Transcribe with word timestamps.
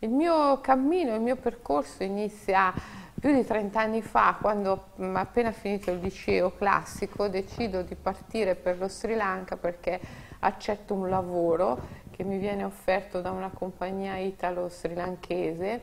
Il 0.00 0.10
mio 0.10 0.60
cammino, 0.60 1.14
il 1.14 1.22
mio 1.22 1.36
percorso 1.36 2.02
inizia 2.02 2.70
più 3.18 3.32
di 3.32 3.46
30 3.46 3.80
anni 3.80 4.02
fa, 4.02 4.36
quando 4.38 4.88
appena 5.14 5.52
finito 5.52 5.90
il 5.90 6.00
liceo 6.00 6.54
classico 6.54 7.28
decido 7.28 7.80
di 7.80 7.94
partire 7.94 8.56
per 8.56 8.78
lo 8.78 8.88
Sri 8.88 9.14
Lanka 9.14 9.56
perché 9.56 9.98
accetto 10.40 10.92
un 10.92 11.08
lavoro 11.08 11.80
che 12.10 12.24
mi 12.24 12.36
viene 12.36 12.64
offerto 12.64 13.22
da 13.22 13.30
una 13.30 13.48
compagnia 13.48 14.18
italo-sri 14.18 14.92
lankese, 14.92 15.80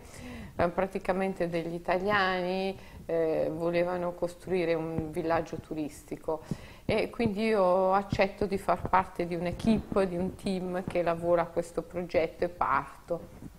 eh, 0.57 0.67
praticamente 0.69 1.49
degli 1.49 1.73
italiani 1.73 2.77
eh, 3.07 3.49
volevano 3.51 4.13
costruire 4.13 4.75
un 4.75 5.09
villaggio 5.09 5.55
turistico 5.55 6.43
e 6.85 7.09
quindi 7.09 7.45
io 7.45 7.93
accetto 7.93 8.45
di 8.45 8.59
far 8.59 8.87
parte 8.87 9.25
di 9.25 9.33
un'equipe, 9.33 10.07
di 10.07 10.17
un 10.17 10.35
team 10.35 10.83
che 10.83 11.01
lavora 11.01 11.41
a 11.41 11.47
questo 11.47 11.81
progetto 11.81 12.43
e 12.43 12.49
parto. 12.49 13.52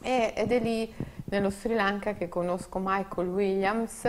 Ed 0.00 0.50
è 0.50 0.58
lì 0.60 0.92
nello 1.26 1.50
Sri 1.50 1.74
Lanka 1.74 2.14
che 2.14 2.28
conosco 2.28 2.78
Michael 2.82 3.28
Williams, 3.28 4.04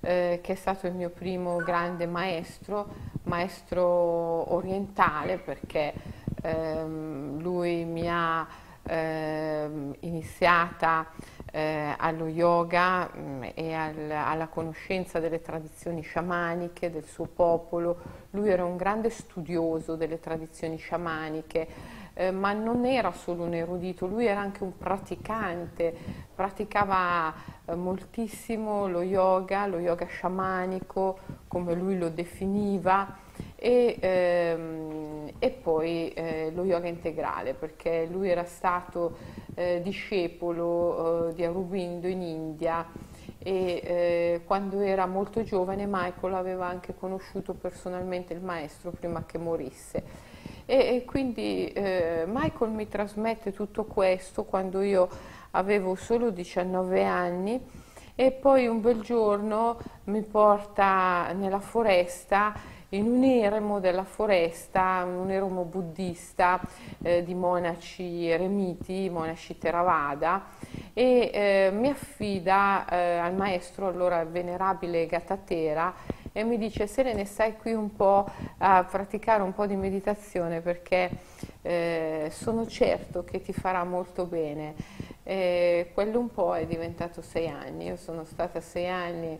eh, 0.00 0.40
che 0.42 0.52
è 0.52 0.54
stato 0.54 0.86
il 0.86 0.94
mio 0.94 1.10
primo 1.10 1.56
grande 1.56 2.06
maestro, 2.06 2.88
maestro 3.24 4.52
orientale 4.54 5.38
perché 5.38 5.92
ehm, 6.42 7.40
lui 7.40 7.84
mi 7.84 8.08
ha 8.08 8.46
ehm, 8.82 9.96
iniziata 10.00 11.06
eh, 11.50 11.94
allo 11.96 12.26
yoga 12.26 13.08
mh, 13.12 13.20
mm, 13.20 13.42
e 13.54 13.72
al, 13.72 14.10
alla 14.10 14.48
conoscenza 14.48 15.20
delle 15.20 15.40
tradizioni 15.40 16.02
sciamaniche 16.02 16.90
del 16.90 17.04
suo 17.04 17.26
popolo. 17.26 17.96
Lui 18.30 18.48
era 18.48 18.64
un 18.64 18.76
grande 18.76 19.10
studioso 19.10 19.96
delle 19.96 20.18
tradizioni 20.18 20.76
sciamaniche 20.76 21.68
eh, 22.14 22.30
ma 22.30 22.52
non 22.52 22.86
era 22.86 23.12
solo 23.12 23.44
un 23.44 23.54
erudito, 23.54 24.06
lui 24.06 24.26
era 24.26 24.40
anche 24.40 24.62
un 24.62 24.76
praticante, 24.76 25.94
praticava 26.34 27.34
eh, 27.66 27.74
moltissimo 27.74 28.86
lo 28.86 29.02
yoga, 29.02 29.66
lo 29.66 29.78
yoga 29.78 30.06
sciamanico, 30.06 31.18
come 31.48 31.74
lui 31.74 31.98
lo 31.98 32.08
definiva, 32.08 33.22
e, 33.56 33.96
ehm, 33.98 35.32
e 35.38 35.50
poi 35.50 36.12
eh, 36.12 36.52
lo 36.54 36.64
yoga 36.64 36.86
integrale, 36.86 37.54
perché 37.54 38.06
lui 38.10 38.28
era 38.28 38.44
stato 38.44 39.16
eh, 39.54 39.80
discepolo 39.82 41.28
eh, 41.28 41.34
di 41.34 41.44
Aurobindo 41.44 42.06
in 42.06 42.22
India 42.22 42.86
e 43.38 43.80
eh, 43.84 44.40
quando 44.46 44.80
era 44.80 45.06
molto 45.06 45.42
giovane 45.42 45.86
Michael 45.86 46.34
aveva 46.34 46.66
anche 46.66 46.94
conosciuto 46.94 47.54
personalmente 47.54 48.32
il 48.32 48.40
maestro 48.40 48.90
prima 48.90 49.24
che 49.26 49.38
morisse 49.38 50.32
e, 50.66 50.96
e 50.96 51.04
quindi 51.04 51.68
eh, 51.68 52.24
Michael 52.26 52.70
mi 52.70 52.88
trasmette 52.88 53.52
tutto 53.52 53.84
questo 53.84 54.44
quando 54.44 54.80
io 54.80 55.08
avevo 55.52 55.94
solo 55.94 56.30
19 56.30 57.04
anni 57.04 57.60
e 58.14 58.30
poi 58.30 58.66
un 58.66 58.80
bel 58.80 59.00
giorno 59.00 59.78
mi 60.04 60.22
porta 60.22 61.32
nella 61.32 61.60
foresta 61.60 62.72
in 62.94 63.06
un 63.06 63.24
eremo 63.24 63.80
della 63.80 64.04
foresta, 64.04 65.04
un 65.04 65.28
eremo 65.30 65.64
buddista 65.64 66.60
eh, 67.02 67.24
di 67.24 67.34
monaci 67.34 68.28
eremiti, 68.28 69.10
monaci 69.10 69.58
Theravada 69.58 70.44
e 70.92 71.30
eh, 71.32 71.70
mi 71.72 71.88
affida 71.88 72.86
eh, 72.88 73.18
al 73.18 73.34
maestro 73.34 73.88
allora 73.88 74.24
venerabile 74.24 75.06
Gatatera 75.06 75.92
e 76.36 76.42
mi 76.42 76.58
dice 76.58 76.88
Selene 76.88 77.26
stai 77.26 77.56
qui 77.56 77.74
un 77.74 77.94
po' 77.94 78.28
a 78.58 78.82
praticare 78.82 79.40
un 79.44 79.54
po' 79.54 79.66
di 79.66 79.76
meditazione 79.76 80.60
perché 80.60 81.08
eh, 81.62 82.28
sono 82.32 82.66
certo 82.66 83.22
che 83.22 83.40
ti 83.40 83.52
farà 83.52 83.84
molto 83.84 84.26
bene. 84.26 84.74
E 85.22 85.92
quello 85.94 86.18
un 86.18 86.32
po' 86.32 86.56
è 86.56 86.66
diventato 86.66 87.22
sei 87.22 87.46
anni, 87.46 87.84
io 87.84 87.96
sono 87.96 88.24
stata 88.24 88.60
sei 88.60 88.88
anni 88.88 89.38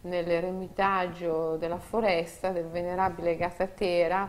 nell'eremitaggio 0.00 1.54
della 1.58 1.78
foresta 1.78 2.50
del 2.50 2.66
venerabile 2.66 3.36
Gatatera 3.36 4.28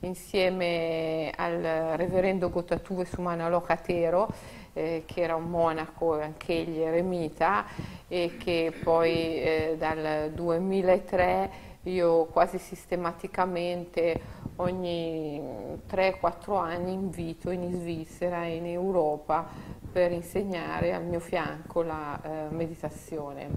insieme 0.00 1.32
al 1.34 1.62
reverendo 1.96 2.50
Gotatue 2.50 3.06
Sumana 3.06 3.48
Locatero 3.48 4.28
eh, 4.76 5.04
che 5.06 5.22
era 5.22 5.34
un 5.36 5.48
monaco 5.48 6.20
anch'egli 6.20 6.80
eremita 6.80 7.64
e 8.08 8.36
che 8.38 8.74
poi 8.82 9.40
eh, 9.42 9.76
dal 9.78 10.30
2003 10.34 11.50
io 11.84 12.26
quasi 12.26 12.58
sistematicamente 12.58 14.20
ogni 14.56 15.40
3-4 15.88 16.58
anni 16.58 16.92
invito 16.92 17.50
in 17.50 17.72
Svizzera 17.72 18.44
e 18.44 18.56
in 18.56 18.66
Europa 18.66 19.46
per 19.90 20.12
insegnare 20.12 20.92
al 20.92 21.04
mio 21.04 21.20
fianco 21.20 21.80
la 21.82 22.20
eh, 22.22 22.48
meditazione, 22.50 23.48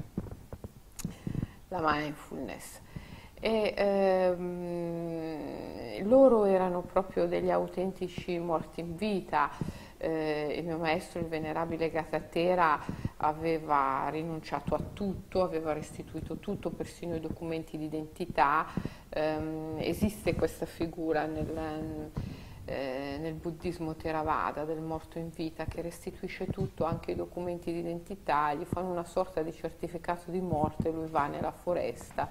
la 1.68 1.79
mindfulness. 1.84 2.79
E, 3.41 3.74
ehm, 3.75 5.40
loro 6.08 6.46
erano 6.46 6.81
proprio 6.81 7.28
degli 7.28 7.50
autentici 7.50 8.38
morti 8.38 8.81
in 8.81 8.96
vita, 8.96 9.50
eh, 9.99 10.55
il 10.57 10.65
mio 10.65 10.77
maestro, 10.77 11.19
il 11.19 11.27
venerabile 11.27 11.91
Gatatera, 11.91 12.79
aveva 13.17 14.07
rinunciato 14.09 14.73
a 14.73 14.79
tutto, 14.93 15.43
aveva 15.43 15.73
restituito 15.73 16.37
tutto, 16.37 16.71
persino 16.71 17.15
i 17.15 17.19
documenti 17.19 17.77
di 17.77 17.85
identità. 17.85 18.65
Eh, 19.09 19.75
esiste 19.77 20.35
questa 20.35 20.65
figura 20.65 21.25
nel, 21.25 22.11
eh, 22.65 23.17
nel 23.19 23.33
buddismo 23.33 23.95
Theravada 23.95 24.63
del 24.63 24.79
morto 24.79 25.19
in 25.19 25.29
vita 25.35 25.65
che 25.65 25.81
restituisce 25.81 26.45
tutto, 26.47 26.85
anche 26.85 27.11
i 27.11 27.16
documenti 27.16 27.73
di 27.73 27.79
identità, 27.79 28.53
gli 28.53 28.66
fanno 28.66 28.91
una 28.91 29.03
sorta 29.05 29.41
di 29.41 29.51
certificato 29.51 30.31
di 30.31 30.39
morte, 30.39 30.91
lui 30.91 31.07
va 31.07 31.27
nella 31.27 31.51
foresta 31.51 32.29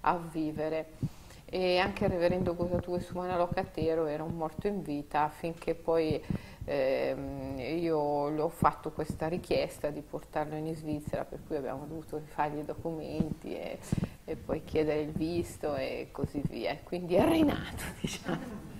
a 0.00 0.16
vivere 0.18 1.14
e 1.48 1.78
anche 1.78 2.04
il 2.04 2.10
reverendo 2.10 2.56
Gosatue 2.56 3.00
Sumana 3.00 3.36
Locatero 3.36 4.06
era 4.06 4.24
un 4.24 4.34
morto 4.34 4.66
in 4.66 4.82
vita 4.82 5.22
affinché 5.22 5.76
poi 5.76 6.20
ehm, 6.66 7.58
io 7.58 8.30
gli 8.30 8.38
ho 8.38 8.48
fatto 8.48 8.90
questa 8.92 9.28
richiesta 9.28 9.90
di 9.90 10.02
portarlo 10.02 10.56
in 10.56 10.74
Svizzera 10.74 11.24
per 11.24 11.40
cui 11.46 11.56
abbiamo 11.56 11.86
dovuto 11.86 12.18
rifargli 12.18 12.58
i 12.58 12.64
documenti 12.64 13.56
e, 13.56 13.78
e 14.24 14.36
poi 14.36 14.62
chiedere 14.64 15.00
il 15.00 15.12
visto 15.12 15.74
e 15.74 16.08
così 16.12 16.42
via. 16.48 16.76
Quindi 16.82 17.14
è 17.14 17.26
rinato 17.26 17.82
diciamo 18.00 18.75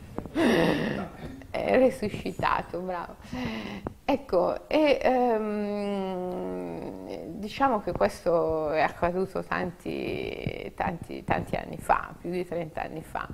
è 1.50 1.78
resuscitato 1.78 2.81
bravo 2.81 3.16
ecco 4.09 4.69
e 4.69 4.99
ehm, 5.03 6.16
diciamo 7.38 7.81
che 7.81 7.93
questo 7.93 8.71
è 8.71 8.81
accaduto 8.81 9.43
tanti, 9.43 10.72
tanti, 10.75 11.22
tanti 11.25 11.56
anni 11.56 11.77
fa, 11.78 12.15
più 12.19 12.31
di 12.31 12.47
30 12.47 12.82
anni 12.82 13.03
fa. 13.03 13.28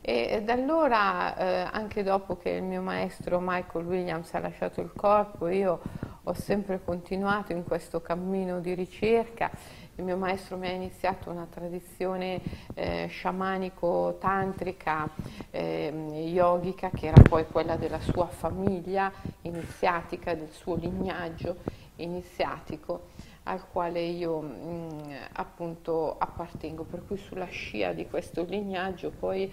E 0.00 0.42
da 0.44 0.52
allora, 0.52 1.36
eh, 1.36 1.68
anche 1.70 2.02
dopo 2.02 2.36
che 2.36 2.50
il 2.50 2.62
mio 2.62 2.80
maestro 2.80 3.40
Michael 3.40 3.86
Williams 3.86 4.32
ha 4.34 4.38
lasciato 4.38 4.80
il 4.80 4.92
corpo, 4.94 5.48
io 5.48 5.80
ho 6.22 6.34
sempre 6.34 6.82
continuato 6.82 7.52
in 7.52 7.64
questo 7.64 8.00
cammino 8.00 8.60
di 8.60 8.74
ricerca. 8.74 9.50
Il 9.96 10.02
mio 10.02 10.16
maestro 10.16 10.56
mi 10.56 10.66
ha 10.66 10.72
iniziato 10.72 11.30
una 11.30 11.46
tradizione 11.48 12.40
eh, 12.74 13.06
sciamanico-tantrica, 13.08 15.08
eh, 15.52 15.92
yogica, 16.32 16.90
che 16.90 17.06
era 17.06 17.22
poi 17.22 17.46
quella 17.46 17.76
della 17.76 18.00
sua 18.00 18.26
famiglia 18.26 19.12
iniziatica, 19.42 20.34
del 20.34 20.50
suo 20.50 20.74
lignaggio 20.74 21.58
iniziatico 21.96 23.10
al 23.44 23.68
quale 23.70 24.00
io 24.00 24.40
mh, 24.40 24.66
mm, 24.66 25.12
appunto 25.34 26.16
appartengo, 26.18 26.82
per 26.82 27.06
cui 27.06 27.16
sulla 27.16 27.46
scia 27.46 27.92
di 27.92 28.08
questo 28.08 28.42
lignaggio 28.42 29.10
poi 29.10 29.48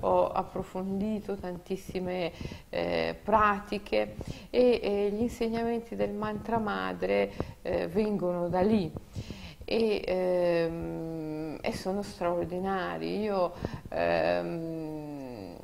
ho 0.00 0.28
approfondito 0.28 1.36
tantissime 1.36 2.32
eh, 2.68 3.18
pratiche 3.22 4.16
e 4.50 4.80
eh, 4.82 5.10
gli 5.10 5.22
insegnamenti 5.22 5.96
del 5.96 6.12
mantra 6.12 6.58
madre 6.58 7.32
eh, 7.62 7.88
vengono 7.88 8.48
da 8.48 8.60
lì. 8.60 8.92
E, 9.68 10.00
ehm, 10.06 11.58
e, 11.60 11.72
sono 11.72 12.02
straordinari. 12.02 13.20
Io 13.20 13.52
ehm, 13.88 15.56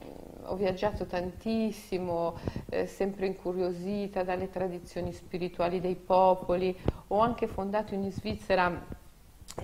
ho 0.46 0.56
viaggiato 0.56 1.06
tantissimo, 1.06 2.36
eh, 2.68 2.86
sempre 2.86 3.26
incuriosita 3.26 4.24
dalle 4.24 4.50
tradizioni 4.50 5.12
spirituali 5.12 5.80
dei 5.80 5.94
popoli, 5.94 6.76
ho 7.08 7.20
anche 7.20 7.46
fondato 7.46 7.94
in 7.94 8.10
Svizzera 8.10 8.66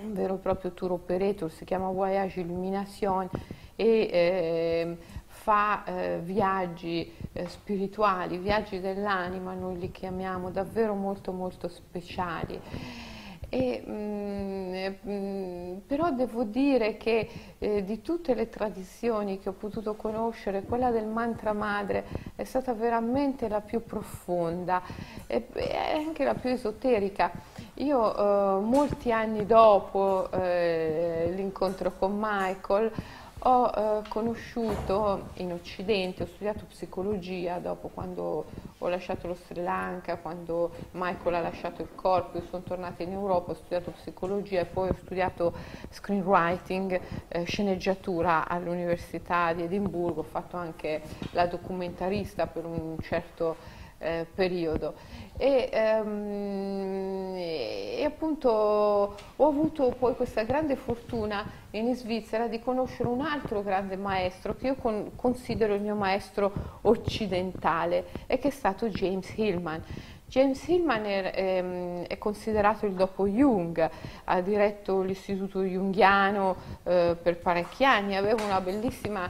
un 0.01 0.13
vero 0.13 0.35
e 0.35 0.37
proprio 0.37 0.71
tour 0.71 0.93
operator, 0.93 1.51
si 1.51 1.65
chiama 1.65 1.89
Voyage 1.89 2.39
Illumination 2.39 3.29
e 3.75 4.09
eh, 4.11 4.97
fa 5.25 5.83
eh, 5.83 6.19
viaggi 6.19 7.11
eh, 7.33 7.47
spirituali, 7.47 8.37
viaggi 8.37 8.79
dell'anima, 8.79 9.53
noi 9.53 9.77
li 9.79 9.91
chiamiamo 9.91 10.49
davvero 10.49 10.93
molto 10.93 11.33
molto 11.33 11.67
speciali 11.67 13.08
E, 13.49 13.81
mh, 13.83 13.91
mm, 13.91 15.11
mm, 15.11 15.77
però 15.87 16.11
devo 16.11 16.43
dire 16.43 16.97
che 16.97 17.29
eh, 17.57 17.83
di 17.83 18.01
tutte 18.01 18.35
le 18.35 18.47
tradizioni 18.47 19.39
che 19.39 19.49
ho 19.49 19.53
potuto 19.53 19.95
conoscere, 19.95 20.61
quella 20.63 20.91
del 20.91 21.07
mantra 21.07 21.53
madre 21.53 22.05
è 22.35 22.43
stata 22.43 22.73
veramente 22.73 23.47
la 23.47 23.61
più 23.61 23.83
profonda 23.83 24.83
e, 25.25 25.47
e 25.53 25.75
anche 26.05 26.23
la 26.23 26.35
più 26.35 26.51
esoterica. 26.51 27.31
Io 27.75 28.15
eh, 28.15 28.61
molti 28.61 29.11
anni 29.11 29.45
dopo 29.45 30.29
eh, 30.31 31.31
l'incontro 31.33 31.93
con 31.97 32.15
Michael 32.19 32.91
ho 33.41 33.71
eh, 33.73 34.07
conosciuto 34.09 35.29
in 35.35 35.53
Occidente, 35.53 36.23
ho 36.23 36.25
studiato 36.25 36.65
psicologia 36.65 37.59
dopo 37.59 37.87
quando 37.87 38.45
ho 38.77 38.87
lasciato 38.87 39.27
lo 39.27 39.35
Sri 39.35 39.61
Lanka, 39.61 40.17
quando 40.17 40.71
Michael 40.91 41.35
ha 41.35 41.39
lasciato 41.39 41.81
il 41.81 41.89
corpo, 41.95 42.37
io 42.37 42.43
sono 42.49 42.63
tornata 42.63 43.03
in 43.03 43.11
Europa, 43.11 43.51
ho 43.51 43.55
studiato 43.55 43.91
psicologia 43.91 44.61
e 44.61 44.65
poi 44.65 44.89
ho 44.89 44.95
studiato 44.95 45.53
screenwriting, 45.89 46.99
eh, 47.29 47.43
sceneggiatura 47.43 48.47
all'Università 48.47 49.53
di 49.53 49.63
Edimburgo, 49.63 50.21
ho 50.21 50.23
fatto 50.23 50.57
anche 50.57 51.01
la 51.31 51.45
documentarista 51.45 52.47
per 52.47 52.65
un 52.65 52.97
certo 53.01 53.77
eh, 53.99 54.25
periodo. 54.33 54.95
E, 55.37 55.69
um, 56.03 57.33
e, 57.37 58.03
appunto 58.03 58.49
ho 58.49 59.47
avuto 59.47 59.95
poi 59.97 60.15
questa 60.15 60.43
grande 60.43 60.75
fortuna 60.75 61.49
in 61.71 61.95
Svizzera 61.95 62.47
di 62.47 62.59
conoscere 62.59 63.07
un 63.07 63.21
altro 63.21 63.61
grande 63.61 63.95
maestro 63.95 64.55
che 64.55 64.67
io 64.67 64.75
con, 64.75 65.11
considero 65.15 65.75
il 65.75 65.81
mio 65.81 65.95
maestro 65.95 66.79
occidentale 66.81 68.07
e 68.27 68.37
che 68.39 68.49
è 68.49 68.51
stato 68.51 68.89
James 68.89 69.31
Hillman. 69.37 69.83
James 70.29 70.67
Hillman 70.67 71.05
è, 71.05 71.31
è, 71.31 71.57
ehm, 71.57 72.03
è, 72.05 72.17
considerato 72.19 72.85
il 72.85 72.93
dopo 72.93 73.27
Jung, 73.27 73.89
ha 74.25 74.41
diretto 74.41 75.01
l'istituto 75.01 75.63
junghiano 75.63 76.55
eh, 76.83 77.17
per 77.19 77.37
parecchi 77.37 77.83
anni, 77.83 78.15
aveva 78.15 78.43
una 78.43 78.61
bellissima 78.61 79.27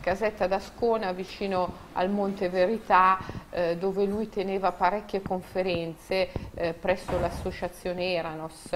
casetta 0.00 0.46
d'Ascona 0.46 1.12
vicino 1.12 1.88
al 1.92 2.10
Monte 2.10 2.48
Verità 2.48 3.18
eh, 3.50 3.76
dove 3.76 4.04
lui 4.04 4.28
teneva 4.28 4.72
parecchie 4.72 5.22
conferenze 5.22 6.30
eh, 6.54 6.72
presso 6.72 7.18
l'associazione 7.18 8.12
Eranos. 8.12 8.68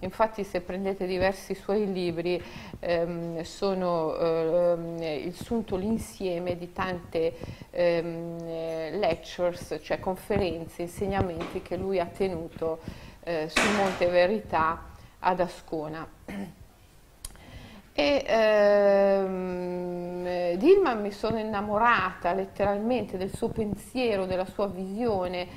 Infatti 0.00 0.44
se 0.44 0.60
prendete 0.60 1.06
diversi 1.06 1.54
suoi 1.54 1.90
libri 1.92 2.42
ehm, 2.80 3.42
sono 3.42 4.16
ehm, 4.16 5.02
il 5.02 5.34
sunto 5.34 5.76
l'insieme 5.76 6.56
di 6.56 6.72
tante 6.72 7.34
ehm, 7.70 8.98
lectures, 8.98 9.78
cioè 9.82 9.98
conferenze, 9.98 10.82
insegnamenti 10.82 11.62
che 11.62 11.76
lui 11.76 11.98
ha 11.98 12.06
tenuto 12.06 12.80
eh, 13.24 13.48
sul 13.48 13.74
Monte 13.76 14.06
Verità 14.06 14.82
ad 15.20 15.40
Ascona. 15.40 16.06
E 17.98 18.24
ehm, 18.26 19.86
Dillman 20.58 21.00
mi 21.00 21.12
sono 21.12 21.38
innamorata 21.38 22.34
letteralmente 22.34 23.16
del 23.16 23.34
suo 23.34 23.48
pensiero, 23.48 24.26
della 24.26 24.44
sua 24.44 24.66
visione, 24.66 25.48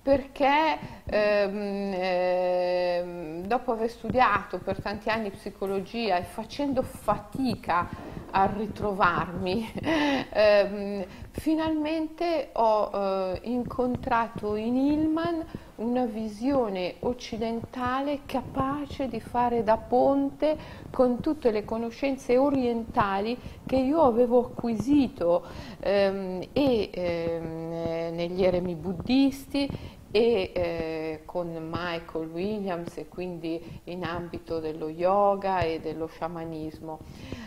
perché 0.00 0.78
ehm, 1.04 1.92
ehm, 1.94 3.44
dopo 3.44 3.72
aver 3.72 3.90
studiato 3.90 4.56
per 4.58 4.80
tanti 4.80 5.10
anni 5.10 5.28
psicologia 5.32 6.16
e 6.16 6.22
facendo 6.22 6.82
fatica 6.82 7.86
a 8.30 8.46
ritrovarmi, 8.46 9.70
ehm, 10.32 11.04
finalmente 11.32 12.48
ho 12.54 12.90
eh, 12.94 13.40
incontrato 13.42 14.56
in 14.56 14.76
Hillman 14.76 15.44
una 15.82 16.04
visione 16.04 16.94
occidentale 17.00 18.20
capace 18.24 19.08
di 19.08 19.20
fare 19.20 19.62
da 19.62 19.76
ponte 19.76 20.56
con 20.90 21.20
tutte 21.20 21.50
le 21.50 21.64
conoscenze 21.64 22.36
orientali 22.36 23.36
che 23.66 23.76
io 23.76 24.02
avevo 24.02 24.46
acquisito 24.46 25.42
ehm, 25.80 26.42
e 26.52 26.90
ehm, 26.92 28.14
negli 28.14 28.44
eremi 28.44 28.74
buddisti 28.74 29.68
e 30.12 30.52
eh, 30.54 31.22
con 31.24 31.48
Michael 31.72 32.28
Williams 32.28 32.98
e 32.98 33.08
quindi 33.08 33.80
in 33.84 34.04
ambito 34.04 34.60
dello 34.60 34.88
yoga 34.88 35.60
e 35.60 35.80
dello 35.80 36.06
sciamanismo. 36.06 37.00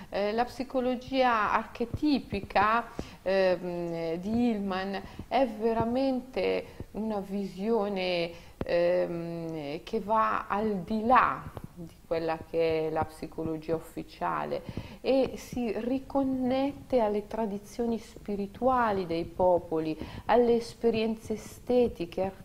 Eh, 0.10 0.32
la 0.34 0.46
psicologia 0.46 1.54
archetipica 1.54 2.88
eh, 3.22 4.18
di 4.20 4.50
Hillman 4.50 5.02
è 5.28 5.48
veramente 5.48 6.66
una 6.92 7.20
visione 7.20 8.32
ehm, 8.58 9.84
che 9.84 10.00
va 10.00 10.48
al 10.48 10.80
di 10.80 11.06
là 11.06 11.44
di 11.78 11.94
quella 12.08 12.38
che 12.50 12.88
è 12.88 12.90
la 12.90 13.04
psicologia 13.04 13.76
ufficiale 13.76 14.64
e 15.02 15.34
si 15.36 15.74
riconnette 15.76 17.02
alle 17.02 17.28
tradizioni 17.28 17.98
spirituali 18.00 19.06
dei 19.06 19.26
popoli, 19.26 19.98
alle 20.26 20.56
esperienze 20.56 21.34
estetiche, 21.34 22.22
artistiche, 22.22 22.45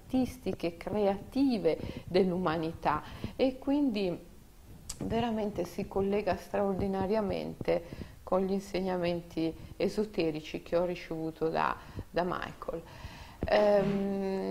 creative 0.77 1.79
dell'umanità 2.07 3.03
e 3.37 3.59
quindi 3.59 4.17
veramente 5.05 5.65
si 5.65 5.87
collega 5.89 6.37
straordinariamente 6.37 8.09
con 8.23 8.43
gli 8.43 8.53
insegnamenti 8.53 9.53
esoterici 9.77 10.62
che 10.62 10.77
ho 10.77 10.85
ricevuto 10.85 11.49
da, 11.49 11.77
da 12.11 12.23
Michael. 12.25 12.83
Ehm, 13.45 14.51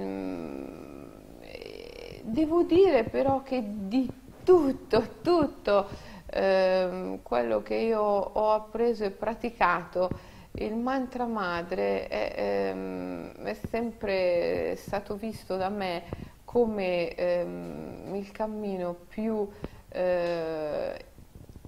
devo 2.23 2.63
dire 2.63 3.03
però 3.03 3.41
che 3.43 3.63
di 3.63 4.09
tutto, 4.43 5.03
tutto 5.21 5.87
ehm, 6.25 7.21
quello 7.21 7.61
che 7.61 7.75
io 7.75 8.01
ho 8.01 8.51
appreso 8.53 9.03
e 9.03 9.11
praticato, 9.11 10.09
il 10.53 10.75
mantra 10.75 11.25
madre 11.25 12.07
è, 12.07 12.33
ehm, 12.35 13.31
è 13.43 13.53
sempre 13.53 14.75
stato 14.77 15.15
visto 15.15 15.55
da 15.55 15.69
me 15.69 16.03
come 16.43 17.13
ehm, 17.13 18.15
il 18.15 18.31
cammino 18.31 18.95
più 19.07 19.47
eh, 19.89 21.05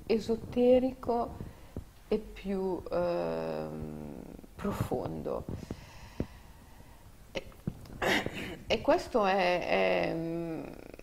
esoterico 0.07 1.35
e 2.07 2.17
più 2.17 2.81
eh, 2.91 3.67
profondo. 4.55 5.45
E, 7.31 7.43
e 8.67 8.81
questo 8.81 9.25
è, 9.25 9.67
è, 9.67 10.15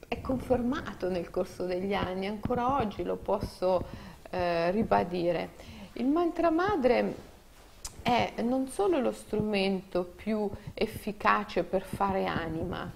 è, 0.09 0.21
confermato 0.21 1.09
nel 1.09 1.31
corso 1.31 1.65
degli 1.65 1.95
anni, 1.95 2.27
ancora 2.27 2.77
oggi 2.77 3.05
lo 3.05 3.17
posso 3.17 3.85
eh, 4.31 4.71
ribadire. 4.73 5.51
Il 5.95 6.07
mantra 6.07 6.51
madre 6.51 7.28
è 8.09 8.41
non 8.41 8.69
solo 8.69 9.01
lo 9.01 9.13
strumento 9.13 10.03
più 10.03 10.49
efficace 10.73 11.63
per 11.63 11.83
fare 11.83 12.25
anima, 12.25 12.91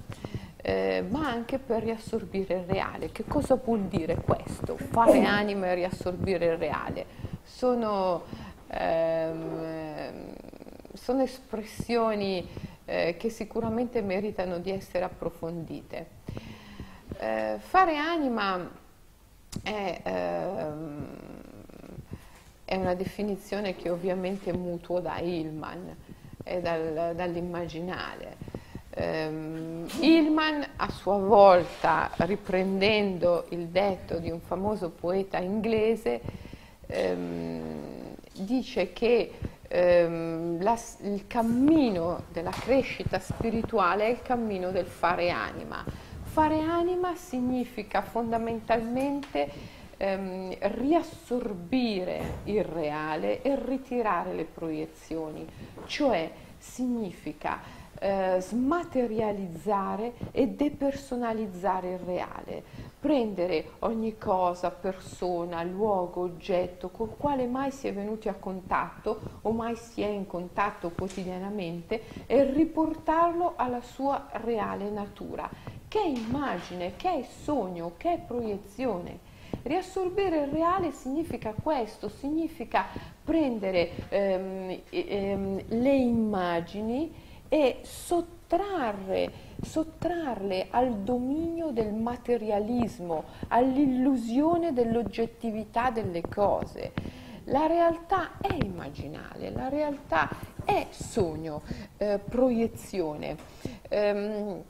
eh, 0.57 1.05
ma 1.07 1.29
anche 1.29 1.59
per 1.59 1.83
riassorbire 1.83 2.61
il 2.61 2.65
reale. 2.65 3.13
Che 3.13 3.25
cosa 3.27 3.57
vuol 3.63 3.81
dire 3.81 4.15
questo? 4.15 4.79
Fare 4.79 5.23
anima 5.25 5.67
e 5.67 5.75
riassorbire 5.75 6.47
il 6.47 6.57
reale. 6.57 7.05
Sono, 7.43 8.23
ehm, 8.69 10.35
sono 10.95 11.23
espressioni 11.23 12.49
eh, 12.87 13.15
che 13.19 13.29
sicuramente 13.29 14.01
meritano 14.01 14.59
di 14.61 14.71
essere 14.71 15.05
approfondite. 15.05 16.07
Eh, 17.19 17.57
fare 17.59 17.97
anima 17.99 18.67
è, 19.63 20.01
ehm, 20.03 21.42
è, 22.73 22.77
una 22.77 22.95
definizione 22.95 23.77
che 23.77 23.91
ovviamente 23.91 24.53
mutuo 24.53 25.01
da 25.01 25.19
Hillman 25.19 25.97
e 26.45 26.61
dal, 26.61 27.13
dall'immaginare 27.15 28.61
Um, 28.95 29.87
Hillman 30.01 30.67
a 30.77 30.91
sua 30.91 31.17
volta, 31.17 32.11
riprendendo 32.17 33.47
il 33.49 33.69
detto 33.69 34.19
di 34.19 34.31
un 34.31 34.41
famoso 34.41 34.91
poeta 34.91 35.39
inglese, 35.39 36.21
um, 36.89 38.15
dice 38.35 38.93
che 38.93 39.33
um, 39.71 40.63
la, 40.63 40.79
il 41.05 41.27
cammino 41.27 42.25
della 42.33 42.51
crescita 42.51 43.19
spirituale 43.19 44.05
è 44.05 44.11
il 44.11 44.21
cammino 44.21 44.71
del 44.71 44.85
fare 44.85 45.31
anima. 45.31 45.83
Fare 46.25 46.61
anima 46.61 47.15
significa 47.15 48.03
fondamentalmente 48.03 49.81
riassorbire 50.59 52.41
il 52.45 52.65
reale 52.65 53.41
e 53.43 53.57
ritirare 53.57 54.35
le 54.35 54.45
proiezioni, 54.45 55.47
cioè 55.87 56.31
significa 56.59 57.61
eh, 58.03 58.39
smaterializzare 58.41 60.15
e 60.33 60.49
depersonalizzare 60.49 61.93
il 61.93 61.99
reale, 62.01 62.65
prendere 62.99 63.75
ogni 63.81 64.19
cosa, 64.19 64.73
persona, 64.73 65.63
luogo, 65.63 66.23
oggetto 66.23 66.89
col 66.89 67.17
quale 67.17 67.47
mai 67.47 67.71
si 67.71 67.87
è 67.87 67.93
venuti 67.93 68.29
a 68.29 68.35
contatto 68.35 69.21
o 69.43 69.53
mai 69.53 69.77
si 69.77 70.03
è 70.03 70.09
in 70.09 70.27
contatto 70.27 70.91
quotidianamente 70.91 72.27
e 72.27 72.43
riportarlo 72.51 73.53
alla 73.55 73.83
sua 73.83 74.27
reale 74.33 74.91
natura, 74.91 75.49
che 75.87 76.01
è 76.01 76.07
immagine, 76.07 76.97
che 76.97 77.21
è 77.21 77.23
sogno, 77.23 77.93
che 77.97 78.15
è 78.15 78.19
proiezione. 78.19 79.31
Riassorbire 79.63 80.43
il 80.43 80.51
reale 80.51 80.91
significa 80.91 81.53
questo, 81.53 82.09
significa 82.09 82.87
prendere 83.23 83.91
ehm, 84.09 84.81
ehm, 84.91 85.63
le 85.69 85.95
immagini 85.95 87.15
e 87.49 87.79
sottrarre, 87.83 89.31
sottrarle 89.61 90.67
al 90.71 90.99
dominio 90.99 91.71
del 91.71 91.93
materialismo, 91.93 93.25
all'illusione 93.49 94.73
dell'oggettività 94.73 95.91
delle 95.91 96.23
cose. 96.23 96.93
La 97.45 97.67
realtà 97.67 98.39
è 98.41 98.53
immaginale, 98.53 99.51
la 99.51 99.69
realtà 99.69 100.29
è 100.65 100.87
sogno, 100.91 101.63
eh, 101.99 102.19
proiezione. 102.19 103.37
Ehm, 103.89 104.63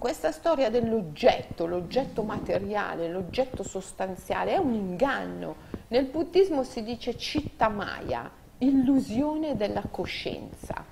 questa 0.00 0.32
storia 0.32 0.70
dell'oggetto, 0.70 1.66
l'oggetto 1.66 2.22
materiale, 2.22 3.08
l'oggetto 3.08 3.62
sostanziale 3.62 4.54
è 4.54 4.56
un 4.56 4.72
inganno. 4.72 5.68
Nel 5.88 6.06
buddismo 6.06 6.64
si 6.64 6.82
dice 6.82 7.16
citta 7.16 7.68
maya, 7.68 8.28
illusione 8.58 9.56
della 9.56 9.84
coscienza. 9.90 10.84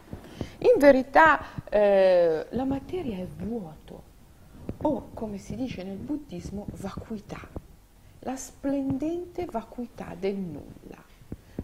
In 0.58 0.78
verità 0.78 1.40
eh, 1.70 2.46
la 2.50 2.64
materia 2.64 3.16
è 3.16 3.26
vuoto 3.26 4.02
o, 4.82 5.08
come 5.14 5.38
si 5.38 5.56
dice 5.56 5.82
nel 5.82 5.96
buddismo, 5.96 6.66
vacuità, 6.74 7.40
la 8.20 8.36
splendente 8.36 9.46
vacuità 9.46 10.14
del 10.18 10.36
nulla. 10.36 11.02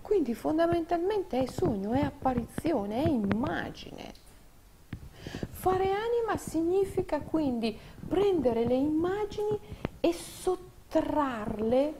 Quindi 0.01 0.35
fondamentalmente 0.35 1.43
è 1.43 1.47
sogno, 1.47 1.93
è 1.93 2.01
apparizione, 2.01 3.05
è 3.05 3.09
immagine. 3.09 4.24
Fare 5.51 5.91
anima 5.91 6.37
significa 6.37 7.21
quindi 7.21 7.77
prendere 8.07 8.65
le 8.65 8.75
immagini 8.75 9.59
e 10.01 10.13
sottrarle 10.13 11.95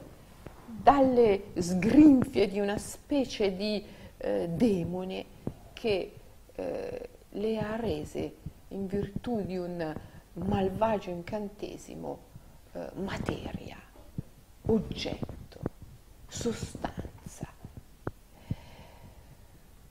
dalle 0.65 1.45
sgrinfie 1.57 2.47
di 2.47 2.59
una 2.59 2.77
specie 2.77 3.55
di 3.55 3.83
eh, 4.17 4.49
demone 4.49 5.25
che 5.73 6.13
eh, 6.55 7.09
le 7.29 7.57
ha 7.59 7.75
rese 7.75 8.35
in 8.69 8.87
virtù 8.87 9.41
di 9.41 9.57
un 9.57 9.95
malvagio 10.33 11.09
incantesimo 11.09 12.19
eh, 12.73 12.89
materia, 12.95 13.77
oggetto, 14.67 15.59
sostanza. 16.27 17.14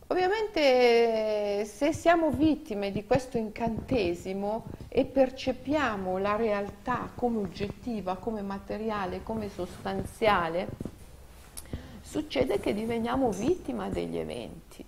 Ovviamente 0.08 1.64
se 1.64 1.92
siamo 1.94 2.30
vittime 2.30 2.92
di 2.92 3.06
questo 3.06 3.38
incantesimo 3.38 4.66
e 4.88 5.06
percepiamo 5.06 6.18
la 6.18 6.36
realtà 6.36 7.10
come 7.14 7.38
oggettiva, 7.38 8.16
come 8.16 8.42
materiale, 8.42 9.22
come 9.22 9.48
sostanziale, 9.48 10.68
succede 12.02 12.60
che 12.60 12.74
diveniamo 12.74 13.30
vittima 13.30 13.88
degli 13.88 14.18
eventi. 14.18 14.84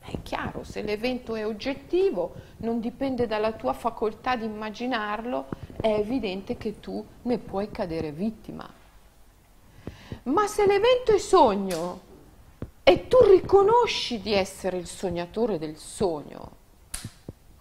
È 0.00 0.22
chiaro, 0.22 0.64
se 0.64 0.82
l'evento 0.82 1.34
è 1.34 1.44
oggettivo, 1.44 2.34
non 2.58 2.80
dipende 2.80 3.26
dalla 3.26 3.52
tua 3.52 3.74
facoltà 3.74 4.36
di 4.36 4.46
immaginarlo, 4.46 5.48
è 5.80 5.88
evidente 5.88 6.56
che 6.56 6.80
tu 6.80 7.04
ne 7.22 7.38
puoi 7.38 7.70
cadere 7.70 8.10
vittima. 8.10 8.72
Ma 10.24 10.46
se 10.46 10.66
l'evento 10.66 11.12
è 11.12 11.18
sogno 11.18 12.05
e 12.88 13.08
tu 13.08 13.16
riconosci 13.24 14.20
di 14.20 14.32
essere 14.32 14.76
il 14.76 14.86
sognatore 14.86 15.58
del 15.58 15.76
sogno, 15.76 16.52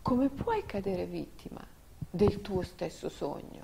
come 0.03 0.29
puoi 0.29 0.67
cadere 0.67 1.05
vittima 1.05 1.65
del 2.11 2.41
tuo 2.41 2.61
stesso 2.61 3.09
sogno? 3.09 3.63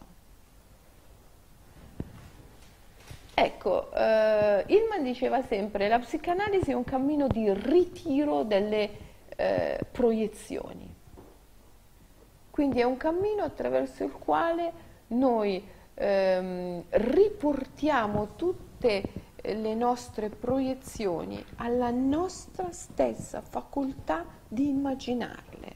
Ecco, 3.35 3.93
eh, 3.93 4.63
Hillman 4.65 5.03
diceva 5.03 5.43
sempre 5.43 5.87
la 5.87 5.99
psicanalisi 5.99 6.71
è 6.71 6.73
un 6.73 6.83
cammino 6.83 7.27
di 7.27 7.53
ritiro 7.53 8.41
delle 8.41 8.89
eh, 9.35 9.79
proiezioni. 9.91 10.91
Quindi 12.49 12.79
è 12.79 12.83
un 12.83 12.97
cammino 12.97 13.43
attraverso 13.43 14.03
il 14.03 14.13
quale 14.13 14.73
noi 15.09 15.63
ehm, 15.93 16.83
riportiamo 16.89 18.29
tutte 18.35 19.03
le 19.03 19.30
nostre 19.75 20.29
proiezioni 20.29 21.43
alla 21.55 21.91
nostra 21.91 22.71
stessa 22.71 23.41
facoltà 23.41 24.25
di 24.47 24.69
immaginarle. 24.69 25.75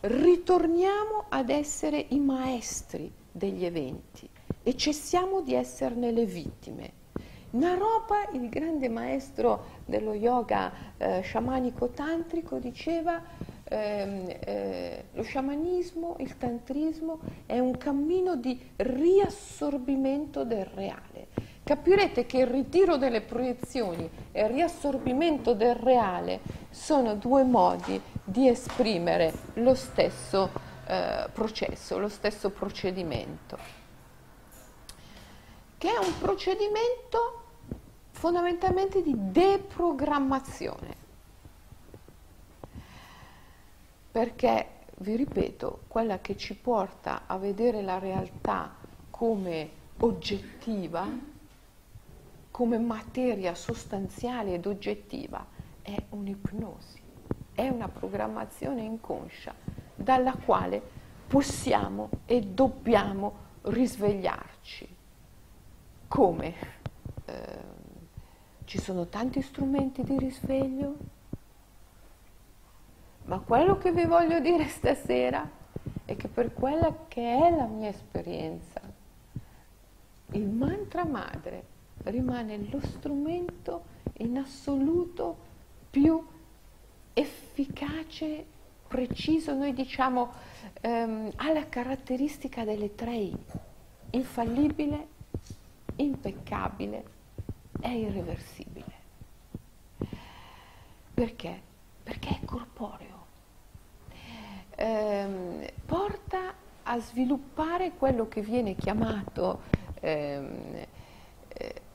Ritorniamo 0.00 1.24
ad 1.28 1.50
essere 1.50 2.06
i 2.10 2.20
maestri 2.20 3.12
degli 3.30 3.64
eventi 3.64 4.28
e 4.62 4.76
cessiamo 4.76 5.40
di 5.40 5.54
esserne 5.54 6.10
le 6.10 6.24
vittime. 6.24 7.02
Naropa, 7.50 8.28
il 8.32 8.48
grande 8.48 8.88
maestro 8.88 9.82
dello 9.84 10.12
yoga 10.12 10.72
eh, 10.96 11.20
sciamanico 11.20 11.88
tantrico, 11.88 12.58
diceva 12.58 13.22
ehm, 13.64 14.26
eh, 14.40 15.04
lo 15.12 15.22
sciamanismo, 15.22 16.16
il 16.18 16.36
tantrismo 16.36 17.20
è 17.46 17.58
un 17.58 17.76
cammino 17.76 18.36
di 18.36 18.60
riassorbimento 18.76 20.44
del 20.44 20.64
reale. 20.64 21.28
Capirete 21.64 22.26
che 22.26 22.38
il 22.38 22.46
ritiro 22.46 22.96
delle 22.96 23.22
proiezioni 23.22 24.08
e 24.30 24.42
il 24.42 24.50
riassorbimento 24.50 25.54
del 25.54 25.74
reale 25.74 26.40
sono 26.70 27.14
due 27.14 27.42
modi 27.42 28.00
di 28.22 28.48
esprimere 28.48 29.32
lo 29.54 29.74
stesso 29.74 30.50
eh, 30.86 31.26
processo, 31.32 31.98
lo 31.98 32.08
stesso 32.08 32.50
procedimento 32.50 33.82
che 35.84 35.92
è 35.92 35.98
un 35.98 36.18
procedimento 36.18 37.42
fondamentalmente 38.12 39.02
di 39.02 39.12
deprogrammazione. 39.14 40.96
Perché, 44.10 44.68
vi 45.00 45.14
ripeto, 45.14 45.80
quella 45.88 46.20
che 46.20 46.38
ci 46.38 46.54
porta 46.54 47.24
a 47.26 47.36
vedere 47.36 47.82
la 47.82 47.98
realtà 47.98 48.74
come 49.10 49.68
oggettiva, 49.98 51.06
come 52.54 52.78
materia 52.78 53.52
sostanziale 53.56 54.54
ed 54.54 54.66
oggettiva, 54.66 55.44
è 55.82 56.00
un'ipnosi, 56.10 57.00
è 57.52 57.66
una 57.66 57.88
programmazione 57.88 58.82
inconscia 58.82 59.52
dalla 59.92 60.36
quale 60.36 60.80
possiamo 61.26 62.10
e 62.26 62.42
dobbiamo 62.42 63.32
risvegliarci. 63.62 64.96
Come? 66.06 66.54
Eh, 67.24 67.58
ci 68.66 68.78
sono 68.78 69.08
tanti 69.08 69.42
strumenti 69.42 70.04
di 70.04 70.16
risveglio, 70.16 70.96
ma 73.24 73.40
quello 73.40 73.78
che 73.78 73.90
vi 73.90 74.04
voglio 74.04 74.38
dire 74.38 74.68
stasera 74.68 75.44
è 76.04 76.14
che 76.14 76.28
per 76.28 76.54
quella 76.54 77.06
che 77.08 77.20
è 77.20 77.50
la 77.50 77.66
mia 77.66 77.88
esperienza, 77.88 78.80
il 80.28 80.48
mantra 80.48 81.04
madre 81.04 81.72
rimane 82.04 82.68
lo 82.70 82.80
strumento 82.80 83.92
in 84.18 84.38
assoluto 84.38 85.36
più 85.90 86.24
efficace, 87.12 88.44
preciso, 88.88 89.54
noi 89.54 89.72
diciamo 89.72 90.32
ehm, 90.80 91.32
ha 91.36 91.52
la 91.52 91.68
caratteristica 91.68 92.64
delle 92.64 92.94
tre 92.94 93.14
I, 93.16 93.36
infallibile, 94.10 95.08
impeccabile 95.96 97.12
è 97.80 97.88
irreversibile. 97.88 98.92
Perché? 101.12 101.60
Perché 102.02 102.40
è 102.40 102.44
corporeo. 102.44 103.12
Eh, 104.76 105.72
porta 105.86 106.54
a 106.82 106.98
sviluppare 106.98 107.92
quello 107.92 108.26
che 108.26 108.40
viene 108.40 108.74
chiamato 108.74 109.62
eh, 110.00 110.10
eh, 110.72 110.88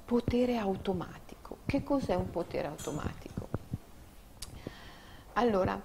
potere 0.09 0.57
automatico. 0.57 1.57
Che 1.67 1.83
cos'è 1.83 2.15
un 2.15 2.31
potere 2.31 2.65
automatico? 2.65 3.47
Allora, 5.33 5.79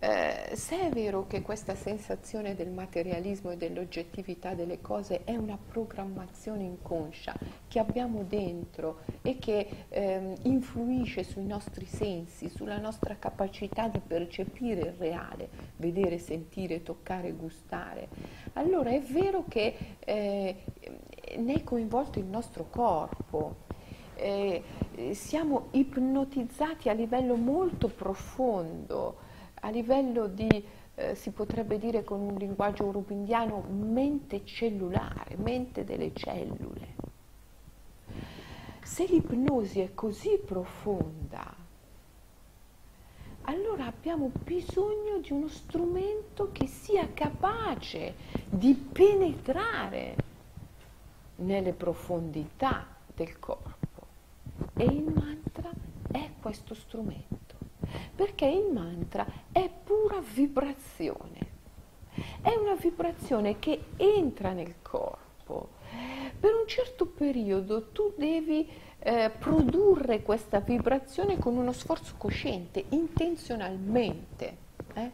eh, 0.00 0.50
se 0.54 0.80
è 0.80 0.88
vero 0.88 1.28
che 1.28 1.42
questa 1.42 1.76
sensazione 1.76 2.56
del 2.56 2.70
materialismo 2.70 3.52
e 3.52 3.56
dell'oggettività 3.56 4.54
delle 4.54 4.80
cose 4.80 5.22
è 5.22 5.36
una 5.36 5.56
programmazione 5.56 6.64
inconscia 6.64 7.36
che 7.68 7.78
abbiamo 7.78 8.24
dentro 8.24 9.02
e 9.22 9.38
che 9.38 9.68
eh, 9.90 10.34
influisce 10.42 11.22
sui 11.22 11.46
nostri 11.46 11.86
sensi, 11.86 12.48
sulla 12.48 12.78
nostra 12.78 13.14
capacità 13.16 13.86
di 13.86 14.00
percepire 14.04 14.80
il 14.80 14.94
reale, 14.94 15.48
vedere, 15.76 16.18
sentire, 16.18 16.82
toccare, 16.82 17.30
gustare, 17.30 18.08
allora 18.54 18.90
è 18.90 19.00
vero 19.00 19.44
che 19.46 19.96
eh, 20.00 20.64
ne 21.36 21.52
è 21.54 21.62
coinvolto 21.62 22.18
il 22.18 22.26
nostro 22.26 22.66
corpo. 22.68 23.66
Eh, 24.18 24.62
siamo 25.12 25.68
ipnotizzati 25.70 26.88
a 26.88 26.92
livello 26.92 27.36
molto 27.36 27.86
profondo 27.88 29.26
a 29.60 29.70
livello 29.70 30.26
di, 30.26 30.64
eh, 30.94 31.14
si 31.14 31.30
potrebbe 31.30 31.78
dire 31.78 32.04
con 32.04 32.20
un 32.20 32.34
linguaggio 32.36 32.84
urubindiano, 32.84 33.60
mente 33.68 34.44
cellulare, 34.44 35.36
mente 35.36 35.84
delle 35.84 36.12
cellule. 36.14 36.96
Se 38.82 39.04
l'ipnosi 39.04 39.80
è 39.80 39.94
così 39.94 40.40
profonda, 40.44 41.54
allora 43.42 43.86
abbiamo 43.86 44.30
bisogno 44.44 45.18
di 45.18 45.32
uno 45.32 45.48
strumento 45.48 46.50
che 46.52 46.66
sia 46.66 47.08
capace 47.12 48.14
di 48.48 48.74
penetrare 48.74 50.16
nelle 51.36 51.72
profondità 51.72 52.86
del 53.14 53.38
corpo. 53.38 53.67
E 54.80 54.84
il 54.84 55.12
mantra 55.12 55.72
è 56.12 56.30
questo 56.40 56.72
strumento, 56.72 57.56
perché 58.14 58.46
il 58.46 58.72
mantra 58.72 59.26
è 59.50 59.68
pura 59.68 60.20
vibrazione, 60.20 61.46
è 62.40 62.54
una 62.54 62.76
vibrazione 62.76 63.58
che 63.58 63.86
entra 63.96 64.52
nel 64.52 64.76
corpo. 64.80 65.70
Per 66.38 66.54
un 66.54 66.68
certo 66.68 67.06
periodo 67.06 67.88
tu 67.88 68.14
devi 68.16 68.70
eh, 69.00 69.32
produrre 69.36 70.22
questa 70.22 70.60
vibrazione 70.60 71.38
con 71.38 71.56
uno 71.56 71.72
sforzo 71.72 72.14
cosciente, 72.16 72.84
intenzionalmente. 72.90 74.56
Eh? 74.94 75.10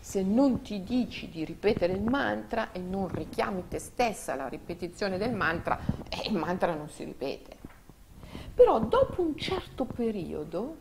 Se 0.00 0.22
non 0.22 0.60
ti 0.62 0.82
dici 0.82 1.28
di 1.28 1.44
ripetere 1.44 1.92
il 1.92 2.02
mantra 2.02 2.72
e 2.72 2.80
non 2.80 3.06
richiami 3.06 3.68
te 3.68 3.78
stessa 3.78 4.32
alla 4.32 4.48
ripetizione 4.48 5.18
del 5.18 5.34
mantra, 5.34 5.78
eh, 6.08 6.28
il 6.28 6.36
mantra 6.36 6.74
non 6.74 6.88
si 6.88 7.04
ripete. 7.04 7.57
Però 8.58 8.80
dopo 8.80 9.22
un 9.22 9.36
certo 9.36 9.84
periodo 9.84 10.78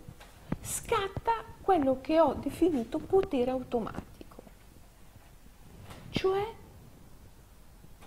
scatta 0.59 1.43
quello 1.61 2.01
che 2.01 2.19
ho 2.19 2.33
definito 2.33 2.97
potere 2.97 3.51
automatico, 3.51 4.41
cioè 6.09 6.43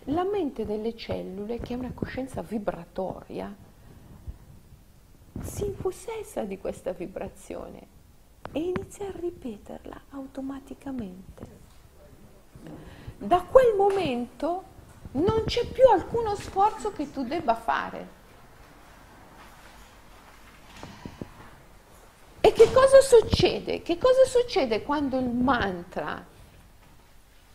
la 0.07 0.25
mente 0.25 0.67
delle 0.67 0.97
cellule, 0.97 1.61
che 1.61 1.75
è 1.75 1.77
una 1.77 1.93
coscienza 1.95 2.43
vibratoria, 2.43 3.55
si 5.41 5.67
impossessa 5.67 6.43
di 6.43 6.59
questa 6.59 6.91
vibrazione 6.91 7.87
e 8.51 8.59
inizia 8.59 9.07
a 9.07 9.13
ripeterla 9.15 10.01
automaticamente. 10.11 11.47
Da 13.19 13.43
quel 13.43 13.77
momento 13.77 14.65
non 15.13 15.45
c'è 15.45 15.65
più 15.65 15.87
alcuno 15.87 16.35
sforzo 16.35 16.91
che 16.91 17.13
tu 17.13 17.23
debba 17.23 17.55
fare. 17.55 18.19
E 22.41 22.53
che 22.53 22.73
cosa 22.73 23.01
succede? 23.01 23.83
Che 23.83 23.99
cosa 23.99 24.25
succede 24.25 24.83
quando 24.83 25.19
il 25.19 25.29
mantra 25.29 26.25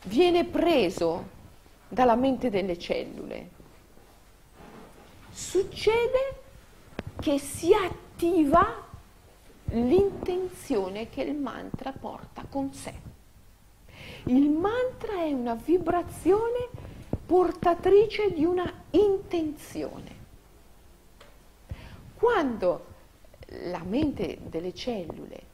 viene 0.03 0.45
preso 0.45 1.29
dalla 1.87 2.15
mente 2.15 2.49
delle 2.49 2.77
cellule? 2.77 3.49
Succede 5.31 6.43
che 7.19 7.39
si 7.39 7.73
attiva 7.73 8.83
l'intenzione 9.69 11.09
che 11.09 11.21
il 11.23 11.35
mantra 11.35 11.91
porta 11.91 12.45
con 12.47 12.71
sé. 12.73 12.93
Il 14.25 14.49
mantra 14.49 15.23
è 15.23 15.31
una 15.31 15.55
vibrazione 15.55 16.69
portatrice 17.25 18.31
di 18.31 18.45
una 18.45 18.71
intenzione. 18.91 20.23
Quando 22.15 22.93
la 23.47 23.83
mente 23.83 24.39
delle 24.49 24.73
cellule 24.73 25.53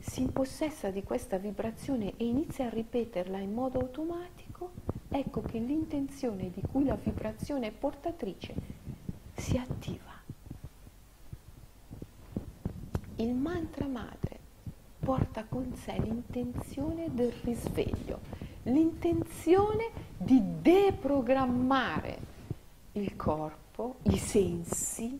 si 0.00 0.22
impossessa 0.22 0.90
di 0.90 1.02
questa 1.04 1.38
vibrazione 1.38 2.14
e 2.16 2.26
inizia 2.26 2.66
a 2.66 2.70
ripeterla 2.70 3.38
in 3.38 3.52
modo 3.52 3.78
automatico, 3.78 4.72
ecco 5.08 5.42
che 5.42 5.58
l'intenzione 5.58 6.50
di 6.50 6.60
cui 6.60 6.84
la 6.84 6.96
vibrazione 6.96 7.68
è 7.68 7.70
portatrice 7.70 8.54
si 9.34 9.56
attiva. 9.56 10.10
Il 13.16 13.34
mantra 13.34 13.86
madre 13.86 14.38
porta 14.98 15.44
con 15.44 15.72
sé 15.74 15.96
l'intenzione 16.00 17.08
del 17.12 17.32
risveglio, 17.42 18.20
l'intenzione 18.64 19.90
di 20.16 20.40
deprogrammare 20.60 22.30
il 22.92 23.14
corpo, 23.16 23.96
i 24.02 24.18
sensi, 24.18 25.18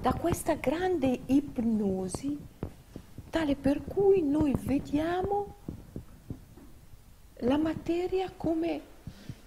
da 0.00 0.12
questa 0.14 0.54
grande 0.54 1.20
ipnosi 1.26 2.38
tale 3.30 3.56
per 3.56 3.82
cui 3.84 4.22
noi 4.22 4.54
vediamo 4.56 5.56
la 7.42 7.56
materia 7.56 8.30
come 8.36 8.80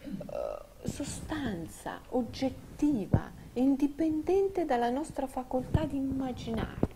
uh, 0.04 0.88
sostanza 0.88 2.00
oggettiva, 2.10 3.32
indipendente 3.54 4.66
dalla 4.66 4.90
nostra 4.90 5.28
facoltà 5.28 5.86
di 5.86 5.98
immaginare 5.98 6.90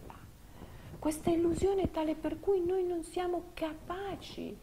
questa 1.05 1.29
illusione 1.29 1.91
tale 1.91 2.15
per 2.15 2.39
cui 2.39 2.65
noi 2.65 2.83
non 2.83 3.03
siamo 3.03 3.49
capaci 3.53 4.57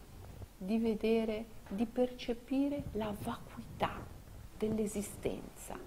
di 0.59 0.79
vedere, 0.79 1.45
di 1.69 1.87
percepire 1.87 2.83
la 2.95 3.15
vacuità 3.17 4.05
dell'esistenza 4.59 5.79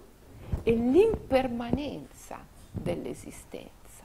e 0.62 0.72
l'impermanenza 0.72 2.55
dell'esistenza. 2.80 4.04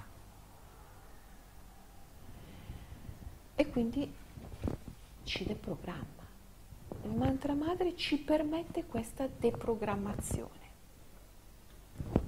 E 3.55 3.69
quindi 3.69 4.11
ci 5.23 5.43
deprogramma. 5.43 6.19
Il 7.03 7.11
mantra 7.11 7.53
madre 7.53 7.95
ci 7.95 8.17
permette 8.17 8.85
questa 8.85 9.27
deprogrammazione. 9.27 10.59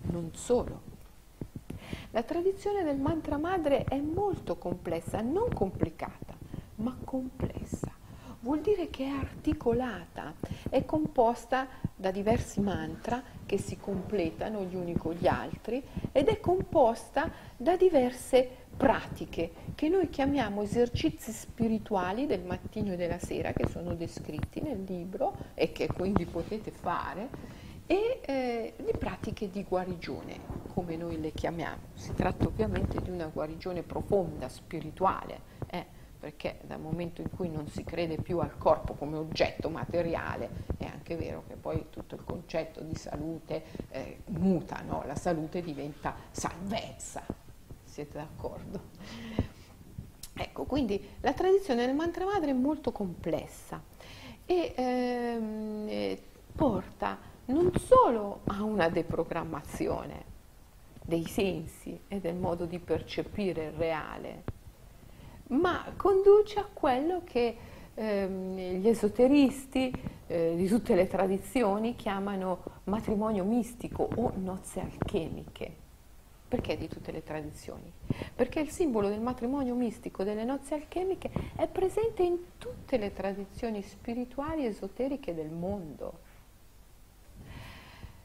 Non 0.03 0.31
solo, 0.35 0.81
la 2.11 2.23
tradizione 2.23 2.83
del 2.83 2.97
mantra 2.97 3.37
madre 3.37 3.85
è 3.85 3.99
molto 3.99 4.55
complessa, 4.57 5.21
non 5.21 5.51
complicata, 5.51 6.35
ma 6.75 6.95
complessa. 7.03 7.92
Vuol 8.43 8.59
dire 8.59 8.89
che 8.89 9.05
è 9.05 9.09
articolata, 9.09 10.33
è 10.69 10.83
composta 10.83 11.65
da 11.95 12.11
diversi 12.11 12.59
mantra 12.59 13.23
che 13.45 13.57
si 13.57 13.77
completano 13.77 14.65
gli 14.65 14.75
uni 14.75 14.97
con 14.97 15.13
gli 15.13 15.27
altri 15.27 15.81
ed 16.11 16.27
è 16.27 16.41
composta 16.41 17.31
da 17.55 17.77
diverse 17.77 18.65
pratiche 18.75 19.51
che 19.75 19.87
noi 19.87 20.09
chiamiamo 20.09 20.61
esercizi 20.61 21.31
spirituali 21.31 22.25
del 22.25 22.43
mattino 22.43 22.91
e 22.91 22.95
della 22.97 23.17
sera 23.17 23.53
che 23.53 23.65
sono 23.69 23.95
descritti 23.95 24.59
nel 24.59 24.83
libro 24.83 25.33
e 25.53 25.71
che 25.71 25.87
quindi 25.87 26.25
potete 26.25 26.71
fare 26.71 27.29
e 27.85 28.19
eh, 28.25 28.73
le 28.75 28.93
pratiche 28.97 29.49
di 29.49 29.63
guarigione, 29.63 30.39
come 30.73 30.97
noi 30.97 31.17
le 31.21 31.31
chiamiamo. 31.31 31.81
Si 31.93 32.13
tratta 32.13 32.45
ovviamente 32.45 33.01
di 33.01 33.09
una 33.09 33.27
guarigione 33.27 33.83
profonda, 33.83 34.49
spirituale, 34.49 35.39
eh, 35.67 35.92
perché 36.23 36.59
dal 36.63 36.79
momento 36.79 37.19
in 37.19 37.29
cui 37.29 37.49
non 37.49 37.67
si 37.67 37.83
crede 37.83 38.15
più 38.15 38.39
al 38.39 38.57
corpo 38.57 38.93
come 38.93 39.17
oggetto 39.17 39.67
materiale, 39.69 40.49
è 40.77 40.85
anche 40.85 41.17
vero 41.17 41.43
che 41.49 41.55
poi 41.55 41.87
tutto 41.89 42.15
il 42.15 42.23
concetto 42.23 42.79
di 42.79 42.95
salute 42.95 43.61
eh, 43.89 44.19
muta, 44.27 44.79
no? 44.87 45.03
la 45.05 45.17
salute 45.17 45.61
diventa 45.61 46.15
salvezza, 46.31 47.25
siete 47.83 48.19
d'accordo? 48.19 48.79
Ecco, 50.33 50.63
quindi 50.63 51.09
la 51.19 51.33
tradizione 51.33 51.85
del 51.85 51.93
mantra 51.93 52.23
madre 52.23 52.51
è 52.51 52.53
molto 52.53 52.93
complessa 52.93 53.83
e 54.45 54.73
ehm, 54.77 55.85
eh, 55.89 56.23
porta 56.55 57.17
non 57.47 57.69
solo 57.75 58.43
a 58.45 58.63
una 58.63 58.87
deprogrammazione 58.87 60.23
dei 61.03 61.25
sensi 61.25 61.99
e 62.07 62.21
del 62.21 62.35
modo 62.35 62.63
di 62.63 62.79
percepire 62.79 63.65
il 63.65 63.71
reale, 63.73 64.43
ma 65.47 65.83
conduce 65.95 66.59
a 66.59 66.67
quello 66.71 67.21
che 67.23 67.57
ehm, 67.93 68.57
gli 68.79 68.87
esoteristi 68.87 69.91
eh, 70.27 70.53
di 70.55 70.67
tutte 70.67 70.95
le 70.95 71.07
tradizioni 71.07 71.95
chiamano 71.95 72.63
matrimonio 72.85 73.43
mistico 73.43 74.07
o 74.15 74.31
nozze 74.35 74.79
alchemiche. 74.79 75.81
Perché 76.47 76.77
di 76.77 76.87
tutte 76.87 77.11
le 77.11 77.23
tradizioni? 77.23 77.91
Perché 78.35 78.59
il 78.59 78.69
simbolo 78.69 79.09
del 79.09 79.21
matrimonio 79.21 79.73
mistico 79.73 80.23
delle 80.23 80.43
nozze 80.43 80.75
alchemiche 80.75 81.31
è 81.55 81.67
presente 81.67 82.21
in 82.21 82.37
tutte 82.59 82.97
le 82.97 83.11
tradizioni 83.11 83.81
spirituali 83.81 84.65
esoteriche 84.65 85.33
del 85.33 85.49
mondo. 85.49 86.19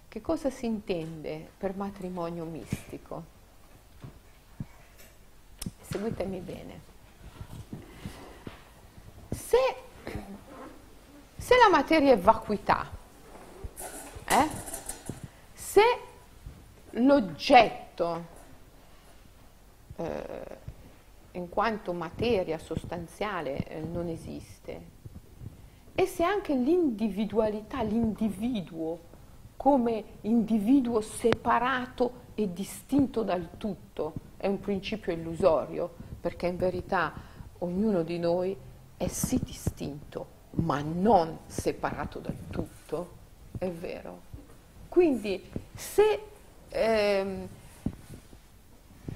Che 0.08 0.20
cosa 0.20 0.50
si 0.50 0.66
intende 0.66 1.48
per 1.56 1.74
matrimonio 1.74 2.44
mistico? 2.44 3.36
Seguitemi 5.80 6.40
bene. 6.40 6.87
Se, 9.38 9.56
se 11.36 11.54
la 11.56 11.70
materia 11.70 12.12
è 12.12 12.18
vacuità, 12.18 12.90
eh? 14.28 14.48
se 15.54 15.82
l'oggetto 16.90 18.24
eh, 19.96 20.56
in 21.32 21.48
quanto 21.48 21.92
materia 21.92 22.58
sostanziale 22.58 23.64
eh, 23.64 23.80
non 23.80 24.08
esiste, 24.08 24.96
e 25.94 26.06
se 26.06 26.24
anche 26.24 26.54
l'individualità, 26.54 27.82
l'individuo 27.82 29.06
come 29.56 30.04
individuo 30.22 31.00
separato 31.00 32.26
e 32.34 32.52
distinto 32.52 33.22
dal 33.22 33.50
tutto 33.56 34.12
è 34.36 34.46
un 34.46 34.60
principio 34.60 35.12
illusorio, 35.12 35.90
perché 36.20 36.48
in 36.48 36.56
verità 36.56 37.12
ognuno 37.60 38.02
di 38.02 38.18
noi 38.18 38.56
è 38.98 39.06
sì 39.06 39.38
distinto, 39.38 40.26
ma 40.56 40.80
non 40.82 41.38
separato 41.46 42.18
dal 42.18 42.36
tutto, 42.50 43.16
è 43.56 43.70
vero. 43.70 44.22
Quindi 44.88 45.40
se 45.72 46.20
ehm, 46.68 47.48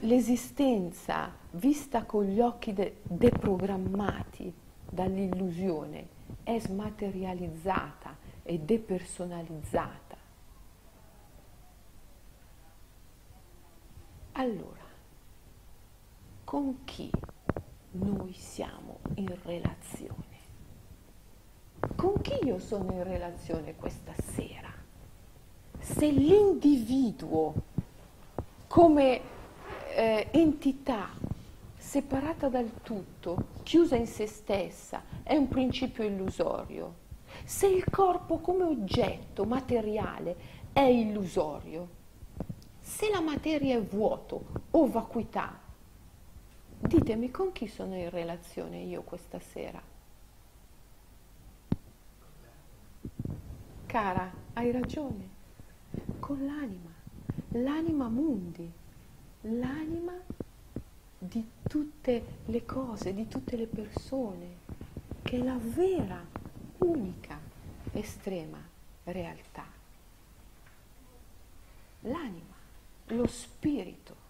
l'esistenza 0.00 1.32
vista 1.50 2.04
con 2.04 2.24
gli 2.24 2.40
occhi 2.40 2.72
de- 2.72 2.98
deprogrammati 3.02 4.54
dall'illusione 4.88 6.06
è 6.44 6.58
smaterializzata 6.60 8.16
e 8.44 8.58
depersonalizzata, 8.60 10.16
allora 14.32 14.80
con 16.44 16.84
chi 16.84 17.10
noi 17.92 18.32
siamo 18.32 19.01
in 19.16 19.34
relazione? 19.42 20.30
Con 21.96 22.20
chi 22.20 22.38
io 22.44 22.58
sono 22.58 22.92
in 22.92 23.02
relazione 23.02 23.74
questa 23.74 24.12
sera? 24.34 24.70
Se 25.78 26.08
l'individuo 26.10 27.54
come 28.68 29.20
eh, 29.94 30.28
entità 30.30 31.08
separata 31.76 32.48
dal 32.48 32.70
tutto, 32.82 33.48
chiusa 33.62 33.96
in 33.96 34.06
se 34.06 34.26
stessa, 34.26 35.02
è 35.22 35.36
un 35.36 35.48
principio 35.48 36.04
illusorio. 36.04 37.00
Se 37.44 37.66
il 37.66 37.84
corpo 37.90 38.38
come 38.38 38.64
oggetto 38.64 39.44
materiale 39.44 40.36
è 40.72 40.80
illusorio, 40.80 42.00
se 42.78 43.10
la 43.10 43.20
materia 43.20 43.76
è 43.76 43.82
vuoto 43.82 44.44
o 44.70 44.86
vacuità, 44.86 45.58
ditemi 46.82 47.30
con 47.30 47.52
chi 47.52 47.68
sono 47.68 47.96
in 47.96 48.10
relazione 48.10 48.78
io 48.78 49.02
questa 49.02 49.38
sera. 49.38 49.80
Cara, 53.86 54.32
hai 54.54 54.70
ragione, 54.70 55.28
con 56.18 56.44
l'anima, 56.44 56.90
l'anima 57.50 58.08
mundi, 58.08 58.70
l'anima 59.42 60.14
di 61.18 61.46
tutte 61.68 62.38
le 62.46 62.64
cose, 62.64 63.14
di 63.14 63.28
tutte 63.28 63.56
le 63.56 63.66
persone, 63.66 64.56
che 65.22 65.38
è 65.38 65.42
la 65.42 65.58
vera, 65.60 66.24
unica, 66.78 67.38
estrema 67.92 68.58
realtà. 69.04 69.66
L'anima, 72.00 72.54
lo 73.06 73.26
spirito. 73.26 74.21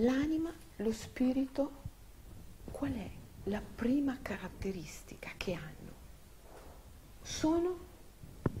L'anima, 0.00 0.52
lo 0.76 0.92
spirito, 0.92 1.70
qual 2.70 2.92
è 2.92 3.10
la 3.44 3.62
prima 3.62 4.18
caratteristica 4.20 5.30
che 5.38 5.54
hanno? 5.54 5.92
Sono 7.22 7.78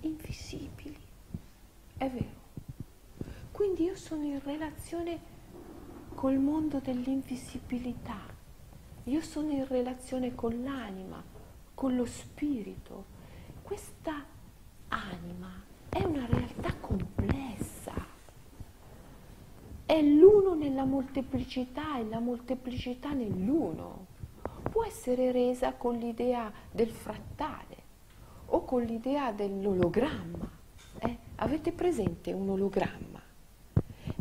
invisibili. 0.00 0.98
È 1.98 2.08
vero. 2.08 2.44
Quindi 3.52 3.84
io 3.84 3.96
sono 3.96 4.24
in 4.24 4.40
relazione 4.42 5.20
col 6.14 6.38
mondo 6.38 6.78
dell'invisibilità, 6.78 8.20
io 9.04 9.20
sono 9.20 9.50
in 9.50 9.66
relazione 9.66 10.34
con 10.34 10.62
l'anima, 10.62 11.22
con 11.74 11.94
lo 11.96 12.06
spirito. 12.06 13.04
Questa 13.62 14.24
anima 14.88 15.62
è 15.90 16.02
una 16.02 16.24
realtà 16.24 16.74
complessa, 16.76 17.92
è 19.86 20.02
l'uno 20.02 20.54
nella 20.54 20.84
molteplicità 20.84 21.98
e 21.98 22.08
la 22.08 22.18
molteplicità 22.18 23.12
nell'uno. 23.12 24.06
Può 24.70 24.84
essere 24.84 25.32
resa 25.32 25.72
con 25.72 25.96
l'idea 25.96 26.52
del 26.70 26.90
frattale 26.90 27.84
o 28.46 28.64
con 28.64 28.82
l'idea 28.82 29.32
dell'ologramma 29.32 30.56
eh? 30.98 31.16
Avete 31.36 31.72
presente 31.72 32.32
un 32.32 32.48
ologramma? 32.48 33.20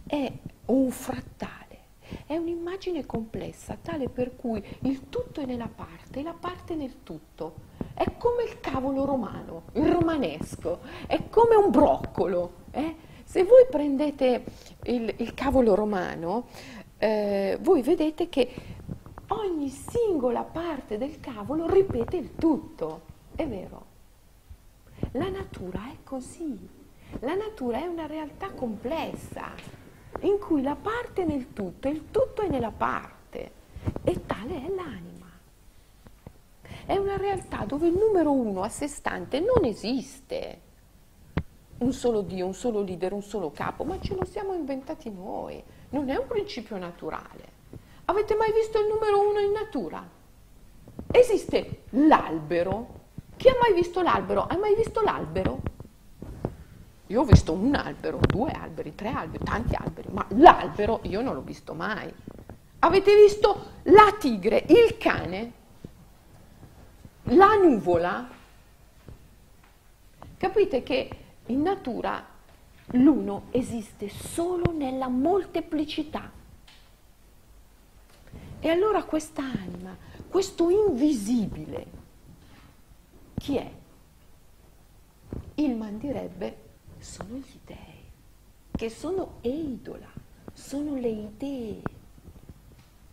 È 0.06 0.32
un 0.65 0.91
frattale, 0.91 1.80
è 2.25 2.36
un'immagine 2.36 3.06
complessa, 3.06 3.78
tale 3.82 4.10
per 4.10 4.36
cui 4.36 4.63
il 4.82 5.10
tutto 5.10 5.41
è 5.41 5.45
nella 5.45 5.69
parte 5.73 6.19
e 6.19 6.23
la 6.23 6.36
parte 6.38 6.75
nel 6.75 7.04
tutto. 7.04 7.73
È 7.93 8.17
come 8.17 8.43
il 8.43 8.60
cavolo 8.60 9.06
romano, 9.06 9.63
il 9.73 9.89
romanesco, 9.89 10.82
è 11.08 11.30
come 11.30 11.56
un 11.56 11.71
broccolo. 11.71 12.63
Eh? 12.71 13.13
Se 13.26 13.44
voi 13.44 13.66
prendete 13.70 14.44
il, 14.84 15.14
il 15.18 15.34
cavolo 15.34 15.76
romano, 15.76 16.48
eh, 16.98 17.58
voi 17.60 17.82
vedete 17.82 18.30
che 18.30 18.50
ogni 19.28 19.70
singola 19.70 20.44
parte 20.44 20.98
del 20.98 21.20
cavolo 21.20 21.70
ripete 21.70 22.16
il 22.16 22.36
tutto. 22.36 23.02
È 23.36 23.46
vero? 23.46 23.86
La 25.12 25.30
natura 25.30 25.90
è 25.92 25.98
così. 26.04 26.58
La 27.20 27.36
natura 27.36 27.80
è 27.80 27.86
una 27.86 28.06
realtà 28.06 28.52
complessa, 28.52 29.52
in 30.22 30.40
cui 30.40 30.62
la 30.62 30.76
parte 30.76 31.24
è 31.24 31.26
nel 31.26 31.54
tutto, 31.54 31.88
il 31.88 32.12
tutto 32.12 32.42
è 32.42 32.48
nella 32.48 32.72
parte, 32.72 33.52
e 34.04 34.26
tale 34.26 34.66
è 34.66 34.70
l'anima. 34.70 35.30
È 36.86 36.96
una 36.98 37.18
realtà 37.18 37.66
dove 37.66 37.88
il 37.88 37.98
numero 37.98 38.32
uno 38.32 38.62
a 38.62 38.70
sé 38.70 38.88
stante 38.88 39.40
non 39.40 39.66
esiste. 39.66 40.62
Un 41.78 41.92
solo 41.94 42.22
Dio, 42.22 42.46
un 42.46 42.54
solo 42.54 42.82
leader, 42.82 43.14
un 43.14 43.24
solo 43.24 43.52
capo, 43.52 43.84
ma 43.84 44.00
ce 44.00 44.16
lo 44.16 44.26
siamo 44.26 44.54
inventati 44.54 45.12
noi. 45.12 45.62
Non 45.90 46.10
è 46.10 46.18
un 46.18 46.28
principio 46.28 46.78
naturale. 46.78 47.54
Avete 48.06 48.36
mai 48.36 48.52
visto 48.54 48.80
il 48.80 48.88
numero 48.88 49.30
uno 49.30 49.40
in 49.40 49.52
natura? 49.52 50.08
Esiste 51.12 51.84
l'albero 51.92 53.04
chi 53.38 53.50
ha 53.50 53.56
mai 53.60 53.74
visto 53.74 54.02
l'albero? 54.02 54.46
Hai 54.48 54.58
mai 54.58 54.76
visto 54.76 55.02
l'albero? 55.02 55.62
Io 57.08 57.22
ho 57.22 57.26
visto 57.26 57.52
un 57.52 57.76
albero, 57.76 58.20
due 58.26 58.52
alberi, 58.52 58.96
tre 58.96 59.10
alberi, 59.10 59.44
tanti 59.44 59.76
alberi, 59.76 60.08
ma 60.12 60.26
l'albero 60.30 61.02
io 61.04 61.22
non 61.22 61.36
l'ho 61.36 61.42
visto 61.42 61.74
mai. 61.74 62.12
Avete 62.80 63.16
visto 63.16 63.72
la 63.84 64.16
tigre, 64.18 64.64
il 64.68 64.98
cane, 64.98 65.52
la 67.24 67.56
nuvola? 67.56 68.28
Capite 70.38 70.84
che 70.84 71.10
in 71.48 71.62
natura 71.62 72.26
l'uno 72.92 73.44
esiste 73.52 74.10
solo 74.10 74.72
nella 74.72 75.08
molteplicità. 75.08 76.32
E 78.60 78.70
allora 78.70 79.04
questa 79.04 79.44
anima, 79.44 79.96
questo 80.28 80.70
invisibile, 80.70 81.86
chi 83.36 83.58
è? 83.58 83.72
Il 85.56 85.76
man 85.76 85.98
direbbe 85.98 86.64
sono 87.00 87.36
gli 87.36 87.60
dei, 87.64 88.04
che 88.72 88.90
sono 88.90 89.38
eidola, 89.42 90.10
sono 90.52 90.96
le 90.96 91.10
idee, 91.10 91.82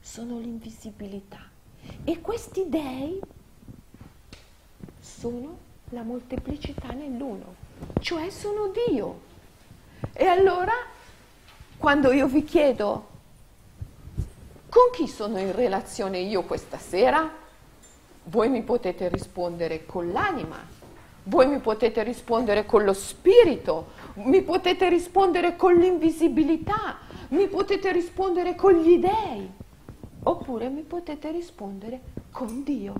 sono 0.00 0.38
l'invisibilità. 0.38 1.50
E 2.04 2.20
questi 2.20 2.68
dei 2.68 3.20
sono 4.98 5.58
la 5.90 6.02
molteplicità 6.02 6.92
nell'uno, 6.92 7.61
cioè 8.00 8.30
sono 8.30 8.72
Dio. 8.86 9.20
E 10.12 10.26
allora, 10.26 10.72
quando 11.78 12.12
io 12.12 12.26
vi 12.26 12.44
chiedo 12.44 13.08
con 14.68 14.90
chi 14.92 15.06
sono 15.06 15.38
in 15.38 15.54
relazione 15.54 16.18
io 16.18 16.42
questa 16.42 16.78
sera? 16.78 17.30
Voi 18.24 18.48
mi 18.48 18.62
potete 18.62 19.08
rispondere 19.08 19.84
con 19.84 20.12
l'anima, 20.12 20.56
voi 21.24 21.46
mi 21.46 21.58
potete 21.58 22.02
rispondere 22.02 22.64
con 22.64 22.84
lo 22.84 22.92
spirito, 22.92 23.90
mi 24.14 24.42
potete 24.42 24.88
rispondere 24.88 25.56
con 25.56 25.74
l'invisibilità, 25.74 26.98
mi 27.28 27.48
potete 27.48 27.92
rispondere 27.92 28.54
con 28.54 28.74
gli 28.74 28.98
dèi, 28.98 29.50
oppure 30.22 30.68
mi 30.68 30.82
potete 30.82 31.30
rispondere 31.30 32.00
con 32.30 32.62
Dio. 32.62 32.94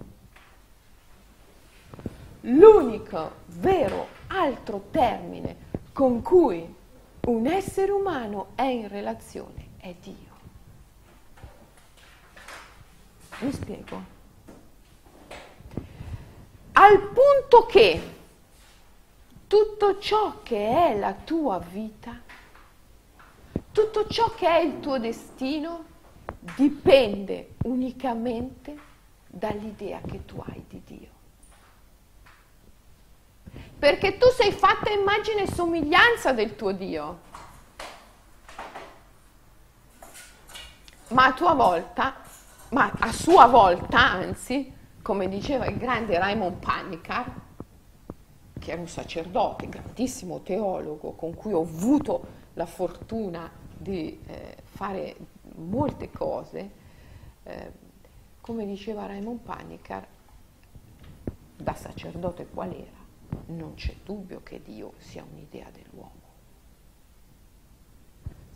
L'unico 2.40 3.30
vero 3.46 4.20
altro 4.34 4.86
termine 4.90 5.70
con 5.92 6.22
cui 6.22 6.74
un 7.26 7.46
essere 7.46 7.92
umano 7.92 8.48
è 8.54 8.62
in 8.62 8.88
relazione 8.88 9.68
è 9.78 9.94
Dio. 10.00 10.30
Mi 13.40 13.52
spiego? 13.52 14.20
al 16.74 16.98
punto 16.98 17.66
che 17.66 18.00
tutto 19.46 19.98
ciò 19.98 20.40
che 20.42 20.68
è 20.68 20.98
la 20.98 21.12
tua 21.12 21.58
vita 21.58 22.18
Tutto 23.72 24.06
ciò 24.06 24.34
che 24.34 24.46
è 24.46 24.58
il 24.58 24.80
tuo 24.80 24.98
destino 24.98 25.84
dipende 26.56 27.54
unicamente 27.64 28.76
dall'idea 29.26 29.98
che 30.02 30.26
tu 30.26 30.42
hai 30.46 30.62
di 30.68 30.82
Dio. 30.84 31.08
Perché 33.82 34.16
tu 34.16 34.28
sei 34.28 34.52
fatta 34.52 34.90
immagine 34.92 35.42
e 35.42 35.50
somiglianza 35.52 36.32
del 36.32 36.54
tuo 36.54 36.70
Dio. 36.70 37.18
Ma 41.08 41.24
a 41.24 41.32
tua 41.32 41.54
volta, 41.54 42.14
ma 42.68 42.92
a 42.96 43.10
sua 43.10 43.46
volta, 43.46 43.98
anzi, 43.98 44.72
come 45.02 45.28
diceva 45.28 45.66
il 45.66 45.78
grande 45.78 46.16
Raymond 46.16 46.58
Panicar, 46.58 47.40
che 48.56 48.70
era 48.70 48.80
un 48.80 48.86
sacerdote, 48.86 49.68
grandissimo 49.68 50.42
teologo, 50.42 51.14
con 51.14 51.34
cui 51.34 51.52
ho 51.52 51.62
avuto 51.62 52.24
la 52.54 52.66
fortuna 52.66 53.50
di 53.76 54.16
eh, 54.28 54.58
fare 54.62 55.16
molte 55.56 56.08
cose, 56.12 56.70
eh, 57.42 57.72
come 58.40 58.64
diceva 58.64 59.06
Raymond 59.06 59.40
Panicar, 59.40 60.06
da 61.56 61.74
sacerdote 61.74 62.46
qual 62.46 62.70
era, 62.70 63.01
non 63.46 63.74
c'è 63.74 63.94
dubbio 64.04 64.40
che 64.42 64.60
Dio 64.62 64.92
sia 64.98 65.24
un'idea 65.30 65.68
dell'uomo. 65.72 66.20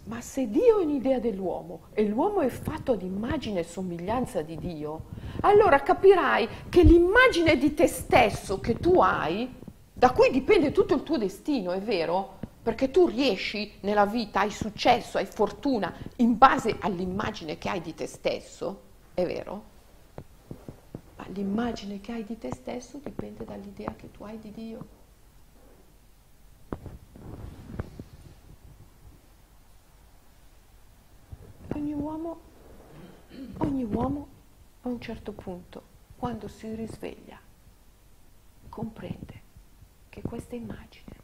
Ma 0.05 0.21
se 0.21 0.49
Dio 0.49 0.79
è 0.79 0.85
un'idea 0.85 1.19
dell'uomo 1.19 1.87
e 1.93 2.07
l'uomo 2.07 2.41
è 2.41 2.49
fatto 2.49 2.93
ad 2.93 3.03
immagine 3.03 3.61
e 3.61 3.65
somiglianza 3.65 4.43
di 4.43 4.57
Dio, 4.57 5.07
allora 5.41 5.83
capirai 5.83 6.49
che 6.69 6.83
l'immagine 6.83 7.57
di 7.57 7.75
te 7.75 7.89
stesso 7.89 8.61
che 8.61 8.79
tu 8.79 9.01
hai, 9.01 9.53
da 9.93 10.13
cui 10.13 10.31
dipende 10.31 10.71
tutto 10.71 10.95
il 10.95 11.03
tuo 11.03 11.19
destino, 11.19 11.73
è 11.73 11.81
vero? 11.81 12.37
perché 12.67 12.91
tu 12.91 13.07
riesci 13.07 13.75
nella 13.83 14.07
vita, 14.07 14.41
hai 14.41 14.51
successo, 14.51 15.19
hai 15.19 15.27
fortuna 15.27 15.95
in 16.17 16.37
base 16.37 16.77
all'immagine 16.81 17.59
che 17.59 17.69
hai 17.69 17.81
di 17.81 17.95
te 17.95 18.09
stesso, 18.09 18.81
è 19.15 19.25
vero? 19.25 19.76
Ma 21.27 21.33
l'immagine 21.33 22.01
che 22.01 22.13
hai 22.13 22.25
di 22.25 22.39
te 22.39 22.55
stesso 22.55 22.99
dipende 22.99 23.45
dall'idea 23.45 23.95
che 23.97 24.11
tu 24.11 24.23
hai 24.23 24.39
di 24.39 24.53
Dio. 24.53 24.87
Ogni 31.75 31.93
uomo, 31.93 32.41
ogni 33.59 33.85
uomo 33.85 34.29
a 34.83 34.89
un 34.89 35.01
certo 35.01 35.33
punto, 35.33 35.83
quando 36.17 36.49
si 36.49 36.73
risveglia, 36.75 37.39
comprende 38.69 39.43
che 40.09 40.23
questa 40.23 40.55
immagine 40.55 41.17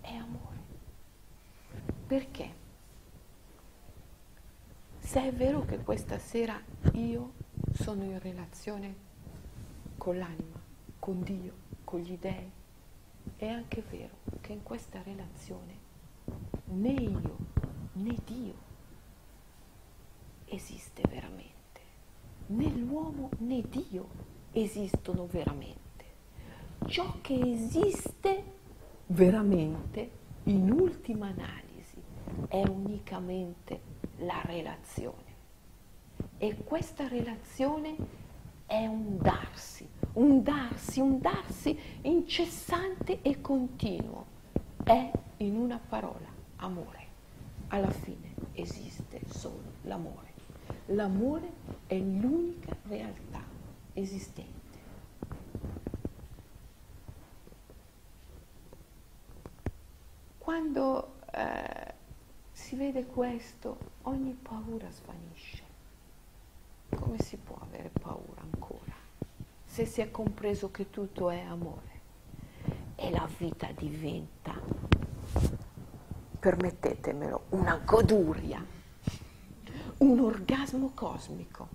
è 0.00 0.14
amore. 0.14 0.56
Perché? 2.06 2.66
Se 5.00 5.22
è 5.22 5.32
vero 5.32 5.64
che 5.64 5.78
questa 5.78 6.18
sera 6.18 6.60
io 6.92 7.37
sono 7.80 8.02
in 8.02 8.18
relazione 8.18 8.94
con 9.96 10.18
l'anima, 10.18 10.60
con 10.98 11.22
Dio, 11.22 11.52
con 11.84 12.00
gli 12.00 12.18
dèi, 12.18 12.50
è 13.36 13.46
anche 13.46 13.82
vero 13.88 14.16
che 14.40 14.52
in 14.52 14.62
questa 14.64 15.00
relazione 15.02 15.86
né 16.64 16.90
io 16.90 17.36
né 17.92 18.16
Dio 18.24 18.66
esiste 20.46 21.02
veramente, 21.08 21.80
né 22.46 22.68
l'uomo 22.70 23.30
né 23.38 23.62
Dio 23.68 24.08
esistono 24.52 25.26
veramente. 25.26 25.76
Ciò 26.86 27.18
che 27.20 27.38
esiste 27.38 28.56
veramente, 29.06 30.10
in 30.44 30.70
ultima 30.72 31.28
analisi, 31.28 32.02
è 32.48 32.62
unicamente 32.66 33.80
la 34.18 34.40
relazione. 34.44 35.27
E 36.40 36.56
questa 36.62 37.08
relazione 37.08 37.96
è 38.64 38.86
un 38.86 39.18
darsi, 39.18 39.88
un 40.12 40.40
darsi, 40.44 41.00
un 41.00 41.20
darsi 41.20 41.76
incessante 42.02 43.22
e 43.22 43.40
continuo. 43.40 44.26
È 44.84 45.10
in 45.38 45.56
una 45.56 45.80
parola, 45.80 46.28
amore. 46.56 47.06
Alla 47.68 47.90
fine 47.90 48.34
esiste 48.52 49.20
solo 49.26 49.72
l'amore. 49.82 50.32
L'amore 50.86 51.50
è 51.88 51.98
l'unica 51.98 52.76
realtà 52.84 53.42
esistente. 53.94 54.56
Quando 60.38 61.16
eh, 61.32 61.94
si 62.52 62.76
vede 62.76 63.06
questo, 63.06 63.76
ogni 64.02 64.38
paura 64.40 64.88
svanisce. 64.90 65.67
Come 67.08 67.22
si 67.22 67.38
può 67.38 67.56
avere 67.62 67.88
paura 67.88 68.42
ancora? 68.42 68.92
Se 69.64 69.86
si 69.86 70.02
è 70.02 70.10
compreso 70.10 70.70
che 70.70 70.90
tutto 70.90 71.30
è 71.30 71.40
amore 71.40 72.00
e 72.96 73.10
la 73.10 73.26
vita 73.38 73.66
diventa, 73.74 74.52
permettetemelo, 76.38 77.44
una 77.50 77.80
goduria, 77.82 78.62
un 79.96 80.20
orgasmo 80.20 80.90
cosmico. 80.92 81.68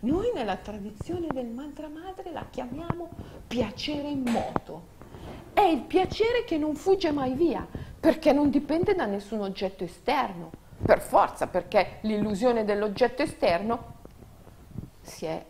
Noi 0.00 0.30
nella 0.32 0.56
tradizione 0.56 1.26
del 1.30 1.48
mantra 1.48 1.88
madre 1.88 2.32
la 2.32 2.46
chiamiamo 2.48 3.10
piacere 3.46 4.08
in 4.08 4.22
moto 4.22 5.00
è 5.52 5.60
il 5.60 5.82
piacere 5.82 6.44
che 6.44 6.56
non 6.56 6.74
fugge 6.74 7.12
mai 7.12 7.34
via, 7.34 7.68
perché 8.00 8.32
non 8.32 8.48
dipende 8.48 8.94
da 8.94 9.04
nessun 9.04 9.42
oggetto 9.42 9.84
esterno, 9.84 10.50
per 10.82 11.02
forza, 11.02 11.48
perché 11.48 11.98
l'illusione 12.00 12.64
dell'oggetto 12.64 13.20
esterno 13.20 13.91
si 15.02 15.26
è 15.26 15.44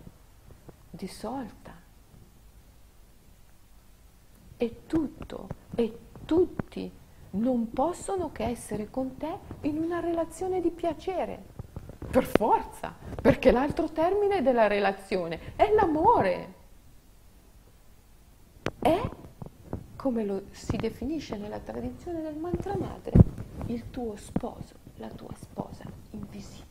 dissolta. 0.90 1.80
E 4.56 4.82
tutto 4.86 5.48
e 5.74 5.98
tutti 6.24 6.90
non 7.30 7.70
possono 7.70 8.30
che 8.32 8.44
essere 8.44 8.90
con 8.90 9.16
te 9.16 9.38
in 9.62 9.78
una 9.78 10.00
relazione 10.00 10.60
di 10.60 10.70
piacere, 10.70 11.42
per 12.10 12.24
forza, 12.24 12.94
perché 13.20 13.50
l'altro 13.50 13.90
termine 13.90 14.42
della 14.42 14.66
relazione 14.66 15.56
è 15.56 15.72
l'amore. 15.72 16.54
È 18.78 19.08
come 19.96 20.24
lo 20.24 20.42
si 20.50 20.76
definisce 20.76 21.36
nella 21.36 21.60
tradizione 21.60 22.20
del 22.22 22.36
mantra 22.36 22.76
madre, 22.76 23.12
il 23.66 23.90
tuo 23.90 24.16
sposo, 24.16 24.74
la 24.96 25.08
tua 25.08 25.32
sposa 25.36 25.84
invisibile. 26.10 26.61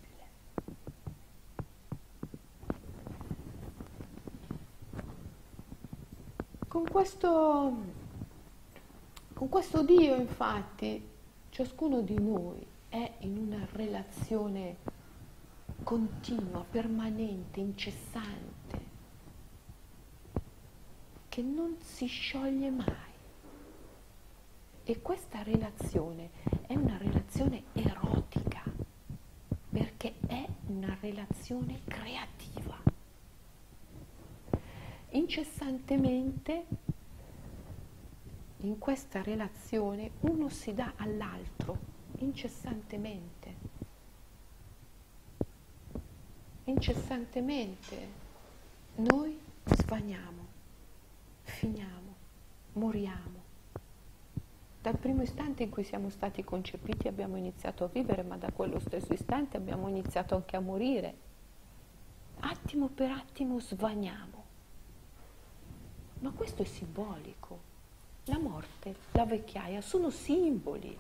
Con 6.72 6.88
questo, 6.88 7.74
con 9.34 9.50
questo 9.50 9.84
Dio, 9.84 10.16
infatti, 10.16 11.06
ciascuno 11.50 12.00
di 12.00 12.18
noi 12.18 12.66
è 12.88 13.16
in 13.20 13.36
una 13.36 13.68
relazione 13.74 14.78
continua, 15.84 16.64
permanente, 16.64 17.60
incessante, 17.60 18.86
che 21.28 21.42
non 21.42 21.76
si 21.82 22.06
scioglie 22.06 22.70
mai. 22.70 23.12
E 24.86 25.02
questa 25.02 25.44
relazione 25.44 26.30
è 26.68 26.76
una 26.76 26.96
relazione 26.98 27.64
erotica, 27.74 28.64
perché 29.70 30.14
è 30.26 30.48
una 30.68 30.96
relazione 31.02 31.82
creativa. 31.84 32.91
Incessantemente 35.12 36.66
in 38.58 38.78
questa 38.78 39.22
relazione 39.22 40.12
uno 40.22 40.50
si 40.50 40.74
dà 40.74 40.94
all'altro, 40.98 41.78
incessantemente. 42.18 43.56
Incessantemente 46.66 48.08
noi 48.96 49.40
svaniamo, 49.66 50.46
finiamo, 51.44 52.16
moriamo 52.74 53.42
dal 54.82 54.98
primo 54.98 55.22
istante 55.22 55.62
in 55.62 55.70
cui 55.70 55.84
siamo 55.84 56.10
stati 56.10 56.44
concepiti 56.44 57.08
abbiamo 57.08 57.38
iniziato 57.38 57.84
a 57.84 57.88
vivere, 57.88 58.24
ma 58.24 58.36
da 58.36 58.52
quello 58.52 58.80
stesso 58.80 59.14
istante 59.14 59.56
abbiamo 59.56 59.88
iniziato 59.88 60.34
anche 60.34 60.56
a 60.56 60.60
morire. 60.60 61.14
Attimo 62.40 62.88
per 62.88 63.12
attimo 63.12 63.60
svaniamo. 63.60 64.41
Ma 66.22 66.32
questo 66.32 66.64
è 66.64 66.66
simbolico. 66.66 67.70
La 68.26 68.40
morte, 68.40 68.96
la 69.12 69.26
vecchiaia 69.26 69.82
sono 69.82 70.10
simboli. 70.10 70.98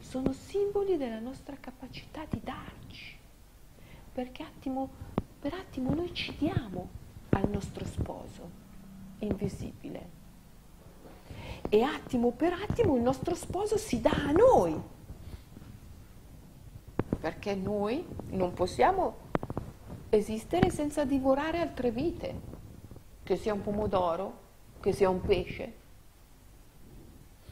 Sono 0.00 0.32
simboli 0.32 0.96
della 0.96 1.20
nostra 1.20 1.56
capacità 1.60 2.24
di 2.28 2.40
darci. 2.42 3.16
Perché 4.12 4.42
attimo 4.42 4.90
per 5.40 5.54
attimo 5.54 5.94
noi 5.94 6.12
ci 6.12 6.34
diamo 6.36 6.88
al 7.30 7.48
nostro 7.48 7.84
sposo 7.84 8.66
invisibile 9.20 10.16
e 11.68 11.82
attimo 11.82 12.32
per 12.32 12.52
attimo 12.52 12.96
il 12.96 13.02
nostro 13.02 13.34
sposo 13.34 13.76
si 13.76 14.00
dà 14.00 14.10
a 14.10 14.32
noi. 14.32 14.80
Perché 17.20 17.54
noi 17.54 18.04
non 18.30 18.52
possiamo 18.52 19.26
esistere 20.08 20.70
senza 20.70 21.04
divorare 21.04 21.60
altre 21.60 21.90
vite, 21.90 22.40
che 23.28 23.36
sia 23.36 23.52
un 23.52 23.60
pomodoro, 23.60 24.38
che 24.80 24.90
sia 24.94 25.10
un 25.10 25.20
pesce, 25.20 25.72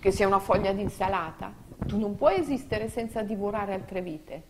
che 0.01 0.11
sia 0.11 0.27
una 0.27 0.39
foglia 0.39 0.73
di 0.73 0.81
insalata. 0.81 1.53
Tu 1.87 1.99
non 1.99 2.17
puoi 2.17 2.39
esistere 2.39 2.89
senza 2.89 3.21
divorare 3.21 3.75
altre 3.75 4.01
vite. 4.01 4.43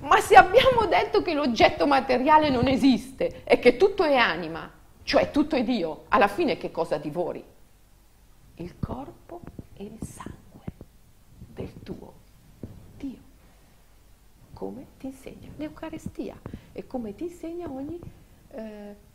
Ma 0.00 0.18
se 0.18 0.34
abbiamo 0.34 0.86
detto 0.86 1.22
che 1.22 1.34
l'oggetto 1.34 1.86
materiale 1.86 2.50
non 2.50 2.66
esiste 2.66 3.44
e 3.44 3.60
che 3.60 3.76
tutto 3.76 4.02
è 4.02 4.16
anima, 4.16 4.68
cioè 5.04 5.30
tutto 5.30 5.54
è 5.54 5.62
Dio, 5.62 6.06
alla 6.08 6.26
fine 6.26 6.56
che 6.56 6.72
cosa 6.72 6.96
divori? 6.96 7.44
Il 8.56 8.74
corpo 8.80 9.40
e 9.74 9.84
il 9.84 9.98
sangue 10.04 10.64
del 11.54 11.72
tuo 11.84 12.12
Dio. 12.96 13.18
Come 14.52 14.86
ti 14.98 15.06
insegna 15.06 15.48
l'Eucarestia 15.54 16.34
e 16.72 16.84
come 16.88 17.14
ti 17.14 17.22
insegna 17.22 17.70
ogni 17.70 18.00
eh, 18.50 19.12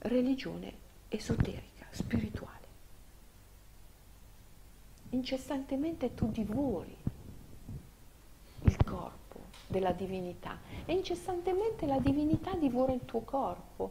religione 0.00 0.72
esoterica, 1.08 1.86
spirituale. 1.90 2.58
Incessantemente 5.10 6.14
tu 6.14 6.30
divori 6.30 6.96
il 8.62 8.84
corpo 8.84 9.18
della 9.66 9.92
divinità 9.92 10.58
e 10.84 10.92
incessantemente 10.92 11.86
la 11.86 11.98
divinità 11.98 12.54
divora 12.54 12.92
il 12.92 13.04
tuo 13.04 13.20
corpo. 13.20 13.90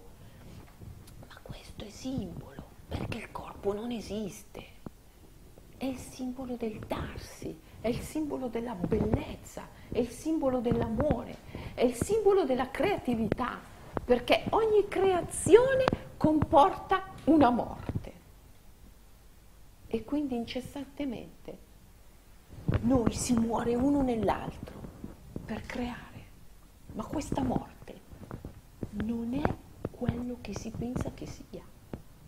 Ma 1.27 1.37
questo 1.41 1.83
è 1.83 1.89
simbolo, 1.89 2.63
perché 2.87 3.17
il 3.17 3.31
corpo 3.31 3.73
non 3.73 3.91
esiste. 3.91 4.77
È 5.77 5.85
il 5.85 5.97
simbolo 5.97 6.55
del 6.55 6.79
darsi, 6.79 7.57
è 7.81 7.87
il 7.87 7.99
simbolo 7.99 8.47
della 8.47 8.73
bellezza, 8.73 9.67
è 9.89 9.99
il 9.99 10.09
simbolo 10.09 10.59
dell'amore, 10.59 11.37
è 11.73 11.83
il 11.83 11.93
simbolo 11.93 12.43
della 12.43 12.69
creatività, 12.69 13.59
perché 14.03 14.45
ogni 14.51 14.87
creazione 14.87 15.85
comporta 16.17 17.13
una 17.25 17.49
morte. 17.49 18.13
E 19.87 20.03
quindi 20.03 20.35
incessantemente 20.35 21.57
noi 22.81 23.11
si 23.13 23.33
muore 23.33 23.75
uno 23.75 24.01
nell'altro 24.01 24.79
per 25.45 25.61
creare. 25.61 26.07
Ma 26.93 27.03
questa 27.05 27.43
morte 27.43 27.99
non 29.03 29.33
è 29.33 29.55
quello 29.91 30.37
che 30.41 30.57
si 30.57 30.71
pensa 30.71 31.11
che 31.13 31.25
sia, 31.25 31.63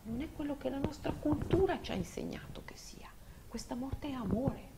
non 0.03 0.21
è 0.21 0.31
quello 0.31 0.57
che 0.57 0.69
la 0.69 0.77
nostra 0.77 1.11
cultura 1.11 1.79
ci 1.81 1.91
ha 1.91 1.95
insegnato 1.95 2.61
che 2.65 2.75
sia. 2.75 3.09
Questa 3.47 3.75
morte 3.75 4.09
è 4.09 4.13
amore, 4.13 4.69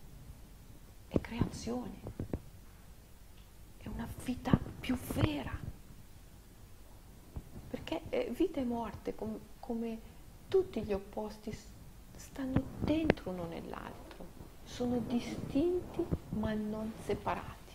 è 1.08 1.20
creazione, 1.22 2.02
è 3.78 3.88
una 3.88 4.08
vita 4.24 4.58
più 4.80 4.98
vera. 5.14 5.72
Perché 7.74 8.02
eh, 8.10 8.32
vita 8.38 8.60
e 8.60 8.66
morte, 8.66 9.16
com- 9.16 9.40
come 9.60 9.98
tutti 10.48 10.84
gli 10.84 10.94
opposti, 10.94 11.52
stanno 12.16 12.62
dentro 12.78 13.32
uno 13.32 13.48
nell'altro, 13.48 14.24
sono 14.64 15.00
distinti 15.00 16.06
ma 16.30 16.54
non 16.54 16.94
separati 17.04 17.74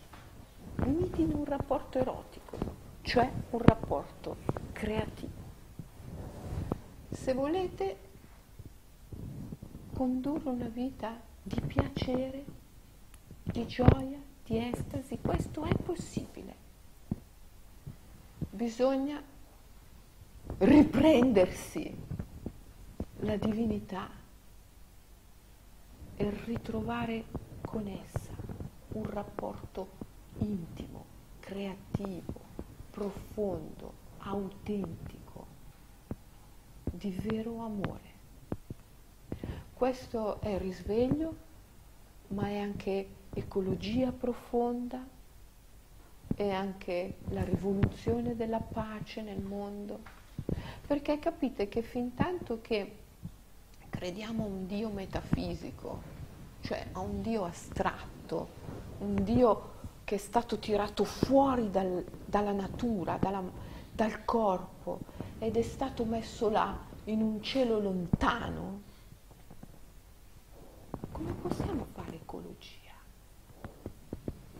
uniti 0.76 1.22
in 1.22 1.34
un 1.34 1.44
rapporto 1.44 1.98
erotico, 1.98 2.56
cioè 3.02 3.28
un 3.50 3.58
rapporto 3.58 4.36
creativo. 4.70 5.46
Se 7.10 7.34
volete 7.34 7.96
condurre 9.94 10.48
una 10.48 10.68
vita 10.68 11.20
di 11.42 11.60
piacere, 11.60 12.44
di 13.42 13.66
gioia, 13.66 14.20
di 14.44 14.58
estasi, 14.58 15.18
questo 15.20 15.64
è 15.64 15.74
possibile. 15.74 16.54
Bisogna 18.50 19.20
riprendersi 20.58 21.94
la 23.20 23.36
divinità 23.36 24.10
e 26.16 26.30
ritrovare 26.44 27.24
con 27.62 27.86
essa 27.86 28.32
un 28.92 29.04
rapporto 29.04 29.88
intimo, 30.38 31.04
creativo, 31.38 32.40
profondo, 32.90 33.92
autentico, 34.18 35.46
di 36.84 37.10
vero 37.10 37.62
amore. 37.62 38.16
Questo 39.74 40.40
è 40.40 40.58
risveglio, 40.58 41.36
ma 42.28 42.48
è 42.48 42.58
anche 42.58 43.08
ecologia 43.32 44.10
profonda, 44.10 45.06
è 46.34 46.50
anche 46.50 47.18
la 47.28 47.44
rivoluzione 47.44 48.34
della 48.34 48.60
pace 48.60 49.22
nel 49.22 49.40
mondo. 49.40 50.17
Perché 50.86 51.18
capite 51.18 51.68
che 51.68 51.82
fin 51.82 52.14
tanto 52.14 52.60
che 52.62 52.96
crediamo 53.90 54.44
a 54.44 54.46
un 54.46 54.66
Dio 54.66 54.88
metafisico, 54.88 56.00
cioè 56.60 56.86
a 56.92 57.00
un 57.00 57.20
Dio 57.22 57.44
astratto, 57.44 58.48
un 58.98 59.22
Dio 59.22 59.76
che 60.04 60.14
è 60.14 60.18
stato 60.18 60.58
tirato 60.58 61.04
fuori 61.04 61.70
dal, 61.70 62.04
dalla 62.24 62.52
natura, 62.52 63.18
dalla, 63.18 63.42
dal 63.92 64.24
corpo 64.24 65.00
ed 65.38 65.56
è 65.56 65.62
stato 65.62 66.04
messo 66.04 66.48
là 66.48 66.76
in 67.04 67.20
un 67.20 67.42
cielo 67.42 67.78
lontano, 67.78 68.82
come 71.12 71.32
possiamo 71.32 71.86
fare 71.92 72.16
ecologia? 72.16 72.92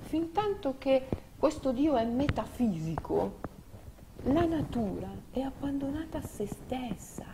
Fin 0.01 0.33
tanto 0.33 0.77
che 0.79 1.09
questo 1.38 1.72
Dio 1.72 1.96
è 1.96 2.05
metafisico, 2.05 3.40
la 4.24 4.44
natura 4.44 5.09
è 5.31 5.40
abbandonata 5.40 6.18
a 6.18 6.22
se 6.22 6.46
stessa. 6.46 7.24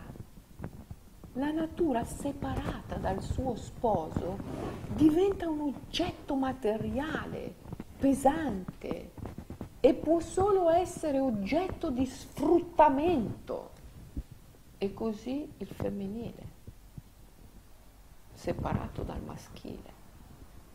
La 1.33 1.51
natura 1.51 2.05
separata 2.05 2.95
dal 2.95 3.21
suo 3.21 3.55
sposo 3.55 4.37
diventa 4.93 5.49
un 5.49 5.61
oggetto 5.61 6.35
materiale 6.35 7.53
pesante 7.97 9.11
e 9.79 9.93
può 9.95 10.19
solo 10.19 10.69
essere 10.69 11.19
oggetto 11.19 11.89
di 11.89 12.05
sfruttamento. 12.05 13.71
E 14.77 14.93
così 14.93 15.51
il 15.57 15.67
femminile, 15.67 16.47
separato 18.33 19.01
dal 19.03 19.21
maschile. 19.21 19.93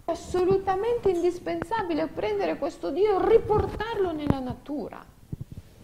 È 0.04 0.10
assolutamente 0.10 1.10
indispensabile 1.10 2.08
prendere 2.08 2.58
questo 2.58 2.90
Dio 2.90 3.20
e 3.20 3.28
riportarlo 3.28 4.12
nella 4.12 4.40
natura, 4.40 5.04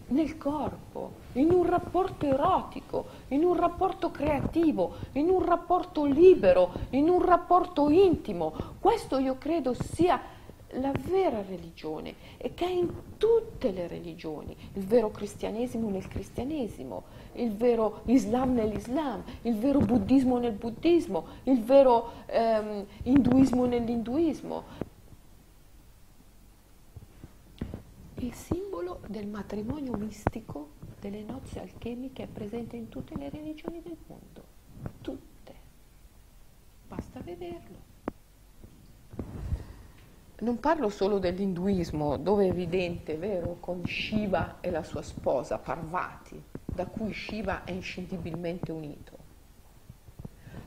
nel 0.07 0.37
corpo, 0.37 1.11
in 1.33 1.51
un 1.51 1.65
rapporto 1.65 2.25
erotico, 2.25 3.05
in 3.29 3.43
un 3.43 3.55
rapporto 3.55 4.11
creativo, 4.11 4.95
in 5.13 5.29
un 5.29 5.43
rapporto 5.43 6.05
libero, 6.05 6.71
in 6.91 7.09
un 7.09 7.21
rapporto 7.23 7.89
intimo. 7.89 8.53
Questo 8.79 9.17
io 9.17 9.37
credo 9.37 9.73
sia 9.73 10.35
la 10.71 10.91
vera 11.09 11.41
religione 11.47 12.13
e 12.37 12.53
che 12.53 12.65
è 12.65 12.69
in 12.69 12.89
tutte 13.17 13.71
le 13.71 13.87
religioni, 13.87 14.55
il 14.73 14.83
vero 14.83 15.11
cristianesimo 15.11 15.89
nel 15.89 16.07
cristianesimo, 16.07 17.03
il 17.33 17.51
vero 17.53 18.01
Islam 18.05 18.53
nell'Islam, 18.53 19.23
il 19.43 19.55
vero 19.55 19.79
buddismo 19.79 20.37
nel 20.37 20.53
buddismo, 20.53 21.25
il 21.43 21.63
vero 21.63 22.11
ehm, 22.25 22.85
induismo 23.03 23.65
nell'induismo. 23.65 24.95
Il 28.19 28.33
simbolo 28.33 29.01
del 29.07 29.27
matrimonio 29.27 29.95
mistico, 29.95 30.71
delle 30.99 31.21
nozze 31.21 31.59
alchemiche 31.59 32.23
è 32.23 32.27
presente 32.27 32.75
in 32.75 32.89
tutte 32.89 33.15
le 33.15 33.29
religioni 33.29 33.79
del 33.83 33.97
mondo, 34.07 34.43
tutte. 35.01 35.53
Basta 36.87 37.19
vederlo. 37.19 37.77
Non 40.39 40.59
parlo 40.59 40.89
solo 40.89 41.19
dell'induismo, 41.19 42.17
dove 42.17 42.45
è 42.45 42.49
evidente, 42.49 43.17
vero, 43.17 43.57
con 43.59 43.85
Shiva 43.85 44.57
e 44.61 44.71
la 44.71 44.83
sua 44.83 45.03
sposa, 45.03 45.59
Parvati, 45.59 46.41
da 46.65 46.87
cui 46.87 47.13
Shiva 47.13 47.65
è 47.65 47.71
inscindibilmente 47.71 48.71
unito. 48.71 49.17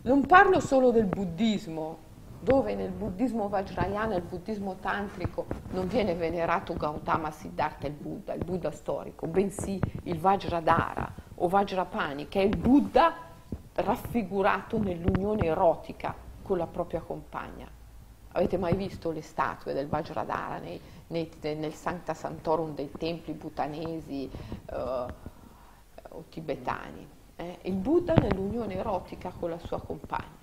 Non 0.02 0.24
parlo 0.24 0.60
solo 0.60 0.92
del 0.92 1.06
buddismo, 1.06 1.98
dove 2.40 2.74
nel 2.74 2.90
buddismo 2.90 3.48
vajrayana, 3.48 4.14
il 4.14 4.22
buddismo 4.22 4.76
tantrico, 4.76 5.46
non 5.70 5.86
viene 5.88 6.14
venerato 6.14 6.74
Gautama 6.74 7.30
Siddhartha 7.30 7.86
il 7.86 7.92
Buddha, 7.92 8.32
il 8.32 8.44
Buddha 8.44 8.70
storico, 8.70 9.26
bensì 9.26 9.78
il 10.04 10.18
Vajradhara 10.18 11.12
o 11.36 11.48
Vajrapani, 11.48 12.28
che 12.28 12.40
è 12.40 12.44
il 12.44 12.56
Buddha 12.56 13.14
raffigurato 13.74 14.78
nell'unione 14.78 15.46
erotica 15.46 16.14
con 16.42 16.56
la 16.56 16.66
propria 16.66 17.00
compagna. 17.00 17.68
Avete 18.32 18.56
mai 18.56 18.74
visto 18.74 19.10
le 19.10 19.22
statue 19.22 19.74
del 19.74 19.88
Vajradhara 19.88 20.58
nei, 20.58 20.80
nei, 21.08 21.30
nel 21.42 21.74
Sancta 21.74 22.14
Santorum 22.14 22.74
dei 22.74 22.90
templi 22.96 23.32
butanesi 23.34 24.30
uh, 24.70 25.06
o 26.10 26.24
tibetani? 26.28 27.06
Eh? 27.36 27.58
Il 27.62 27.74
Buddha 27.74 28.14
nell'unione 28.14 28.76
erotica 28.76 29.30
con 29.38 29.50
la 29.50 29.58
sua 29.58 29.80
compagna. 29.80 30.39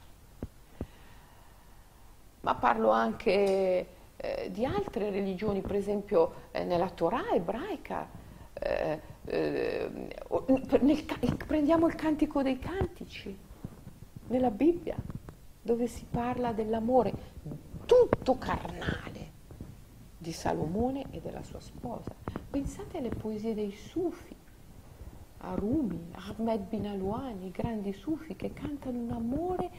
Ma 2.42 2.56
parlo 2.56 2.92
anche 2.92 3.88
eh, 4.16 4.50
di 4.52 4.66
altre 4.66 5.10
religioni, 5.10 5.62
per 5.62 5.76
esempio 5.76 6.34
eh, 6.52 6.64
nella 6.64 6.90
Torah 6.90 7.32
ebraica. 7.32 8.10
Eh, 8.54 9.00
eh, 9.26 9.90
nel, 10.82 11.04
prendiamo 11.46 11.88
il 11.88 11.96
cantico 11.96 12.42
dei 12.42 12.58
cantici, 12.58 13.38
nella 14.28 14.52
Bibbia, 14.52 14.96
dove 15.62 15.88
si 15.88 16.06
parla 16.10 16.54
dell'amore 16.54 17.14
tutto 17.86 18.38
carnale 18.38 19.32
di 20.18 20.32
Salomone 20.32 21.06
e 21.12 21.22
della 21.22 21.44
sua 21.44 21.60
sposa. 21.60 22.14
Pensate 22.50 22.98
alle 22.98 23.10
poesie 23.10 23.54
dei 23.54 23.72
Sufi, 23.72 24.36
a 25.40 25.54
Rumi, 25.54 26.12
Ahmed 26.14 26.68
bin 26.68 26.88
Aluani, 26.88 27.48
i 27.48 27.52
grandi 27.52 27.94
Sufi 27.94 28.36
che 28.36 28.54
cantano 28.54 29.00
un 29.00 29.12
amore 29.12 29.70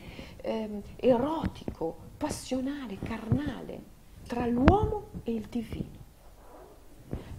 eh, 0.40 0.82
erotico, 0.96 2.06
passionale, 2.18 2.98
carnale 2.98 3.96
tra 4.26 4.46
l'uomo 4.46 5.06
e 5.22 5.32
il 5.32 5.46
divino. 5.46 5.96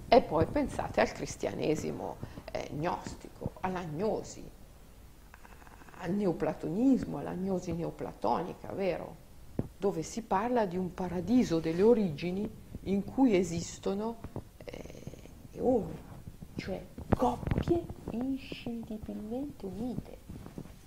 E 0.07 0.21
poi 0.23 0.47
pensate 0.47 1.01
al 1.01 1.11
cristianesimo 1.11 2.17
eh, 2.51 2.69
gnostico, 2.73 3.53
all'agnosi, 3.59 4.43
al 5.97 6.11
neoplatonismo, 6.11 7.19
all'agnosi 7.19 7.73
neoplatonica, 7.73 8.71
vero? 8.71 9.27
Dove 9.77 10.01
si 10.01 10.23
parla 10.23 10.65
di 10.65 10.77
un 10.77 10.93
paradiso 10.93 11.59
delle 11.59 11.83
origini 11.83 12.49
in 12.83 13.03
cui 13.03 13.35
esistono 13.35 14.17
eh, 14.65 15.29
eoni, 15.51 15.95
cioè 16.55 16.83
coppie 17.15 17.85
inscindibilmente 18.11 19.65
unite, 19.65 20.17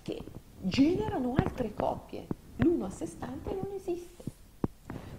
che 0.01 0.21
generano 0.59 1.35
altre 1.37 1.73
coppie. 1.73 2.27
L'uno 2.63 2.85
a 2.85 2.89
sé 2.89 3.05
stante 3.05 3.53
non 3.53 3.71
esiste 3.73 4.23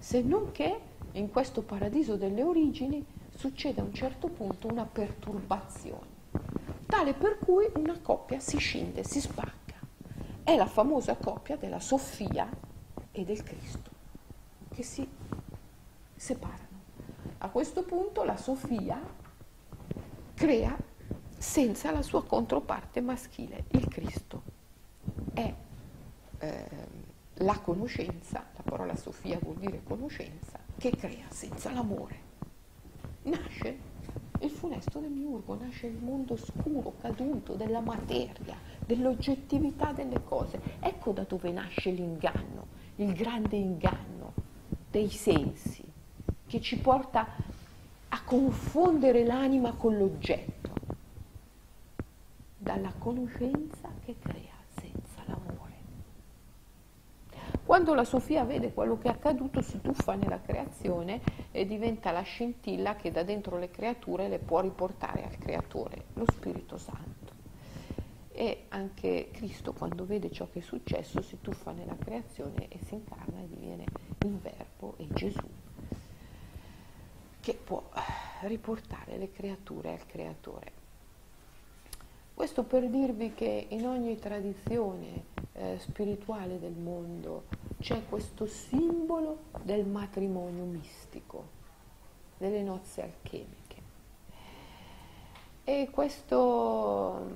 se 0.05 0.21
non 0.21 0.53
che 0.53 0.79
in 1.13 1.31
questo 1.31 1.63
paradiso 1.63 2.17
delle 2.17 2.43
origini 2.43 3.03
succede 3.35 3.81
a 3.81 3.85
un 3.85 3.95
certo 3.95 4.29
punto 4.29 4.69
una 4.69 4.85
perturbazione, 4.85 6.07
tale 6.85 7.15
per 7.15 7.39
cui 7.39 7.67
una 7.77 7.99
coppia 7.99 8.39
si 8.39 8.59
scinde, 8.59 9.03
si 9.03 9.19
spacca. 9.23 9.77
È 10.43 10.55
la 10.57 10.67
famosa 10.67 11.17
coppia 11.17 11.57
della 11.57 11.81
Sofia 11.81 12.51
e 13.13 13.25
del 13.25 13.43
Cristo, 13.43 13.91
che 14.75 14.83
si 14.83 15.09
separano. 16.15 16.83
A 17.39 17.49
questo 17.49 17.83
punto 17.83 18.25
la 18.25 18.37
Sofia 18.37 19.01
crea 20.35 20.77
senza 21.39 21.91
la 21.91 22.03
sua 22.03 22.23
controparte 22.27 23.01
maschile, 23.01 23.65
il 23.71 23.89
Cristo. 23.89 24.43
È 25.33 25.55
eh, 26.41 27.04
la 27.39 27.59
conoscenza, 27.59 28.45
la 28.55 28.63
parola 28.63 28.95
Sofia 28.95 29.39
vuol 29.41 29.57
dire 29.57 29.83
conoscenza, 29.83 30.59
che 30.79 30.91
crea 30.91 31.27
senza 31.31 31.73
l'amore. 31.73 32.33
Nasce 33.23 33.93
il 34.41 34.51
funesto 34.51 34.99
demiurgo, 35.01 35.57
nasce 35.57 35.87
il 35.87 35.97
mondo 35.97 36.37
scuro, 36.37 36.95
caduto, 37.01 37.55
della 37.55 37.81
materia, 37.81 38.57
dell'oggettività 38.85 39.93
delle 39.93 40.23
cose. 40.23 40.61
Ecco 40.81 41.13
da 41.13 41.23
dove 41.23 41.51
nasce 41.51 41.91
l'inganno, 41.91 42.67
il 42.97 43.13
grande 43.15 43.57
inganno 43.57 44.33
dei 44.91 45.09
sensi, 45.09 45.83
che 46.47 46.61
ci 46.61 46.79
porta 46.79 47.27
a 48.09 48.23
confondere 48.23 49.25
l'anima 49.25 49.73
con 49.73 49.97
l'oggetto, 49.97 50.73
dalla 52.59 52.93
conoscenza 52.99 53.91
che 54.05 54.17
crea 54.19 54.44
Quando 57.65 57.95
la 57.95 58.05
Sofia 58.05 58.45
vede 58.45 58.75
quello 58.75 58.99
che 58.99 59.09
è 59.09 59.11
accaduto 59.11 59.63
si 59.63 59.81
tuffa 59.81 60.15
nella 60.15 60.39
creazione 60.39 61.23
e 61.51 61.65
diventa 61.65 62.11
la 62.11 62.21
scintilla 62.21 62.95
che 62.95 63.11
da 63.11 63.23
dentro 63.23 63.57
le 63.57 63.71
creature 63.71 64.29
le 64.29 64.39
può 64.39 64.61
riportare 64.61 65.25
al 65.25 65.39
Creatore, 65.39 66.05
lo 66.13 66.27
Spirito 66.31 66.77
Santo. 66.77 67.33
E 68.33 68.67
anche 68.69 69.31
Cristo 69.33 69.73
quando 69.73 70.05
vede 70.05 70.31
ciò 70.31 70.47
che 70.51 70.59
è 70.59 70.63
successo 70.63 71.23
si 71.23 71.39
tuffa 71.41 71.73
nella 71.73 71.97
creazione 71.97 72.69
e 72.69 72.79
si 72.85 72.95
incarna 72.95 73.41
e 73.41 73.49
diviene 73.49 73.85
il 74.25 74.37
Verbo 74.37 74.95
e 74.99 75.07
Gesù 75.09 75.49
che 77.41 77.55
può 77.55 77.83
riportare 78.43 79.17
le 79.17 79.31
creature 79.31 79.93
al 79.93 80.07
Creatore. 80.07 80.84
Questo 82.35 82.65
per 82.65 82.89
dirvi 82.89 83.33
che 83.33 83.69
in 83.69 83.87
ogni 83.87 84.19
tradizione 84.19 85.27
eh, 85.53 85.79
spirituale 85.79 86.59
del 86.59 86.75
mondo 86.75 87.45
c'è 87.79 88.05
questo 88.09 88.47
simbolo 88.47 89.45
del 89.63 89.87
matrimonio 89.87 90.65
mistico, 90.65 91.45
delle 92.37 92.63
nozze 92.63 93.03
alchemiche. 93.03 93.83
E 95.63 95.89
questo, 95.93 97.31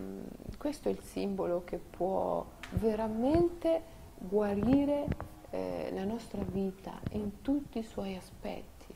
questo 0.58 0.88
è 0.88 0.92
il 0.92 1.00
simbolo 1.00 1.62
che 1.64 1.78
può 1.78 2.44
veramente 2.72 3.82
guarire 4.18 5.06
eh, 5.50 5.90
la 5.92 6.04
nostra 6.04 6.42
vita 6.42 7.00
in 7.12 7.40
tutti 7.40 7.78
i 7.78 7.84
suoi 7.84 8.16
aspetti, 8.16 8.92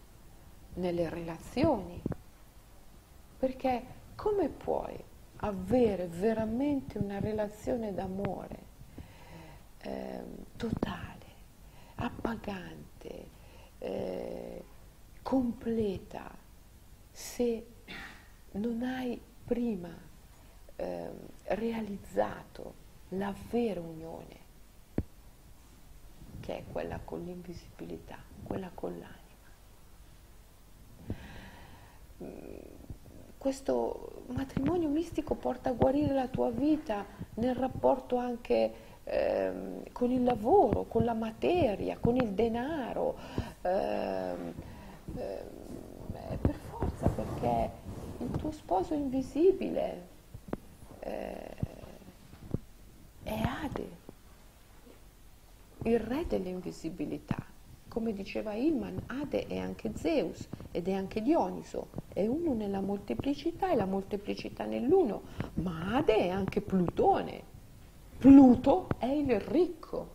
nelle 0.75 1.09
relazioni. 1.09 2.03
Perché 3.39 3.85
come 4.17 4.49
puoi 4.49 5.11
avere 5.45 6.07
veramente 6.07 6.99
una 6.99 7.19
relazione 7.19 7.93
d'amore 7.93 8.71
eh, 9.79 10.23
totale, 10.57 11.27
appagante, 11.97 13.29
eh, 13.79 14.65
completa, 15.23 16.31
se 17.11 17.67
non 18.53 18.83
hai 18.83 19.21
prima 19.45 19.91
eh, 20.77 21.11
realizzato 21.45 22.75
la 23.11 23.35
vera 23.51 23.81
unione, 23.81 24.41
che 26.41 26.59
è 26.59 26.65
quella 26.71 27.01
con 27.01 27.25
l'invisibilità, 27.25 28.19
quella 28.45 28.71
con 28.73 28.91
l'anima. 28.99 29.21
Questo 33.43 34.23
matrimonio 34.29 34.89
mistico 34.89 35.35
porta 35.35 35.71
a 35.71 35.73
guarire 35.73 36.15
la 36.15 36.29
tua 36.29 36.51
vita 36.51 37.05
nel 37.35 37.57
rapporto 37.57 38.15
anche 38.15 38.73
ehm, 39.03 39.83
con 39.91 40.13
il 40.13 40.23
lavoro, 40.23 40.85
con 40.85 41.05
la 41.05 41.13
materia, 41.13 41.99
con 41.99 42.15
il 42.15 42.29
denaro, 42.35 43.17
ehm, 43.63 44.55
ehm, 45.17 46.37
per 46.41 46.55
forza 46.55 47.09
perché 47.09 47.71
il 48.19 48.31
tuo 48.37 48.53
sposo 48.53 48.95
invisibile 48.95 50.07
eh, 51.01 51.57
è 53.25 53.41
Ade, 53.65 53.89
il 55.83 55.99
re 55.99 56.27
dell'invisibilità. 56.29 57.52
Come 57.93 58.15
diceva 58.15 58.55
Ilman, 58.55 59.03
Ade 59.09 59.47
è 59.49 59.59
anche 59.59 59.93
Zeus 59.97 60.49
ed 60.71 60.89
è 60.89 60.95
anche 60.95 61.21
Dioniso, 61.21 61.91
è 62.15 62.27
uno 62.27 62.55
nella 62.55 62.81
molteplicità 62.81 63.71
e 63.71 63.75
la 63.77 63.85
molteplicità 63.85 64.65
nell'uno, 64.65 65.25
ma 65.57 65.97
Ade 65.97 66.17
è 66.17 66.29
anche 66.31 66.63
Plutone, 66.63 67.43
Pluto 68.17 68.89
è 68.97 69.05
il 69.05 69.39
ricco. 69.39 70.09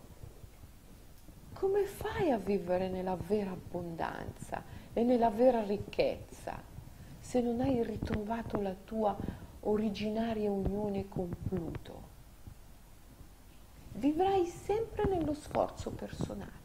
Come 1.52 1.84
fai 1.84 2.32
a 2.32 2.38
vivere 2.38 2.88
nella 2.88 3.14
vera 3.14 3.52
abbondanza 3.52 4.64
e 4.92 5.04
nella 5.04 5.30
vera 5.30 5.62
ricchezza 5.62 6.60
se 7.20 7.40
non 7.40 7.60
hai 7.60 7.84
ritrovato 7.84 8.60
la 8.60 8.74
tua 8.74 9.16
originaria 9.60 10.50
unione 10.50 11.08
con 11.08 11.30
Pluto? 11.46 12.02
Vivrai 13.92 14.46
sempre 14.46 15.06
nello 15.06 15.34
sforzo 15.34 15.92
personale. 15.92 16.57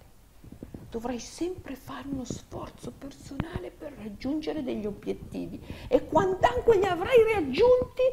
Dovrai 0.93 1.17
sempre 1.17 1.75
fare 1.75 2.07
uno 2.07 2.23
sforzo 2.23 2.91
personale 2.91 3.71
per 3.71 3.93
raggiungere 3.93 4.61
degli 4.61 4.85
obiettivi 4.85 5.59
e 5.87 6.05
quand'anche 6.05 6.77
li 6.77 6.85
avrai 6.85 7.33
raggiunti 7.33 8.03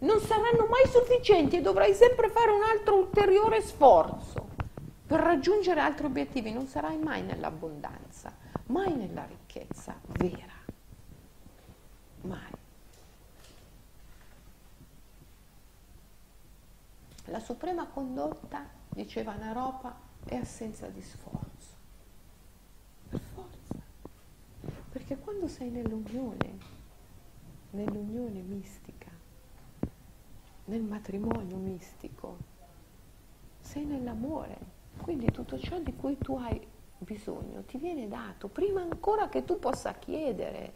non 0.00 0.20
saranno 0.20 0.66
mai 0.66 0.86
sufficienti 0.88 1.56
e 1.56 1.62
dovrai 1.62 1.94
sempre 1.94 2.28
fare 2.28 2.50
un 2.50 2.62
altro 2.64 2.96
ulteriore 2.98 3.62
sforzo 3.62 4.48
per 5.06 5.20
raggiungere 5.20 5.80
altri 5.80 6.04
obiettivi. 6.04 6.52
Non 6.52 6.66
sarai 6.66 6.98
mai 6.98 7.22
nell'abbondanza, 7.22 8.36
mai 8.66 8.94
nella 8.94 9.24
ricchezza 9.24 9.98
vera. 10.08 10.52
Mai. 12.20 12.52
La 17.24 17.40
suprema 17.40 17.86
condotta, 17.86 18.68
diceva 18.90 19.34
Naropa, 19.34 19.98
è 20.26 20.36
assenza 20.36 20.88
di 20.88 21.00
sforzo. 21.00 21.76
Per 23.08 23.20
forza. 23.34 23.74
Perché 25.08 25.24
quando 25.24 25.48
sei 25.48 25.70
nell'unione, 25.70 26.58
nell'unione 27.70 28.42
mistica, 28.42 29.08
nel 30.66 30.82
matrimonio 30.82 31.56
mistico, 31.56 32.36
sei 33.58 33.86
nell'amore. 33.86 34.58
Quindi 35.00 35.30
tutto 35.30 35.58
ciò 35.58 35.78
di 35.78 35.96
cui 35.96 36.18
tu 36.18 36.36
hai 36.36 36.60
bisogno 36.98 37.62
ti 37.62 37.78
viene 37.78 38.06
dato 38.06 38.48
prima 38.48 38.82
ancora 38.82 39.30
che 39.30 39.46
tu 39.46 39.58
possa 39.58 39.94
chiedere. 39.94 40.72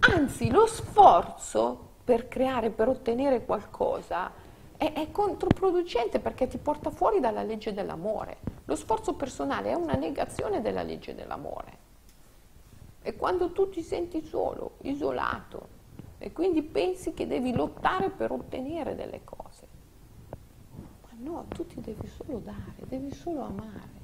Anzi, 0.00 0.50
lo 0.50 0.66
sforzo 0.66 1.90
per 2.02 2.26
creare, 2.26 2.70
per 2.70 2.88
ottenere 2.88 3.44
qualcosa, 3.44 4.32
è, 4.76 4.94
è 4.94 5.12
controproducente 5.12 6.18
perché 6.18 6.48
ti 6.48 6.58
porta 6.58 6.90
fuori 6.90 7.20
dalla 7.20 7.44
legge 7.44 7.72
dell'amore. 7.72 8.38
Lo 8.64 8.74
sforzo 8.74 9.14
personale 9.14 9.70
è 9.70 9.74
una 9.74 9.94
negazione 9.94 10.60
della 10.60 10.82
legge 10.82 11.14
dell'amore. 11.14 11.90
E 13.02 13.16
quando 13.16 13.52
tu 13.52 13.68
ti 13.68 13.82
senti 13.82 14.22
solo, 14.22 14.72
isolato, 14.82 15.80
e 16.18 16.32
quindi 16.32 16.62
pensi 16.62 17.12
che 17.12 17.26
devi 17.26 17.52
lottare 17.52 18.10
per 18.10 18.30
ottenere 18.30 18.94
delle 18.94 19.22
cose. 19.24 19.66
Ma 20.70 21.10
no, 21.18 21.44
tu 21.48 21.66
ti 21.66 21.80
devi 21.80 22.06
solo 22.06 22.38
dare, 22.38 22.74
devi 22.86 23.12
solo 23.12 23.42
amare 23.42 24.00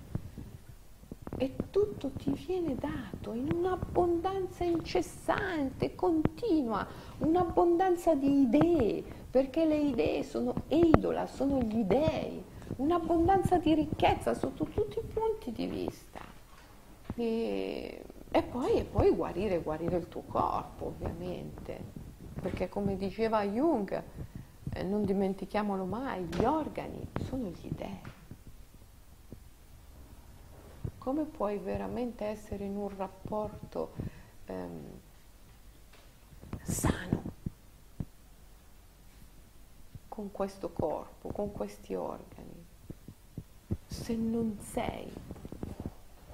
e 1.38 1.54
tutto 1.70 2.10
ti 2.10 2.32
viene 2.32 2.74
dato 2.74 3.32
in 3.32 3.52
un'abbondanza 3.52 4.64
incessante, 4.64 5.94
continua, 5.94 6.86
un'abbondanza 7.18 8.14
di 8.16 8.42
idee, 8.42 9.04
perché 9.30 9.64
le 9.64 9.76
idee 9.76 10.24
sono 10.24 10.52
eidola, 10.66 11.26
sono 11.26 11.60
gli 11.60 11.84
dei, 11.84 12.42
un'abbondanza 12.76 13.58
di 13.58 13.72
ricchezza 13.74 14.34
sotto 14.34 14.64
tutti 14.64 14.98
i 14.98 15.02
punti 15.02 15.52
di 15.52 15.66
vista. 15.66 16.20
E, 17.14 18.02
e, 18.30 18.42
poi, 18.42 18.78
e 18.78 18.84
poi 18.84 19.10
guarire, 19.10 19.60
guarire 19.60 19.96
il 19.96 20.08
tuo 20.08 20.22
corpo, 20.22 20.86
ovviamente, 20.86 21.78
perché 22.40 22.68
come 22.68 22.96
diceva 22.96 23.42
Jung, 23.44 24.02
eh, 24.72 24.82
non 24.82 25.04
dimentichiamolo 25.04 25.84
mai, 25.84 26.24
gli 26.24 26.44
organi 26.44 27.06
sono 27.24 27.48
gli 27.48 27.68
dei 27.70 28.16
come 31.08 31.24
puoi 31.24 31.56
veramente 31.56 32.26
essere 32.26 32.64
in 32.64 32.76
un 32.76 32.94
rapporto 32.94 33.94
ehm, 34.44 35.00
sano 36.60 37.22
con 40.08 40.30
questo 40.30 40.70
corpo, 40.70 41.30
con 41.30 41.50
questi 41.52 41.94
organi, 41.94 42.66
se 43.86 44.16
non 44.16 44.58
sei 44.60 45.10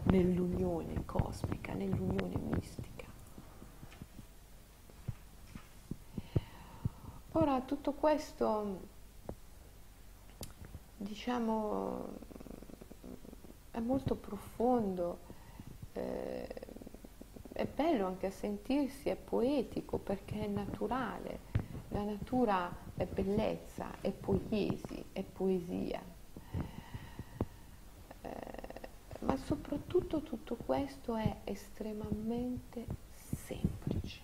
nell'unione 0.04 1.04
cosmica, 1.04 1.72
nell'unione 1.72 2.36
mistica. 2.38 3.04
Ora 7.32 7.60
tutto 7.62 7.92
questo, 7.92 8.80
diciamo, 10.96 12.08
è 13.72 13.80
molto 13.80 14.14
profondo, 14.14 15.18
eh, 15.94 16.46
è 17.52 17.66
bello 17.66 18.06
anche 18.06 18.26
a 18.26 18.30
sentirsi, 18.30 19.08
è 19.08 19.16
poetico 19.16 19.98
perché 19.98 20.44
è 20.44 20.46
naturale, 20.46 21.40
la 21.88 22.02
natura 22.02 22.72
è 22.94 23.04
bellezza, 23.04 24.00
è 24.00 24.10
poiesi, 24.10 25.04
è 25.12 25.22
poesia. 25.24 26.00
Eh, 28.22 28.88
ma 29.20 29.36
soprattutto 29.74 30.20
tutto 30.22 30.54
questo 30.54 31.16
è 31.16 31.38
estremamente 31.44 32.86
semplice. 33.14 34.20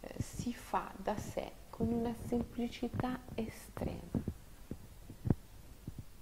Eh, 0.00 0.14
si 0.22 0.52
fa 0.52 0.92
da 0.96 1.16
sé 1.16 1.52
con 1.70 1.88
una 1.88 2.14
semplicità 2.26 3.18
estrema 3.34 4.34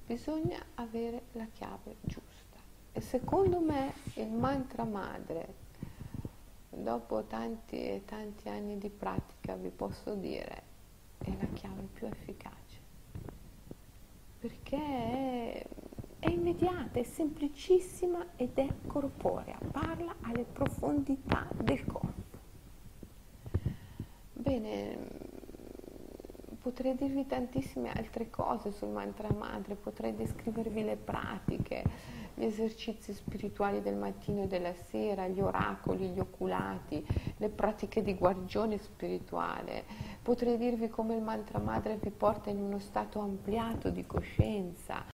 bisogna 0.07 0.63
avere 0.75 1.23
la 1.33 1.47
chiave 1.53 1.97
giusta. 2.03 2.59
E 2.93 3.01
secondo 3.01 3.59
me 3.59 3.93
il 4.15 4.31
mantra 4.31 4.85
madre, 4.85 5.55
dopo 6.71 7.25
tanti 7.25 7.77
e 7.77 8.03
tanti 8.05 8.49
anni 8.49 8.79
di 8.79 8.91
pratica, 8.91 9.57
vi 9.57 9.71
posso 9.71 10.15
dire, 10.15 10.63
è 11.19 11.31
la 11.37 11.49
chiave 11.55 11.89
più 11.93 12.07
efficace. 12.07 12.53
Perché 14.39 14.77
è, 14.77 15.67
è 16.21 16.29
immediata, 16.31 16.84
è 17.01 17.03
semplicissima 17.03 18.25
ed 18.37 18.57
è 18.59 18.69
corporea, 18.87 19.59
parla 19.71 20.15
alle 20.23 20.45
profondità 20.45 21.47
del 21.57 21.85
corpo. 21.87 22.23
Bene, 24.33 24.99
potrei 26.61 26.95
dirvi 26.95 27.27
tantissime 27.27 27.93
altre 27.93 28.31
cose 28.31 28.71
sul 28.73 28.89
mantra 28.89 29.31
madre, 29.33 29.75
potrei 29.75 30.15
descrivervi 30.15 30.83
le 30.83 30.97
pratiche, 30.97 31.85
gli 32.35 32.45
esercizi 32.45 33.13
spirituali 33.13 33.81
del 33.81 33.97
mattino 33.97 34.43
e 34.43 34.47
della 34.47 34.75
sera, 34.75 35.29
gli 35.29 35.41
oracoli, 35.41 36.09
gli 36.09 36.19
oculati, 36.19 37.05
le 37.37 37.49
pratiche 37.49 38.03
di 38.03 38.15
guarigione 38.15 38.79
spirituale. 38.79 39.85
Potrei 40.23 40.57
dirvi 40.57 40.89
come 40.89 41.15
il 41.15 41.23
mantra 41.23 41.59
madre 41.59 41.97
vi 41.97 42.11
porta 42.11 42.51
in 42.51 42.61
uno 42.61 42.79
stato 42.79 43.21
ampliato 43.21 43.91
di 43.91 44.07
coscienza. 44.07 45.14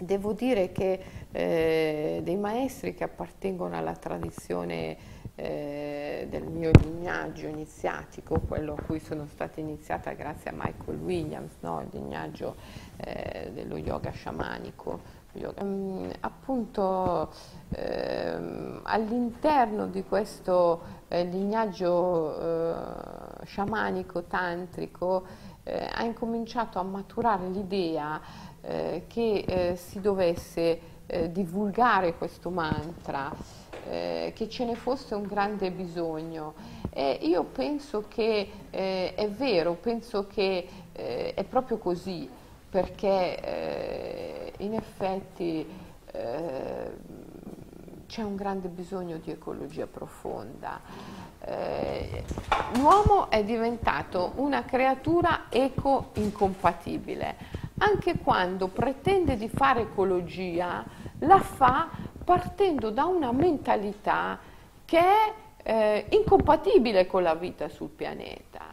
Devo 0.00 0.32
dire 0.32 0.72
che 0.72 1.00
eh, 1.30 2.20
dei 2.24 2.36
maestri 2.36 2.94
che 2.94 3.04
appartengono 3.04 3.76
alla 3.76 3.94
tradizione 3.94 4.96
eh, 5.34 6.26
del 6.28 6.44
mio 6.44 6.70
lignaggio 6.82 7.46
iniziatico, 7.46 8.40
quello 8.40 8.74
a 8.78 8.82
cui 8.82 8.98
sono 8.98 9.26
stata 9.26 9.60
iniziata 9.60 10.12
grazie 10.12 10.50
a 10.50 10.54
Michael 10.56 10.98
Williams, 10.98 11.52
no? 11.60 11.80
il 11.82 11.88
lignaggio 11.92 12.56
eh, 12.96 13.50
dello 13.52 13.76
yoga 13.76 14.10
sciamanico. 14.10 15.18
Yoga. 15.32 15.62
Um, 15.62 16.10
appunto 16.20 17.32
ehm, 17.68 18.80
all'interno 18.82 19.86
di 19.86 20.02
questo 20.02 20.80
eh, 21.06 21.22
lignaggio 21.22 22.40
eh, 22.40 23.44
sciamanico, 23.44 24.24
tantrico, 24.24 25.24
eh, 25.62 25.88
ha 25.92 26.02
incominciato 26.02 26.80
a 26.80 26.82
maturare 26.82 27.48
l'idea 27.48 28.20
eh, 28.62 29.04
che 29.06 29.74
si 29.76 30.00
dovesse 30.00 30.80
divulgare 31.30 32.14
questo 32.14 32.50
mantra 32.50 33.34
eh, 33.88 34.32
che 34.34 34.48
ce 34.48 34.64
ne 34.64 34.76
fosse 34.76 35.16
un 35.16 35.26
grande 35.26 35.72
bisogno. 35.72 36.54
Io 37.20 37.44
penso 37.44 38.06
che 38.08 38.50
eh, 38.70 39.14
è 39.14 39.28
vero, 39.28 39.74
penso 39.74 40.26
che 40.26 40.66
eh, 40.92 41.34
è 41.34 41.44
proprio 41.44 41.78
così, 41.78 42.28
perché 42.68 43.40
eh, 43.40 44.52
in 44.58 44.74
effetti 44.74 45.66
eh, 46.12 46.90
c'è 48.06 48.22
un 48.22 48.36
grande 48.36 48.68
bisogno 48.68 49.18
di 49.18 49.30
ecologia 49.30 49.86
profonda. 49.86 50.80
Eh, 51.42 52.24
l'uomo 52.74 53.30
è 53.30 53.42
diventato 53.44 54.32
una 54.36 54.64
creatura 54.64 55.46
eco-incompatibile. 55.48 57.36
Anche 57.82 58.18
quando 58.18 58.68
pretende 58.68 59.36
di 59.36 59.48
fare 59.48 59.82
ecologia, 59.82 60.84
la 61.20 61.40
fa 61.40 61.88
partendo 62.22 62.90
da 62.90 63.06
una 63.06 63.32
mentalità 63.32 64.38
che 64.84 64.98
è 64.98 65.32
eh, 65.62 66.06
incompatibile 66.10 67.06
con 67.06 67.22
la 67.22 67.34
vita 67.34 67.70
sul 67.70 67.88
pianeta. 67.88 68.66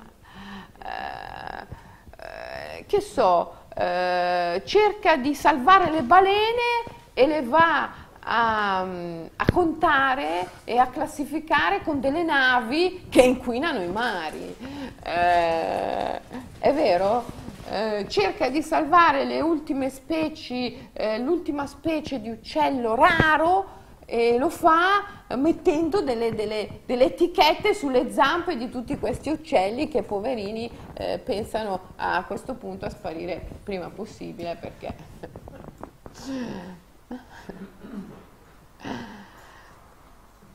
Eh, 0.84 1.76
eh, 2.20 2.86
che 2.86 3.00
so, 3.00 3.66
eh, 3.76 4.62
cerca 4.66 5.16
di 5.16 5.34
salvare 5.34 5.90
le 5.90 6.02
balene 6.02 6.84
e 7.14 7.28
le 7.28 7.44
va 7.44 7.90
a, 8.20 8.82
a, 8.82 9.46
contare 9.54 10.50
e 10.66 10.78
a 10.78 10.88
classificare 10.88 11.82
con 11.82 12.02
delle 12.02 12.24
navi 12.24 13.08
che 13.10 13.22
inquinano 13.22 13.82
i 13.82 13.88
mari. 13.88 14.56
Eh, 15.02 16.22
è 16.60 16.74
vero? 16.74 17.37
Eh, 17.70 18.06
cerca 18.08 18.50
di 18.50 18.62
salvare 18.62 19.26
le 19.26 19.42
ultime 19.42 19.90
specie, 19.90 20.92
eh, 20.94 21.20
l'ultima 21.20 21.68
specie 21.68 22.22
di 22.22 22.30
uccello 22.30 22.96
raro 22.96 23.76
e 24.06 24.38
lo 24.38 24.50
fa 24.50 25.26
mettendo 25.36 26.00
delle, 26.00 26.34
delle, 26.34 26.80
delle, 26.86 27.08
etichette 27.08 27.74
sulle 27.74 28.10
zampe 28.10 28.56
di 28.56 28.70
tutti 28.70 28.98
questi 28.98 29.30
uccelli 29.30 29.90
che 29.90 30.02
poverini 30.02 30.72
eh, 30.94 31.20
pensano 31.20 31.94
a 31.98 32.24
questo 32.24 32.54
punto 32.56 32.86
a 32.86 32.90
sparire 32.90 33.46
prima 33.64 33.90
possibile 33.90 34.56
perché 34.56 34.96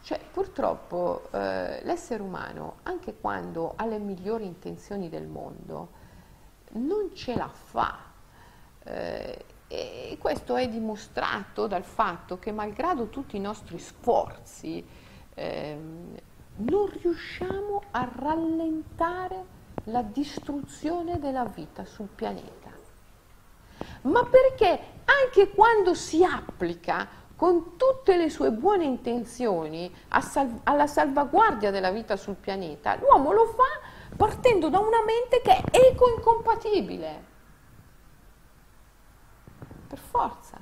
cioè, 0.02 0.18
purtroppo 0.32 1.28
eh, 1.30 1.84
l'essere 1.84 2.22
umano 2.22 2.76
anche 2.84 3.14
quando 3.20 3.74
ha 3.76 3.84
le 3.84 3.98
migliori 3.98 4.46
intenzioni 4.46 5.10
del 5.10 5.26
mondo 5.26 6.00
non 6.72 7.10
ce 7.14 7.34
la 7.34 7.48
fa. 7.48 7.98
Eh, 8.84 9.44
e 9.68 10.18
questo 10.20 10.56
è 10.56 10.68
dimostrato 10.68 11.66
dal 11.66 11.84
fatto 11.84 12.38
che 12.38 12.52
malgrado 12.52 13.06
tutti 13.06 13.36
i 13.36 13.40
nostri 13.40 13.78
sforzi 13.78 14.84
eh, 15.34 15.78
non 16.56 16.90
riusciamo 17.00 17.82
a 17.92 18.06
rallentare 18.14 19.60
la 19.84 20.02
distruzione 20.02 21.18
della 21.18 21.44
vita 21.44 21.86
sul 21.86 22.08
pianeta. 22.14 22.70
ma 24.02 24.24
perché 24.24 24.78
anche 25.04 25.50
quando 25.50 25.94
si 25.94 26.22
applica 26.22 27.08
con 27.34 27.76
tutte 27.76 28.16
le 28.16 28.28
sue 28.30 28.52
buone 28.52 28.84
intenzioni 28.84 29.92
sal- 30.20 30.60
alla 30.64 30.86
salvaguardia 30.86 31.70
della 31.70 31.90
vita 31.90 32.16
sul 32.16 32.34
pianeta, 32.34 32.96
l'uomo 32.96 33.32
lo 33.32 33.46
fa 33.46 33.90
partendo 34.16 34.68
da 34.68 34.78
una 34.78 35.02
mente 35.04 35.40
che 35.42 35.56
è 35.56 35.90
eco-incompatibile. 35.90 37.30
Per 39.88 39.98
forza, 39.98 40.58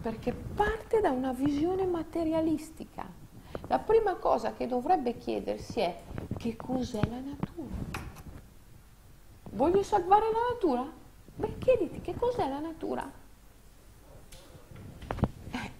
perché 0.00 0.32
parte 0.32 1.00
da 1.00 1.10
una 1.10 1.32
visione 1.32 1.86
materialistica. 1.86 3.06
La 3.68 3.78
prima 3.78 4.14
cosa 4.16 4.52
che 4.52 4.66
dovrebbe 4.66 5.16
chiedersi 5.16 5.80
è 5.80 6.02
che 6.36 6.56
cos'è 6.56 7.00
la 7.08 7.20
natura? 7.20 7.74
Voglio 9.50 9.82
salvare 9.82 10.26
la 10.30 10.52
natura? 10.52 10.86
Beh, 11.34 11.58
chiediti 11.58 12.00
che 12.00 12.14
cos'è 12.14 12.48
la 12.48 12.58
natura? 12.58 13.10
Eh, 15.50 15.70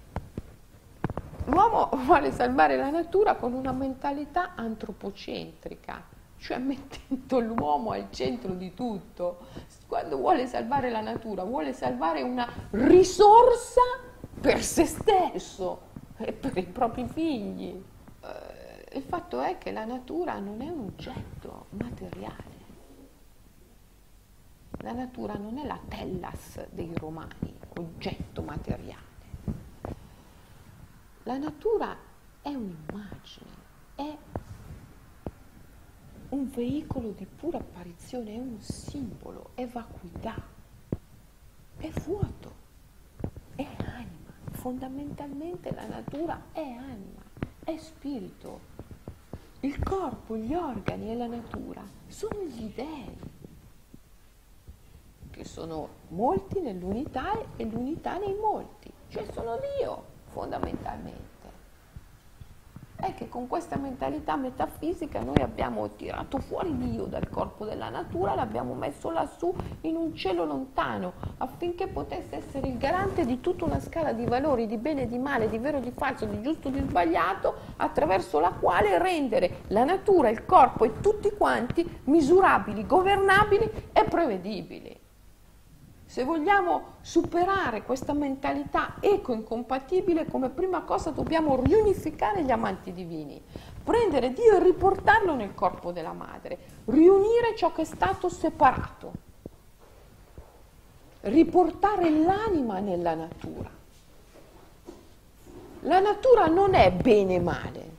l'uomo 1.46 1.90
vuole 2.04 2.32
salvare 2.32 2.76
la 2.76 2.90
natura 2.90 3.36
con 3.36 3.52
una 3.52 3.72
mentalità 3.72 4.54
antropocentrica, 4.54 6.02
cioè 6.39 6.59
mettendo 6.59 7.41
l'uomo 7.41 7.91
al 7.91 8.09
centro 8.11 8.55
di 8.55 8.72
tutto. 8.74 9.47
Quando 9.86 10.16
vuole 10.16 10.47
salvare 10.47 10.91
la 10.91 11.01
natura, 11.01 11.45
vuole 11.45 11.72
salvare 11.72 12.22
una 12.22 12.51
risorsa 12.70 13.80
per 14.41 14.62
se 14.62 14.86
stesso 14.86 15.80
e 16.16 16.32
per 16.32 16.57
i 16.57 16.64
propri 16.64 17.07
figli. 17.07 17.82
Eh, 18.22 18.97
il 18.97 19.03
fatto 19.03 19.41
è 19.41 19.59
che 19.59 19.72
la 19.72 19.84
natura 19.84 20.39
non 20.39 20.61
è 20.61 20.68
un 20.68 20.84
oggetto 20.86 21.66
materiale. 21.70 22.57
La 24.82 24.93
natura 24.93 25.34
non 25.34 25.59
è 25.59 25.66
la 25.66 25.78
tellas 25.89 26.64
dei 26.70 26.93
romani, 26.95 27.59
oggetto 27.78 28.43
materiale. 28.43 29.07
La 31.24 31.36
natura 31.36 31.97
è 32.41 32.49
un'immagine, 32.49 33.51
è 33.97 34.16
un 36.31 36.51
veicolo 36.51 37.11
di 37.11 37.26
pura 37.26 37.59
apparizione, 37.59 38.35
è 38.35 38.39
un 38.39 38.61
simbolo, 38.61 39.51
è 39.55 39.66
vacuità, 39.66 40.35
è 41.79 41.89
vuoto, 42.05 42.53
è 43.55 43.66
anima. 43.79 44.16
Fondamentalmente 44.51 45.72
la 45.72 45.87
natura 45.87 46.43
è 46.53 46.61
anima, 46.61 47.22
è 47.64 47.76
spirito. 47.79 48.76
Il 49.61 49.83
corpo, 49.83 50.37
gli 50.37 50.55
organi 50.55 51.11
e 51.11 51.16
la 51.16 51.26
natura 51.26 51.83
sono 52.07 52.43
gli 52.43 52.72
dei 52.74 53.16
che 55.31 55.45
sono 55.45 55.89
molti 56.09 56.61
nell'unità 56.61 57.39
e 57.57 57.64
l'unità 57.64 58.18
nei 58.18 58.35
molti, 58.35 58.93
cioè 59.09 59.24
sono 59.33 59.57
Dio 59.79 60.05
fondamentalmente. 60.26 61.28
È 63.01 63.14
che 63.14 63.28
con 63.28 63.46
questa 63.46 63.76
mentalità 63.76 64.34
metafisica 64.34 65.20
noi 65.20 65.40
abbiamo 65.40 65.88
tirato 65.94 66.40
fuori 66.40 66.76
Dio 66.76 67.05
dal 67.05 67.30
corpo 67.30 67.64
della 67.64 67.90
natura, 67.90 68.34
l'abbiamo 68.34 68.74
messo 68.74 69.11
lassù 69.11 69.55
in 69.82 69.94
un 69.94 70.16
cielo 70.16 70.44
lontano 70.44 71.12
affinché 71.38 71.86
potesse 71.86 72.34
essere 72.34 72.66
il 72.66 72.76
garante 72.76 73.24
di 73.24 73.38
tutta 73.38 73.64
una 73.64 73.78
scala 73.78 74.12
di 74.12 74.24
valori, 74.24 74.66
di 74.66 74.78
bene 74.78 75.03
e 75.03 75.07
di 75.07 75.18
male, 75.18 75.49
di 75.49 75.59
vero 75.59 75.78
e 75.78 75.80
di 75.80 75.92
falso, 75.92 76.26
di 76.26 76.42
giusto 76.42 76.68
e 76.68 76.72
di 76.72 76.80
sbagliato, 76.80 77.55
attraverso 77.76 78.40
la 78.40 78.51
quale 78.51 78.99
rendere 78.99 79.62
la 79.68 79.84
natura, 79.84 80.28
il 80.28 80.44
corpo 80.44 80.84
e 80.84 81.01
tutti 81.01 81.30
quanti 81.30 82.01
misurabili, 82.05 82.84
governabili 82.84 83.70
e 83.92 84.05
prevedibili. 84.05 85.07
Se 86.09 86.24
vogliamo 86.24 86.94
superare 87.02 87.82
questa 87.82 88.14
mentalità 88.14 88.94
eco-incompatibile, 88.98 90.24
come 90.24 90.48
prima 90.48 90.80
cosa 90.80 91.11
dobbiamo 91.11 91.61
riunificare 91.61 92.44
gli 92.44 92.50
amanti 92.50 92.94
divini, 92.94 93.38
prendere 93.84 94.32
Dio 94.32 94.56
e 94.56 94.62
riportarlo 94.62 95.34
nel 95.34 95.54
corpo 95.54 95.92
della 95.92 96.14
madre, 96.14 96.56
riunire 96.86 97.54
ciò 97.54 97.72
che 97.72 97.82
è 97.82 97.84
stato 97.84 98.30
separato, 98.30 99.12
riportare 101.20 102.09
l'anima 102.09 102.78
nella 102.78 103.12
natura. 103.12 103.70
La 105.80 106.00
natura 106.00 106.46
non 106.46 106.72
è 106.72 106.90
bene 106.90 107.34
e 107.34 107.40
male, 107.40 107.90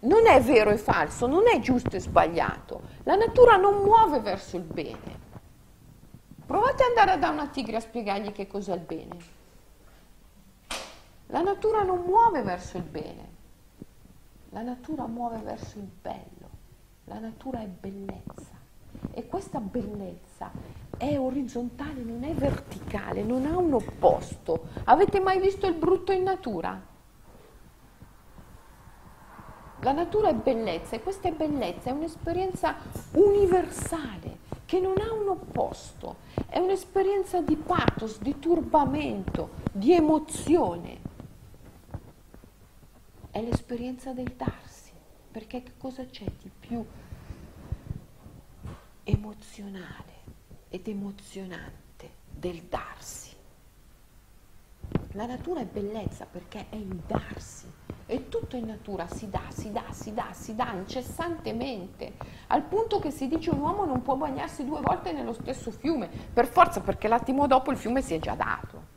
non 0.00 0.26
è 0.26 0.42
vero 0.42 0.70
e 0.70 0.76
falso, 0.76 1.28
non 1.28 1.46
è 1.46 1.60
giusto 1.60 1.94
e 1.94 2.00
sbagliato. 2.00 2.80
La 3.04 3.14
natura 3.14 3.54
non 3.54 3.84
muove 3.84 4.18
verso 4.18 4.56
il 4.56 4.62
bene 4.62 5.22
Provate 6.46 6.82
ad 6.82 6.88
andare 6.90 7.18
da 7.18 7.30
una 7.30 7.48
tigre 7.48 7.76
a 7.76 7.80
spiegargli 7.80 8.32
che 8.32 8.46
cos'è 8.46 8.74
il 8.74 8.80
bene. 8.80 9.16
La 11.28 11.40
natura 11.40 11.82
non 11.82 12.02
muove 12.04 12.42
verso 12.42 12.76
il 12.76 12.82
bene, 12.82 13.28
la 14.50 14.60
natura 14.60 15.06
muove 15.06 15.38
verso 15.38 15.78
il 15.78 15.88
bello, 16.00 16.48
la 17.04 17.18
natura 17.18 17.60
è 17.60 17.66
bellezza 17.66 18.52
e 19.10 19.26
questa 19.26 19.58
bellezza 19.58 20.50
è 20.98 21.18
orizzontale, 21.18 22.02
non 22.02 22.24
è 22.24 22.34
verticale, 22.34 23.22
non 23.22 23.46
ha 23.46 23.56
un 23.56 23.72
opposto. 23.72 24.68
Avete 24.84 25.20
mai 25.20 25.40
visto 25.40 25.66
il 25.66 25.74
brutto 25.74 26.12
in 26.12 26.22
natura? 26.24 26.78
La 29.80 29.92
natura 29.92 30.28
è 30.28 30.34
bellezza 30.34 30.94
e 30.94 31.02
questa 31.02 31.30
bellezza, 31.30 31.88
è 31.88 31.92
un'esperienza 31.92 32.76
universale 33.12 34.43
che 34.74 34.80
non 34.80 34.98
ha 34.98 35.12
un 35.12 35.28
opposto, 35.28 36.16
è 36.48 36.58
un'esperienza 36.58 37.40
di 37.40 37.54
pathos, 37.54 38.18
di 38.18 38.40
turbamento, 38.40 39.50
di 39.70 39.92
emozione. 39.92 40.98
È 43.30 43.40
l'esperienza 43.40 44.12
del 44.12 44.32
darsi, 44.32 44.90
perché 45.30 45.62
che 45.62 45.74
cosa 45.78 46.04
c'è 46.06 46.24
di 46.24 46.50
più 46.58 46.84
emozionale 49.04 50.12
ed 50.70 50.88
emozionante 50.88 52.10
del 52.28 52.62
darsi? 52.62 53.30
La 55.12 55.26
natura 55.26 55.60
è 55.60 55.66
bellezza 55.66 56.26
perché 56.26 56.66
è 56.68 56.74
il 56.74 57.00
darsi 57.06 57.83
e 58.06 58.28
tutto 58.28 58.56
in 58.56 58.66
natura 58.66 59.06
si 59.06 59.30
dà, 59.30 59.42
si 59.48 59.72
dà, 59.72 59.84
si 59.90 60.12
dà, 60.12 60.28
si 60.32 60.54
dà 60.54 60.72
incessantemente, 60.72 62.14
al 62.48 62.62
punto 62.62 62.98
che 62.98 63.10
si 63.10 63.28
dice 63.28 63.50
un 63.50 63.60
uomo 63.60 63.84
non 63.84 64.02
può 64.02 64.16
bagnarsi 64.16 64.64
due 64.64 64.80
volte 64.80 65.12
nello 65.12 65.32
stesso 65.32 65.70
fiume, 65.70 66.08
per 66.32 66.46
forza 66.46 66.80
perché 66.80 67.08
l'attimo 67.08 67.46
dopo 67.46 67.70
il 67.70 67.76
fiume 67.76 68.02
si 68.02 68.14
è 68.14 68.18
già 68.18 68.34
dato. 68.34 68.92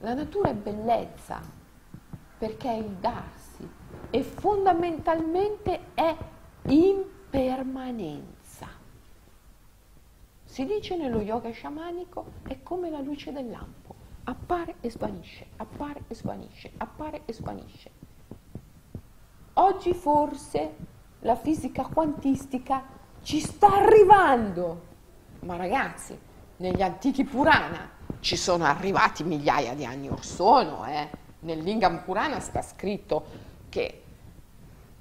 La 0.00 0.12
natura 0.12 0.50
è 0.50 0.54
bellezza 0.54 1.40
perché 2.36 2.68
è 2.68 2.76
il 2.76 2.96
darsi 3.00 3.66
e 4.10 4.22
fondamentalmente 4.22 5.80
è 5.94 6.14
impermanenza. 6.66 8.32
Si 10.44 10.66
dice 10.66 10.96
nello 10.96 11.20
yoga 11.20 11.50
sciamanico 11.50 12.32
è 12.46 12.62
come 12.62 12.90
la 12.90 13.00
luce 13.00 13.32
del 13.32 13.50
lampo 13.50 13.93
appare 14.24 14.76
e 14.80 14.90
svanisce, 14.90 15.46
appare 15.56 16.04
e 16.08 16.14
svanisce, 16.14 16.72
appare 16.78 17.22
e 17.24 17.32
svanisce. 17.32 17.90
Oggi 19.54 19.94
forse 19.94 20.74
la 21.20 21.36
fisica 21.36 21.84
quantistica 21.84 22.82
ci 23.22 23.40
sta 23.40 23.74
arrivando, 23.76 24.82
ma 25.40 25.56
ragazzi, 25.56 26.18
negli 26.56 26.82
antichi 26.82 27.24
Purana 27.24 27.90
ci 28.20 28.36
sono 28.36 28.64
arrivati 28.64 29.22
migliaia 29.24 29.74
di 29.74 29.84
anni 29.84 30.08
or 30.08 30.24
sono, 30.24 30.86
eh? 30.86 31.08
nel 31.40 31.58
Lingam 31.58 32.02
Purana 32.02 32.40
sta 32.40 32.62
scritto 32.62 33.24
che 33.68 34.02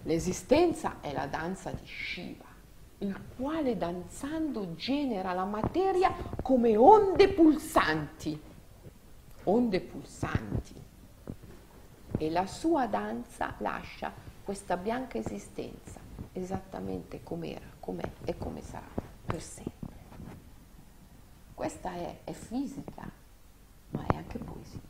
l'esistenza 0.03 0.97
è 0.99 1.13
la 1.13 1.27
danza 1.27 1.71
di 1.71 1.85
Shiva, 1.85 2.45
il 2.99 3.17
quale 3.37 3.77
danzando 3.77 4.75
genera 4.75 5.33
la 5.33 5.45
materia 5.45 6.13
come 6.41 6.75
onde 6.75 7.29
pulsanti 7.29 8.51
onde 9.45 9.81
pulsanti 9.81 10.81
e 12.17 12.29
la 12.29 12.45
sua 12.45 12.87
danza 12.87 13.55
lascia 13.57 14.11
questa 14.43 14.77
bianca 14.77 15.17
esistenza 15.17 15.99
esattamente 16.31 17.23
com'era, 17.23 17.65
com'è 17.79 18.11
e 18.23 18.37
come 18.37 18.61
sarà 18.61 18.87
per 19.25 19.41
sempre. 19.41 19.81
Questa 21.53 21.93
è, 21.93 22.19
è 22.23 22.33
fisica, 22.33 23.09
ma 23.91 24.05
è 24.05 24.15
anche 24.15 24.37
poesia. 24.39 24.81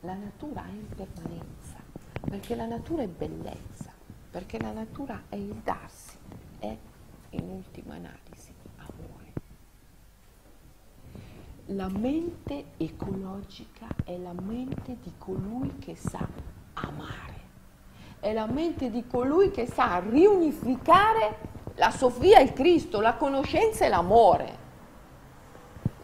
La 0.00 0.14
natura 0.14 0.64
è 0.66 0.70
impermanenza, 0.70 1.78
perché 2.20 2.54
la 2.54 2.66
natura 2.66 3.02
è 3.02 3.08
bellezza, 3.08 3.92
perché 4.30 4.58
la 4.60 4.72
natura 4.72 5.24
è 5.28 5.36
il 5.36 5.54
darsi, 5.62 6.16
è 6.58 6.76
in 7.30 7.48
ultima 7.48 7.94
analisi 7.94 8.54
la 11.76 11.88
mente 11.88 12.72
ecologica 12.78 13.86
è 14.02 14.16
la 14.16 14.32
mente 14.32 14.96
di 15.02 15.12
colui 15.18 15.76
che 15.78 15.94
sa 15.94 16.26
amare, 16.72 17.34
è 18.18 18.32
la 18.32 18.46
mente 18.46 18.90
di 18.90 19.06
colui 19.06 19.50
che 19.50 19.66
sa 19.66 19.98
riunificare 19.98 21.54
La 21.74 21.90
Sofia 21.90 22.38
è 22.38 22.42
il 22.42 22.54
Cristo, 22.54 23.02
la 23.02 23.16
conoscenza 23.16 23.84
è 23.84 23.88
l'amore. 23.90 24.64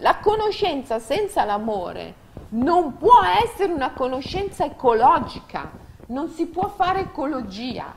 La 0.01 0.19
conoscenza 0.19 0.99
senza 0.99 1.45
l'amore 1.45 2.15
non 2.51 2.99
può 2.99 3.23
essere 3.43 3.73
una 3.73 3.93
conoscenza 3.93 4.67
ecologica, 4.67 5.71
non 6.09 6.29
si 6.29 6.47
può 6.47 6.69
fare 6.69 7.01
ecologia 7.01 7.97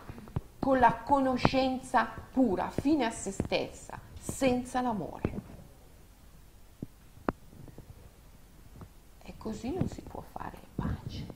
con 0.58 0.80
la 0.80 1.02
conoscenza 1.04 2.08
pura, 2.32 2.70
fine 2.70 3.04
a 3.06 3.12
se 3.12 3.32
stessa, 3.32 4.00
senza 4.18 4.80
l'amore. 4.80 5.54
E 9.28 9.34
così 9.46 9.72
non 9.72 9.88
si 9.88 10.02
può 10.02 10.22
fare 10.22 10.58
pace. 10.74 11.28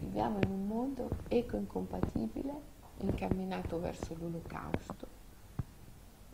Viviamo 0.00 0.38
in 0.42 0.50
un 0.50 0.66
mondo 0.66 1.08
eco-incompatibile, 1.28 2.52
incamminato 2.98 3.80
verso 3.80 4.14
l'olocausto, 4.18 5.06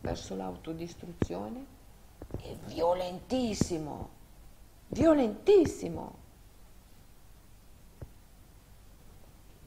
verso 0.01 0.35
l'autodistruzione 0.35 1.65
e 2.41 2.57
violentissimo, 2.65 4.09
violentissimo. 4.89 6.15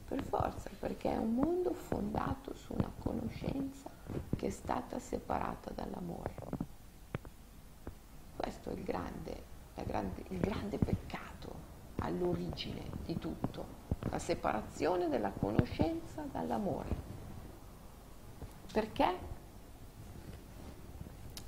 Per 0.09 0.21
forza, 0.25 0.69
perché 0.77 1.11
è 1.11 1.17
un 1.17 1.33
mondo 1.33 1.73
fondato 1.73 2.53
su 2.53 2.73
una 2.73 2.91
conoscenza 2.99 3.89
che 4.35 4.45
è 4.45 4.51
stata 4.51 4.99
separata 4.99 5.71
dall'amore. 5.71 6.69
Questo 8.41 8.71
è 8.71 8.73
il 8.73 8.83
grande, 8.83 9.43
grande, 9.85 10.23
il 10.29 10.39
grande 10.39 10.79
peccato 10.79 11.53
all'origine 11.99 12.81
di 13.05 13.19
tutto, 13.19 13.63
la 14.09 14.17
separazione 14.17 15.09
della 15.09 15.29
conoscenza 15.29 16.23
dall'amore. 16.23 16.89
Perché? 18.73 19.15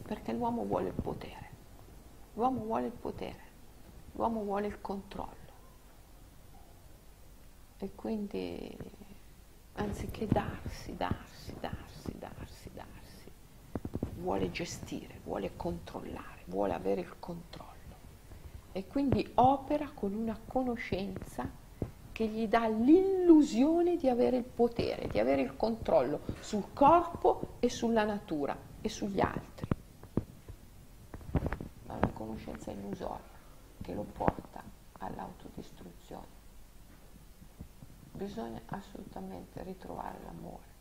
Perché 0.03 0.33
l'uomo 0.33 0.65
vuole 0.65 0.89
il 0.89 0.93
potere, 0.93 1.49
l'uomo 2.35 2.59
vuole 2.63 2.85
il 2.85 2.91
potere, 2.91 3.41
l'uomo 4.11 4.43
vuole 4.43 4.67
il 4.67 4.79
controllo 4.79 5.51
e 7.79 7.89
quindi 7.95 8.77
anziché 9.73 10.27
darsi, 10.27 10.95
darsi, 10.95 11.55
darsi, 11.59 12.15
darsi, 12.19 12.69
darsi, 12.71 13.31
vuole 14.17 14.51
gestire, 14.51 15.19
vuole 15.23 15.55
controllare, 15.55 16.32
vuole 16.45 16.73
avere 16.73 17.01
il 17.01 17.19
controllo 17.19 17.71
e 18.71 18.87
quindi 18.87 19.31
opera 19.35 19.89
con 19.93 20.13
una 20.13 20.39
conoscenza 20.45 21.49
che 22.11 22.27
gli 22.27 22.47
dà 22.47 22.67
l'illusione 22.67 23.97
di 23.97 24.07
avere 24.07 24.37
il 24.37 24.43
potere, 24.43 25.07
di 25.07 25.19
avere 25.19 25.41
il 25.41 25.55
controllo 25.55 26.21
sul 26.39 26.73
corpo 26.73 27.55
e 27.59 27.69
sulla 27.69 28.03
natura 28.03 28.55
e 28.81 28.89
sugli 28.89 29.19
altri. 29.19 29.67
Ma 31.85 31.93
è 31.93 31.97
una 31.97 32.11
conoscenza 32.13 32.71
illusoria 32.71 33.31
che 33.81 33.93
lo 33.93 34.05
porta 34.13 34.63
all'autodistruzione 34.99 36.41
bisogna 38.13 38.61
assolutamente 38.67 39.63
ritrovare 39.63 40.19
l'amore. 40.23 40.72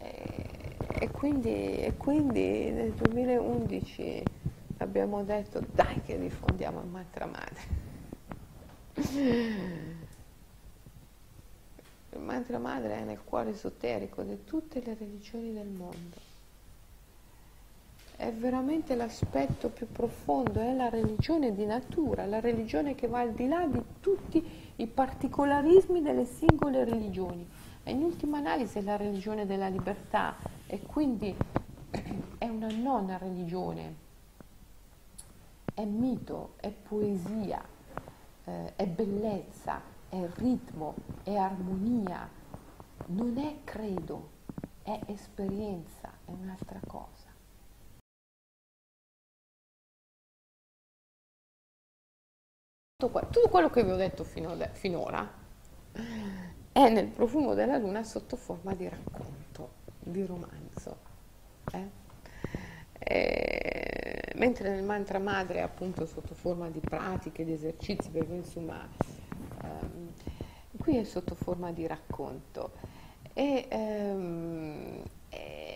E, 0.00 1.10
quindi, 1.10 1.76
e, 1.76 1.94
quindi, 1.96 2.70
nel 2.70 2.92
2011 2.92 4.22
abbiamo 4.78 5.22
detto 5.24 5.62
dai 5.72 6.00
che 6.02 6.18
diffondiamo 6.18 6.80
il 6.80 6.88
mantra 6.88 7.26
madre. 7.26 7.88
Il 12.12 12.18
mantra 12.18 12.58
madre 12.58 12.96
è 12.96 13.04
nel 13.04 13.20
cuore 13.22 13.50
esoterico 13.50 14.22
di 14.22 14.44
tutte 14.44 14.82
le 14.84 14.96
religioni 14.98 15.52
del 15.52 15.68
mondo. 15.68 16.16
È 18.16 18.32
veramente 18.32 18.96
l'aspetto 18.96 19.68
più 19.68 19.86
profondo, 19.90 20.60
è 20.60 20.74
la 20.74 20.88
religione 20.88 21.54
di 21.54 21.64
natura, 21.64 22.26
la 22.26 22.40
religione 22.40 22.96
che 22.96 23.06
va 23.06 23.20
al 23.20 23.32
di 23.32 23.46
là 23.46 23.64
di 23.64 23.80
tutti 24.00 24.44
i 24.76 24.86
particolarismi 24.88 26.02
delle 26.02 26.24
singole 26.24 26.84
religioni. 26.84 27.48
In 27.90 28.04
ultima 28.04 28.38
analisi 28.38 28.78
è 28.78 28.82
la 28.82 28.96
religione 28.96 29.46
della 29.46 29.66
libertà 29.66 30.36
e 30.66 30.80
quindi 30.80 31.36
è 32.38 32.46
una 32.46 32.68
nonna 32.68 33.18
religione, 33.18 33.96
è 35.74 35.84
mito, 35.84 36.52
è 36.60 36.70
poesia, 36.70 37.60
eh, 38.44 38.76
è 38.76 38.86
bellezza, 38.86 39.82
è 40.08 40.24
ritmo, 40.36 40.94
è 41.24 41.34
armonia, 41.34 42.28
non 43.06 43.36
è 43.38 43.56
credo, 43.64 44.28
è 44.82 44.96
esperienza, 45.06 46.12
è 46.24 46.30
un'altra 46.30 46.78
cosa. 46.86 47.28
tutto 53.00 53.48
quello 53.48 53.70
che 53.70 53.82
vi 53.82 53.90
ho 53.90 53.96
detto 53.96 54.24
finora 54.24 55.38
è 56.72 56.88
nel 56.88 57.06
profumo 57.06 57.54
della 57.54 57.76
luna 57.78 58.02
sotto 58.04 58.36
forma 58.36 58.74
di 58.74 58.88
racconto, 58.88 59.70
di 59.98 60.24
romanzo. 60.24 60.96
Eh? 61.72 61.88
E, 62.98 64.32
mentre 64.36 64.70
nel 64.70 64.84
mantra 64.84 65.18
madre 65.18 65.58
è 65.58 65.62
appunto 65.62 66.06
sotto 66.06 66.34
forma 66.34 66.68
di 66.68 66.80
pratiche, 66.80 67.44
di 67.44 67.52
esercizi, 67.52 68.10
perché 68.10 68.34
insomma 68.34 68.86
ehm, 69.62 70.12
qui 70.78 70.96
è 70.96 71.04
sotto 71.04 71.34
forma 71.34 71.72
di 71.72 71.86
racconto. 71.86 72.72
E, 73.32 73.66
ehm, 73.68 75.02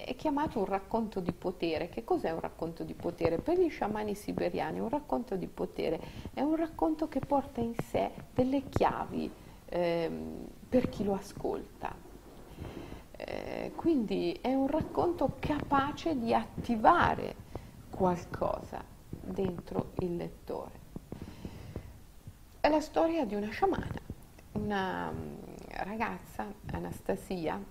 è 0.05 0.15
chiamato 0.17 0.59
un 0.59 0.67
racconto 0.67 1.21
di 1.21 1.33
potere. 1.33 1.89
Che 1.89 2.05
cos'è 2.05 2.31
un 2.31 2.41
racconto 2.41 2.85
di 2.85 2.95
potere? 2.95 3.39
Per 3.39 3.59
gli 3.59 3.69
sciamani 3.69 4.15
siberiani 4.15 4.79
un 4.79 4.89
racconto 4.89 5.35
di 5.37 5.47
potere 5.47 5.99
è 6.35 6.43
un 6.43 6.57
racconto 6.57 7.09
che 7.09 7.21
porta 7.21 7.61
in 7.61 7.75
sé 7.91 8.11
delle 8.33 8.69
chiavi 8.69 9.31
ehm, 9.67 10.47
per 10.75 10.89
chi 10.89 11.05
lo 11.05 11.15
ascolta. 11.15 11.95
Eh, 13.13 13.71
quindi 13.77 14.37
è 14.41 14.53
un 14.53 14.67
racconto 14.67 15.37
capace 15.39 16.19
di 16.19 16.35
attivare 16.35 17.37
qualcosa 17.91 18.83
dentro 19.09 19.93
il 20.01 20.17
lettore. 20.17 20.73
È 22.59 22.69
la 22.69 22.81
storia 22.81 23.25
di 23.25 23.37
una 23.37 23.51
sciamana, 23.51 24.01
una 24.55 25.13
mm, 25.13 25.35
ragazza, 25.85 26.53
Anastasia, 26.73 27.63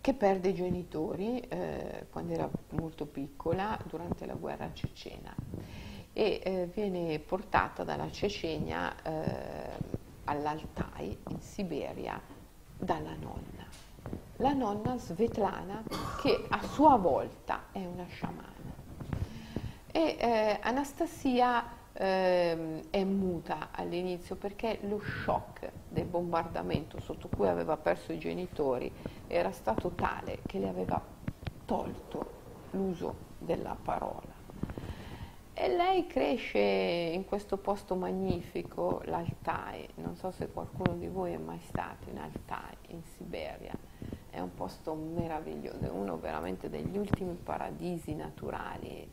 che 0.00 0.14
perde 0.14 0.50
i 0.50 0.54
genitori 0.54 1.40
eh, 1.40 2.06
quando 2.08 2.34
era 2.34 2.48
molto 2.70 3.06
piccola 3.06 3.76
durante 3.88 4.26
la 4.26 4.34
guerra 4.34 4.70
cecena 4.72 5.34
e 6.12 6.40
eh, 6.42 6.70
viene 6.72 7.18
portata 7.18 7.84
dalla 7.84 8.10
Cecenia 8.10 8.94
eh, 9.02 9.98
all'Altai 10.30 11.16
in 11.28 11.40
Siberia 11.40 12.20
dalla 12.78 13.14
nonna. 13.20 13.66
La 14.36 14.52
nonna 14.52 14.96
Svetlana 14.96 15.82
che 16.20 16.46
a 16.48 16.62
sua 16.62 16.96
volta 16.96 17.64
è 17.72 17.84
una 17.84 18.06
sciamana. 18.06 18.48
E 19.90 20.16
eh, 20.18 20.58
Anastasia 20.62 21.78
eh, 21.92 22.84
è 22.90 23.04
muta 23.04 23.70
all'inizio 23.72 24.36
perché 24.36 24.78
lo 24.82 25.00
shock 25.00 25.68
del 25.88 26.06
bombardamento 26.06 27.00
sotto 27.00 27.28
cui 27.28 27.48
aveva 27.48 27.76
perso 27.76 28.12
i 28.12 28.18
genitori 28.18 28.90
era 29.26 29.50
stato 29.50 29.90
tale 29.90 30.38
che 30.46 30.60
le 30.60 30.68
aveva 30.68 31.02
tolto 31.64 32.38
l'uso 32.70 33.14
della 33.38 33.76
parola. 33.82 34.29
E 35.62 35.68
lei 35.68 36.06
cresce 36.06 36.58
in 36.58 37.26
questo 37.26 37.58
posto 37.58 37.94
magnifico, 37.94 39.02
l'Altai, 39.04 39.86
non 39.96 40.16
so 40.16 40.30
se 40.30 40.48
qualcuno 40.48 40.94
di 40.94 41.06
voi 41.06 41.34
è 41.34 41.36
mai 41.36 41.60
stato 41.68 42.08
in 42.08 42.16
Altai, 42.16 42.74
in 42.88 43.02
Siberia, 43.02 43.74
è 44.30 44.40
un 44.40 44.54
posto 44.54 44.94
meraviglioso, 44.94 45.84
è 45.84 45.90
uno 45.90 46.16
veramente 46.16 46.70
degli 46.70 46.96
ultimi 46.96 47.34
paradisi 47.34 48.14
naturali 48.14 49.06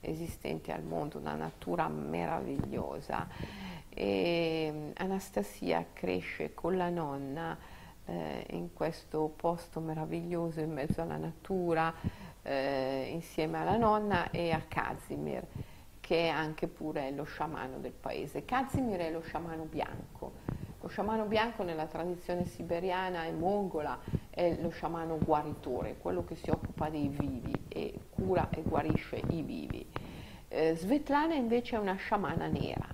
esistenti 0.00 0.70
al 0.72 0.82
mondo, 0.82 1.16
una 1.16 1.36
natura 1.36 1.88
meravigliosa. 1.88 3.26
E 3.88 4.70
mm, 4.70 4.90
Anastasia 4.96 5.86
cresce 5.90 6.52
con 6.52 6.76
la 6.76 6.90
nonna 6.90 7.56
eh, 8.04 8.44
in 8.50 8.74
questo 8.74 9.32
posto 9.34 9.80
meraviglioso 9.80 10.60
in 10.60 10.70
mezzo 10.70 11.00
alla 11.00 11.16
natura, 11.16 11.94
eh, 12.42 13.08
insieme 13.10 13.56
alla 13.56 13.78
nonna 13.78 14.30
e 14.30 14.50
a 14.50 14.60
Kazimir, 14.68 15.46
che 16.04 16.26
è 16.26 16.28
anche 16.28 16.68
pure 16.68 17.10
lo 17.12 17.24
sciamano 17.24 17.78
del 17.78 17.94
paese. 17.98 18.44
Kazimir 18.44 18.98
è 18.98 19.10
lo 19.10 19.22
sciamano 19.22 19.64
bianco. 19.64 20.32
Lo 20.82 20.88
sciamano 20.88 21.24
bianco 21.24 21.62
nella 21.62 21.86
tradizione 21.86 22.44
siberiana 22.44 23.24
e 23.24 23.32
mongola 23.32 23.98
è 24.28 24.54
lo 24.60 24.68
sciamano 24.68 25.16
guaritore, 25.16 25.96
quello 25.96 26.22
che 26.22 26.34
si 26.34 26.50
occupa 26.50 26.90
dei 26.90 27.08
vivi 27.08 27.54
e 27.68 27.98
cura 28.10 28.50
e 28.50 28.60
guarisce 28.60 29.22
i 29.30 29.40
vivi. 29.40 29.86
Eh, 30.48 30.76
Svetlana 30.76 31.32
invece 31.36 31.76
è 31.76 31.78
una 31.78 31.94
sciamana 31.94 32.48
nera. 32.48 32.86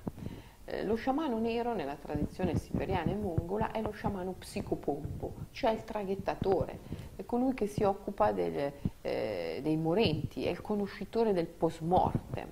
Eh, 0.67 0.85
lo 0.85 0.95
sciamano 0.95 1.41
nero 1.41 1.75
nella 1.75 1.97
tradizione 1.97 2.55
siberiana 2.55 3.11
e 3.11 3.17
mongola 3.17 3.73
è 3.73 3.83
lo 3.83 3.91
sciamano 3.91 4.37
psicopompo, 4.39 5.35
cioè 5.51 5.73
il 5.73 5.83
traghettatore, 5.83 6.79
è 7.17 7.25
colui 7.25 7.55
che 7.55 7.67
si 7.67 7.83
occupa 7.83 8.31
del, 8.31 8.73
eh, 9.01 9.59
dei 9.61 9.77
morenti, 9.77 10.47
è 10.47 10.51
il 10.51 10.61
conoscitore 10.61 11.33
del 11.33 11.47
post 11.47 11.81
mortem, 11.81 12.49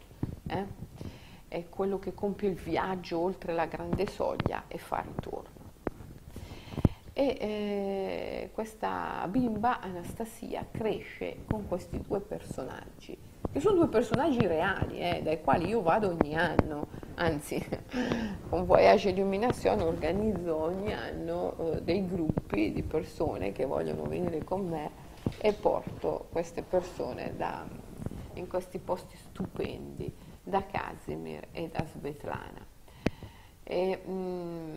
eh? 0.49 0.67
è 1.49 1.69
quello 1.69 1.99
che 1.99 2.15
compie 2.15 2.49
il 2.49 2.57
viaggio 2.57 3.19
oltre 3.19 3.55
la 3.55 3.67
grande 3.67 4.07
soglia 4.07 4.65
e 4.69 4.79
fa 4.79 5.05
ritorno. 5.07 5.57
E 7.13 7.37
eh, 7.41 8.51
questa 8.53 9.27
bimba, 9.29 9.81
Anastasia, 9.81 10.67
cresce 10.71 11.45
con 11.47 11.67
questi 11.67 12.01
due 12.01 12.21
personaggi 12.21 13.17
che 13.51 13.61
sono 13.61 13.77
due 13.77 13.89
personaggi 13.89 14.47
reali, 14.47 15.01
eh, 15.01 15.21
dai 15.23 15.41
quali 15.41 15.69
io 15.69 15.81
vado 15.81 16.09
ogni 16.09 16.37
anno, 16.37 16.87
anzi 17.15 17.65
con 18.49 18.67
Voyage 18.67 19.11
Illumination 19.11 19.81
organizzo 19.81 20.55
ogni 20.55 20.93
anno 20.93 21.57
eh, 21.59 21.83
dei 21.83 22.07
gruppi 22.07 22.73
di 22.73 22.83
persone 22.83 23.53
che 23.53 23.65
vogliono 23.65 24.03
venire 24.05 24.45
con 24.45 24.67
me 24.67 24.91
e 25.39 25.53
porto 25.55 26.29
queste 26.31 26.63
persone 26.63 27.35
da, 27.37 27.67
in 28.35 28.47
questi 28.47 28.79
posti 28.79 29.17
stupendi, 29.17 30.13
da 30.49 30.65
Casimir 30.65 31.49
e 31.53 31.69
da 31.69 31.85
Svetlana. 31.85 32.67
E, 33.63 34.03
mm, 34.09 34.77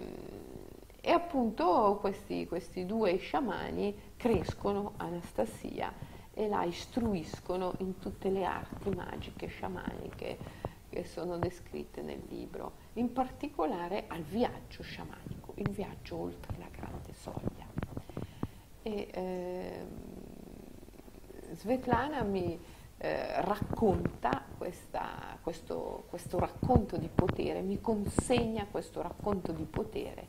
e 0.99 1.11
appunto 1.11 1.97
questi, 1.99 2.45
questi 2.45 2.85
due 2.85 3.17
sciamani 3.17 4.13
crescono 4.17 4.93
Anastasia 4.97 5.91
e 6.33 6.47
la 6.47 6.63
istruiscono 6.63 7.73
in 7.79 7.97
tutte 7.99 8.29
le 8.29 8.45
arti 8.45 8.89
magiche, 8.89 9.47
sciamaniche 9.47 10.37
che 10.89 11.05
sono 11.05 11.37
descritte 11.37 12.01
nel 12.01 12.21
libro, 12.27 12.73
in 12.93 13.13
particolare 13.13 14.05
al 14.07 14.21
viaggio 14.21 14.83
sciamanico, 14.83 15.53
il 15.55 15.69
viaggio 15.69 16.17
oltre 16.17 16.57
la 16.57 16.67
grande 16.69 17.13
soglia. 17.13 17.65
E, 18.83 19.07
eh, 19.11 19.85
Svetlana 21.53 22.23
mi 22.23 22.59
eh, 22.97 23.41
racconta 23.41 24.50
questa, 24.61 25.39
questo, 25.41 26.03
questo 26.07 26.37
racconto 26.37 26.95
di 26.97 27.09
potere, 27.11 27.61
mi 27.61 27.81
consegna 27.81 28.67
questo 28.69 29.01
racconto 29.01 29.53
di 29.53 29.63
potere 29.63 30.27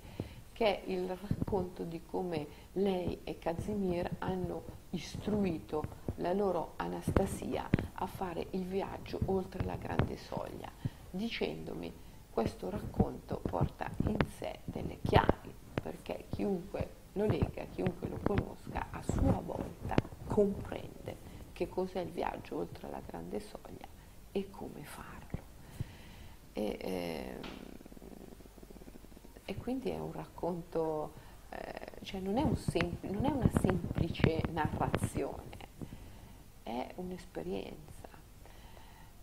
che 0.55 0.83
è 0.83 0.91
il 0.91 1.07
racconto 1.07 1.83
di 1.85 2.03
come 2.07 2.47
lei 2.73 3.21
e 3.25 3.39
Kazimir 3.39 4.09
hanno 4.21 4.63
istruito 4.91 5.85
la 6.17 6.33
loro 6.33 6.73
Anastasia 6.77 7.69
a 7.93 8.07
fare 8.07 8.47
il 8.53 8.65
viaggio 8.65 9.21
oltre 9.27 9.65
la 9.65 9.77
grande 9.77 10.17
soglia, 10.17 10.71
dicendomi 11.11 11.93
questo 12.31 12.71
racconto 12.71 13.39
porta 13.43 13.91
in 14.07 14.17
sé 14.39 14.61
delle 14.65 14.99
chiavi, 15.03 15.53
perché 15.75 16.25
chiunque 16.31 16.89
lo 17.13 17.27
legga, 17.27 17.67
chiunque 17.67 18.09
lo 18.09 18.19
conosca, 18.23 18.87
a 18.93 19.03
sua 19.03 19.43
volta 19.45 19.95
comprende 20.27 21.19
che 21.53 21.69
cos'è 21.69 22.01
il 22.01 22.13
viaggio 22.13 22.57
oltre 22.57 22.89
la 22.89 23.03
grande 23.05 23.39
soglia 23.39 23.92
e 24.33 24.51
come 24.51 24.83
farlo. 24.85 25.41
E, 26.53 26.79
eh, 26.81 27.41
e 29.45 29.57
quindi 29.57 29.91
è 29.91 29.99
un 29.99 30.13
racconto 30.13 31.13
eh, 31.53 32.05
cioè 32.05 32.21
non 32.21 32.39
è, 32.39 32.43
un 32.43 32.57
sempl- 32.57 33.11
non 33.11 33.27
è 33.27 33.31
una 33.31 33.51
semplice 33.61 34.43
narrazione, 34.53 35.59
è 36.63 36.93
un'esperienza, 36.97 38.09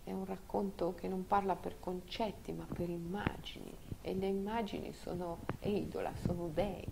è 0.04 0.12
un 0.12 0.26
racconto 0.26 0.94
che 0.94 1.08
non 1.08 1.26
parla 1.26 1.56
per 1.56 1.80
concetti 1.80 2.52
ma 2.52 2.68
per 2.72 2.90
immagini 2.90 3.76
e 4.02 4.14
le 4.14 4.28
immagini 4.28 4.94
sono 4.94 5.40
eidola, 5.60 6.14
sono 6.24 6.48
dei, 6.54 6.88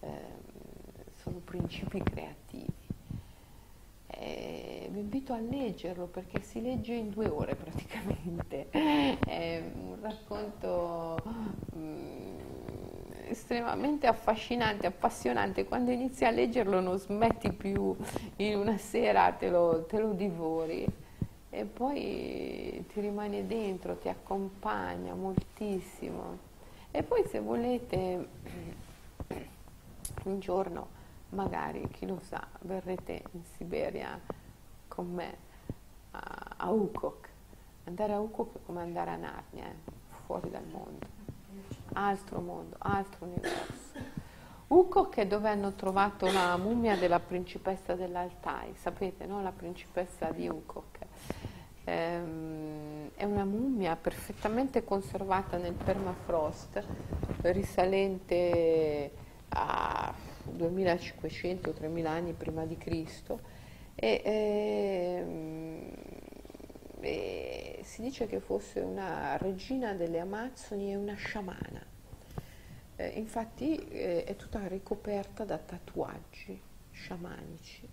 eh, 0.00 0.40
sono 1.22 1.38
principi 1.38 2.02
creativi. 2.02 2.81
Eh, 4.24 4.88
vi 4.90 5.00
invito 5.00 5.32
a 5.32 5.38
leggerlo 5.38 6.06
perché 6.06 6.42
si 6.42 6.62
legge 6.62 6.94
in 6.94 7.10
due 7.10 7.26
ore 7.26 7.56
praticamente, 7.56 8.68
è 8.70 9.62
un 9.74 9.96
racconto... 10.00 11.18
Mm, 11.76 12.22
estremamente 13.32 14.06
affascinante, 14.06 14.86
appassionante, 14.86 15.64
quando 15.64 15.90
inizi 15.90 16.26
a 16.26 16.30
leggerlo 16.30 16.80
non 16.80 16.98
smetti 16.98 17.50
più, 17.50 17.96
in 18.36 18.58
una 18.58 18.76
sera 18.76 19.32
te 19.32 19.48
lo, 19.48 19.86
te 19.86 19.98
lo 19.98 20.12
divori. 20.12 20.86
E 21.48 21.64
poi 21.64 22.84
ti 22.92 23.00
rimane 23.00 23.46
dentro, 23.46 23.96
ti 23.96 24.08
accompagna 24.08 25.14
moltissimo. 25.14 26.38
E 26.90 27.02
poi 27.02 27.24
se 27.26 27.40
volete 27.40 28.28
un 30.24 30.38
giorno, 30.38 31.00
magari, 31.32 31.88
chi 31.90 32.06
lo 32.06 32.20
sa, 32.22 32.46
verrete 32.62 33.22
in 33.32 33.44
Siberia 33.56 34.18
con 34.88 35.12
me 35.12 35.36
a, 36.12 36.54
a 36.56 36.70
Ukok. 36.70 37.28
Andare 37.84 38.12
a 38.12 38.20
Ukok 38.20 38.56
è 38.56 38.58
come 38.64 38.80
andare 38.80 39.10
a 39.10 39.16
Narnia, 39.16 39.66
eh, 39.66 39.74
fuori 40.24 40.50
dal 40.50 40.66
mondo 40.66 41.22
altro 41.94 42.40
mondo, 42.40 42.76
altro 42.78 43.26
universo. 43.26 44.20
Ukok 44.68 45.16
è 45.16 45.26
dove 45.26 45.50
hanno 45.50 45.72
trovato 45.74 46.30
la 46.30 46.56
mummia 46.56 46.96
della 46.96 47.20
principessa 47.20 47.94
dell'Altai, 47.94 48.74
sapete, 48.74 49.26
no? 49.26 49.42
La 49.42 49.52
principessa 49.52 50.30
di 50.30 50.48
Ukok. 50.48 50.98
Ehm, 51.84 53.10
è 53.14 53.24
una 53.24 53.44
mummia 53.44 53.96
perfettamente 53.96 54.82
conservata 54.84 55.58
nel 55.58 55.74
permafrost, 55.74 56.82
risalente 57.42 59.12
a 59.50 60.11
2500-3000 60.56 62.06
anni 62.06 62.32
prima 62.32 62.64
di 62.64 62.76
Cristo. 62.76 63.40
E, 63.94 64.22
ehm, 64.24 65.92
e 67.00 67.80
si 67.82 68.02
dice 68.02 68.26
che 68.26 68.40
fosse 68.40 68.80
una 68.80 69.36
regina 69.36 69.92
delle 69.94 70.18
Amazzoni 70.20 70.92
e 70.92 70.96
una 70.96 71.14
sciamana. 71.14 71.84
Eh, 72.96 73.08
infatti 73.08 73.76
eh, 73.88 74.24
è 74.24 74.36
tutta 74.36 74.66
ricoperta 74.68 75.44
da 75.44 75.58
tatuaggi 75.58 76.60
sciamanici. 76.92 77.88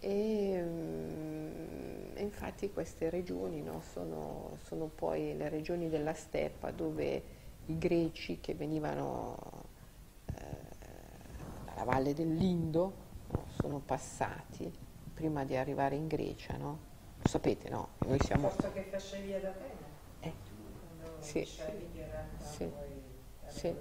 E, 0.00 0.62
mm, 0.62 2.16
infatti 2.16 2.72
queste 2.72 3.10
regioni 3.10 3.62
no, 3.62 3.82
sono, 3.82 4.58
sono, 4.64 4.86
poi 4.86 5.36
le 5.36 5.48
regioni 5.48 5.88
della 5.88 6.14
steppa 6.14 6.70
dove 6.70 7.22
i 7.66 7.78
greci 7.78 8.40
che 8.40 8.54
venivano 8.54 9.61
dalla 11.82 11.84
valle 11.84 12.14
dell'Indo 12.14 12.92
no, 13.28 13.44
sono 13.60 13.80
passati 13.84 14.72
prima 15.12 15.44
di 15.44 15.56
arrivare 15.56 15.96
in 15.96 16.06
Grecia, 16.06 16.56
no? 16.56 16.90
Lo 17.20 17.28
sapete, 17.28 17.68
no? 17.68 17.88
Noi 18.06 18.18
siamo... 18.20 18.48
Posto 18.48 18.72
che 18.72 18.82
facevi 18.90 19.40
da 19.40 19.48
Atene? 19.48 19.70
Eh. 20.20 20.32
Sì. 21.18 21.46
Sì. 22.38 22.70
Sì. 23.46 23.74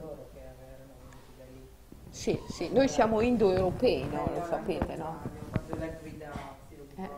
Sì, 2.10 2.40
sì, 2.50 2.70
noi 2.74 2.90
siamo 2.90 3.22
indoeuropei, 3.22 4.08
no? 4.08 4.30
Lo 4.34 4.44
sapete, 4.44 4.96
no? 4.96 5.22
Eh. 6.98 7.10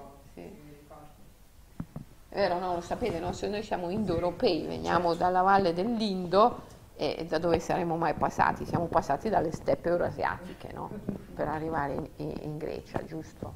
È 2.29 2.35
vero, 2.35 2.59
no? 2.59 2.75
Lo 2.75 2.81
sapete, 2.81 3.19
no? 3.19 3.31
Se 3.33 3.47
noi 3.47 3.63
siamo 3.63 3.89
indoeuropei, 3.89 4.65
veniamo 4.65 5.13
dalla 5.15 5.41
valle 5.41 5.73
dell'Indo 5.73 6.71
e 6.95 7.25
da 7.27 7.37
dove 7.39 7.59
saremmo 7.59 7.97
mai 7.97 8.13
passati? 8.13 8.65
Siamo 8.65 8.85
passati 8.85 9.29
dalle 9.29 9.51
steppe 9.51 9.89
eurasiatiche, 9.89 10.71
no? 10.73 10.89
Per 11.33 11.47
arrivare 11.47 12.11
in, 12.17 12.33
in, 12.41 12.57
Grecia, 12.57 13.03
giusto? 13.03 13.53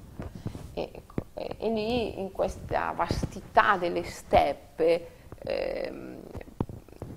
E, 0.74 1.04
e, 1.34 1.56
e, 1.58 1.70
lì 1.70 2.20
in 2.20 2.32
questa 2.32 2.92
vastità 2.92 3.78
delle 3.78 4.04
steppe 4.04 5.08
ehm, 5.40 6.20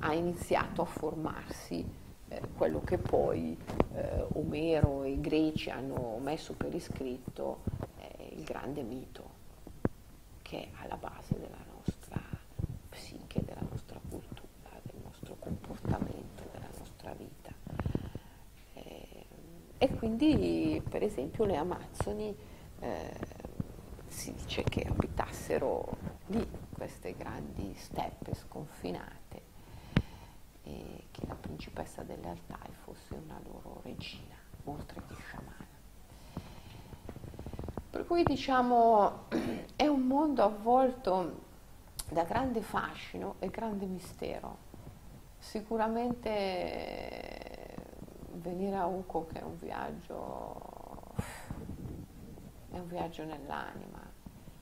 ha 0.01 0.13
iniziato 0.13 0.83
a 0.83 0.87
formarsi 0.87 1.85
eh, 2.29 2.41
quello 2.57 2.81
che 2.83 2.99
poi 2.99 3.57
eh, 3.95 4.27
Omero 4.35 5.03
e 5.03 5.11
i 5.11 5.21
greci 5.21 5.71
hanno 5.71 6.19
messo 6.23 6.55
per 6.55 6.75
iscritto 6.75 7.63
eh, 7.99 8.35
il 8.37 8.45
grande 8.45 8.83
mito 8.83 9.39
che 10.43 10.63
è 10.63 10.83
alla 10.83 10.97
base 10.97 11.39
della 11.39 11.65
nostra 11.73 12.21
psiche, 12.89 13.45
della 13.45 13.65
nostra 13.69 14.01
cultura, 14.09 14.71
del 14.83 15.01
nostro 15.03 15.37
comportamento, 15.39 16.43
della 16.53 16.69
nostra 16.77 17.13
vita. 17.15 17.53
Ehm, 18.75 19.25
e 19.83 19.95
quindi 19.95 20.83
per 20.87 21.03
esempio 21.03 21.47
le 21.47 21.57
Amazzoni 21.57 22.37
eh, 22.81 23.17
si 24.09 24.35
dice 24.35 24.63
che 24.63 24.83
abitassero 24.83 25.97
lì 26.27 26.47
queste 26.71 27.17
grandi 27.17 27.73
steppe 27.77 28.35
sconfinate 28.35 29.43
e 30.65 31.05
che 31.11 31.27
la 31.27 31.35
principessa 31.35 32.03
delle 32.03 32.29
Altai 32.29 32.71
fosse 32.85 33.15
una 33.15 33.41
loro 33.43 33.81
regina, 33.83 34.35
oltre 34.65 35.01
che 35.09 35.15
sciamana. 35.15 35.67
Per 37.89 38.07
cui 38.07 38.23
diciamo 38.23 39.29
è 39.77 39.87
un 39.87 40.03
mondo 40.03 40.43
avvolto 40.43 41.41
da 42.11 42.25
grande 42.25 42.61
fascino 42.61 43.37
e 43.39 43.49
grande 43.49 43.87
mistero. 43.87 44.69
Sicuramente 45.39 47.60
venire 48.41 48.77
a 48.77 48.87
Uco 48.87 49.27
che 49.27 49.41
è 49.41 49.43
un 49.43 49.59
viaggio, 49.59 51.15
è 52.71 52.79
un 52.79 52.87
viaggio 52.87 53.25
nell'anima. 53.25 54.09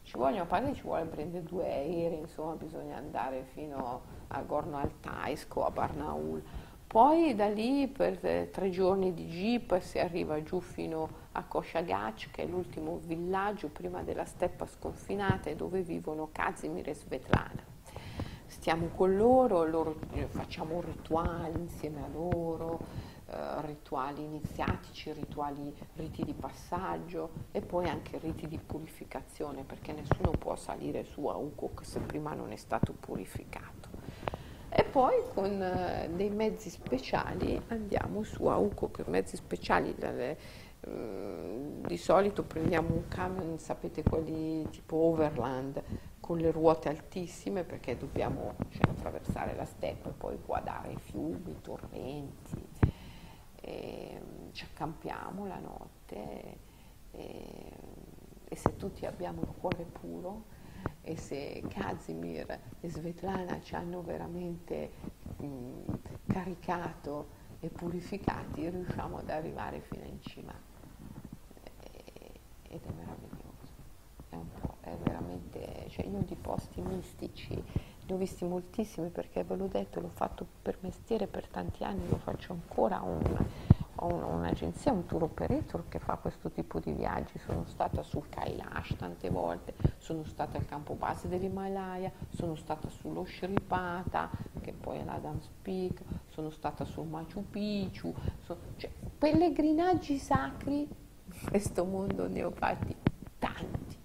Ci 0.02 0.16
vogliono, 0.16 0.44
a 0.44 0.46
parte 0.46 0.74
ci 0.74 0.82
vuole 0.82 1.04
prendere 1.04 1.44
due 1.44 1.64
aerei, 1.64 2.20
insomma 2.20 2.54
bisogna 2.54 2.96
andare 2.96 3.44
fino 3.52 4.00
a 4.28 4.40
Gorno 4.42 4.78
Altaisco, 4.78 5.64
a 5.64 5.70
Barnaul. 5.70 6.42
Poi 6.86 7.34
da 7.34 7.48
lì 7.48 7.86
per 7.86 8.48
tre 8.50 8.70
giorni 8.70 9.12
di 9.12 9.26
jeep 9.26 9.78
si 9.80 9.98
arriva 9.98 10.42
giù 10.42 10.60
fino 10.60 11.26
a 11.32 11.44
Koshagach, 11.44 12.30
che 12.30 12.44
è 12.44 12.46
l'ultimo 12.46 12.98
villaggio 13.02 13.68
prima 13.68 14.02
della 14.02 14.24
steppa 14.24 14.64
sconfinata 14.66 15.52
dove 15.52 15.82
vivono 15.82 16.30
Kazimir 16.32 16.88
e 16.88 16.94
Svetlana. 16.94 17.76
Stiamo 18.46 18.88
con 18.96 19.14
loro, 19.14 19.64
loro 19.64 19.96
facciamo 20.28 20.76
un 20.76 20.80
rituale 20.80 21.58
insieme 21.58 22.02
a 22.02 22.08
loro, 22.10 22.80
eh, 23.30 23.60
rituali 23.66 24.24
iniziatici, 24.24 25.12
rituali, 25.12 25.74
riti 25.96 26.24
di 26.24 26.32
passaggio 26.32 27.30
e 27.52 27.60
poi 27.60 27.86
anche 27.86 28.18
riti 28.18 28.48
di 28.48 28.58
purificazione, 28.58 29.64
perché 29.64 29.92
nessuno 29.92 30.30
può 30.30 30.56
salire 30.56 31.04
su 31.04 31.26
a 31.26 31.36
Ukuk 31.36 31.84
se 31.84 32.00
prima 32.00 32.32
non 32.32 32.52
è 32.52 32.56
stato 32.56 32.94
purificato. 32.98 33.88
E 34.70 34.82
poi 34.82 35.24
con 35.34 35.62
eh, 35.62 36.08
dei 36.14 36.30
mezzi 36.30 36.70
speciali 36.70 37.60
andiamo 37.68 38.22
su 38.22 38.46
a 38.46 38.56
Ukuk, 38.56 39.06
mezzi 39.08 39.36
speciali. 39.36 39.94
Dalle, 39.94 40.38
mm, 40.88 41.84
di 41.84 41.96
solito 41.98 42.44
prendiamo 42.44 42.94
un 42.94 43.08
camion, 43.08 43.58
sapete 43.58 44.02
quelli 44.02 44.66
tipo 44.70 44.96
overland, 44.96 45.82
con 46.20 46.38
le 46.38 46.50
ruote 46.50 46.88
altissime 46.88 47.64
perché 47.64 47.98
dobbiamo 47.98 48.54
cioè, 48.70 48.90
attraversare 48.90 49.54
la 49.54 49.66
steppa 49.66 50.08
e 50.08 50.12
poi 50.12 50.38
guardare 50.44 50.92
i 50.92 50.98
fiumi, 50.98 51.50
i 51.50 51.60
torrenti, 51.60 52.66
e, 53.68 54.20
ci 54.52 54.64
accampiamo 54.64 55.46
la 55.46 55.58
notte 55.58 56.58
e, 57.10 57.72
e, 58.48 58.56
se 58.56 58.76
tutti 58.76 59.04
abbiamo 59.04 59.42
il 59.42 59.52
cuore 59.60 59.84
puro 59.84 60.44
e 61.02 61.16
se 61.16 61.62
Kazimir 61.68 62.58
e 62.80 62.88
Svetlana 62.88 63.60
ci 63.60 63.74
hanno 63.74 64.02
veramente 64.02 64.90
mh, 65.36 65.82
caricato 66.26 67.36
e 67.60 67.68
purificati, 67.68 68.68
riusciamo 68.70 69.18
ad 69.18 69.28
arrivare 69.28 69.80
fino 69.80 70.04
in 70.04 70.20
cima. 70.22 70.54
E, 71.80 72.40
ed 72.70 72.80
è 72.82 72.92
meraviglioso, 72.92 73.72
è, 74.30 74.88
è 74.88 74.96
veramente, 75.02 75.88
cioè 75.90 76.06
io 76.06 76.20
di 76.20 76.36
posti 76.36 76.80
mistici 76.80 77.62
ne 78.08 78.14
ho 78.14 78.16
visti 78.16 78.44
moltissimi 78.44 79.10
perché 79.10 79.44
ve 79.44 79.54
l'ho 79.54 79.66
detto, 79.66 80.00
l'ho 80.00 80.10
fatto 80.14 80.46
per 80.62 80.78
mestiere 80.80 81.26
per 81.26 81.46
tanti 81.46 81.84
anni, 81.84 82.08
lo 82.08 82.16
faccio 82.16 82.52
ancora, 82.52 83.04
ho, 83.04 83.08
un, 83.08 83.44
ho 83.96 84.06
un'agenzia, 84.06 84.92
un 84.92 85.04
tour 85.04 85.24
operator 85.24 85.84
che 85.88 85.98
fa 85.98 86.16
questo 86.16 86.50
tipo 86.50 86.80
di 86.80 86.92
viaggi, 86.92 87.38
sono 87.38 87.66
stata 87.66 88.02
sul 88.02 88.30
Kailash 88.30 88.96
tante 88.96 89.28
volte, 89.28 89.74
sono 89.98 90.24
stata 90.24 90.56
al 90.56 90.64
campo 90.64 90.94
base 90.94 91.28
dell'Himalaya, 91.28 92.10
sono 92.30 92.54
stata 92.54 92.88
sullo 92.88 93.26
Shripata, 93.26 94.30
che 94.62 94.72
poi 94.72 95.00
è 95.00 95.04
la 95.04 95.18
Dance 95.20 95.50
Peak, 95.60 96.00
sono 96.28 96.48
stata 96.48 96.86
sul 96.86 97.06
Machu 97.06 97.44
Picchu, 97.50 98.14
so, 98.40 98.56
cioè, 98.76 98.90
pellegrinaggi 99.18 100.16
sacri, 100.16 100.80
in 100.80 101.44
questo 101.46 101.84
mondo 101.84 102.26
ne 102.26 102.42
ho 102.42 102.50
fatti 102.52 102.96
tanti, 103.38 103.96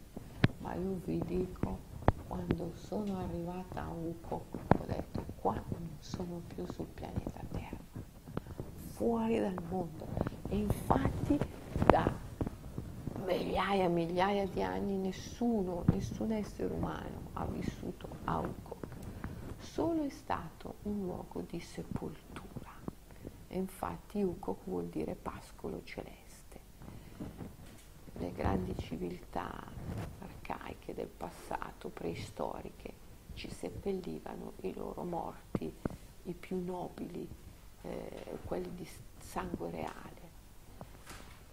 ma 0.60 0.74
io 0.74 0.99
vi 1.06 1.22
dico 1.26 1.91
quando 2.34 2.72
sono 2.74 3.20
arrivata 3.20 3.84
a 3.84 3.90
Uco 3.92 4.46
ho 4.80 4.86
detto 4.88 5.24
qua 5.36 5.54
non 5.54 5.98
sono 6.00 6.42
più 6.48 6.66
sul 6.66 6.88
pianeta 6.88 7.42
Terra, 7.52 7.78
fuori 8.94 9.40
dal 9.40 9.62
mondo. 9.70 10.08
E 10.50 10.58
infatti 10.58 11.38
da 11.86 12.12
migliaia 13.24 13.84
e 13.84 13.88
migliaia 13.88 14.48
di 14.48 14.64
anni 14.64 14.96
nessuno, 14.98 15.84
nessun 15.90 16.32
essere 16.32 16.74
umano 16.74 17.30
ha 17.34 17.46
vissuto 17.46 18.08
a 18.24 18.40
Uco. 18.40 18.78
Solo 19.60 20.04
è 20.04 20.10
stato 20.10 20.78
un 20.84 21.04
luogo 21.04 21.42
di 21.48 21.60
sepoltura. 21.60 22.72
E 23.48 23.58
infatti 23.60 24.24
Uco 24.24 24.58
vuol 24.64 24.88
dire 24.88 25.14
pascolo 25.14 25.84
celeste. 25.84 26.60
Le 28.14 28.32
grandi 28.32 28.76
civiltà 28.80 29.52
arcaiche 30.54 30.93
del 30.93 31.08
passato, 31.08 31.89
preistoriche, 31.89 33.01
ci 33.34 33.49
seppellivano 33.49 34.54
i 34.62 34.74
loro 34.74 35.04
morti, 35.04 35.74
i 36.24 36.34
più 36.34 36.64
nobili, 36.64 37.28
eh, 37.82 38.38
quelli 38.45 38.74
di 38.76 38.88
sangue 39.18 39.72
reale. 39.72 40.22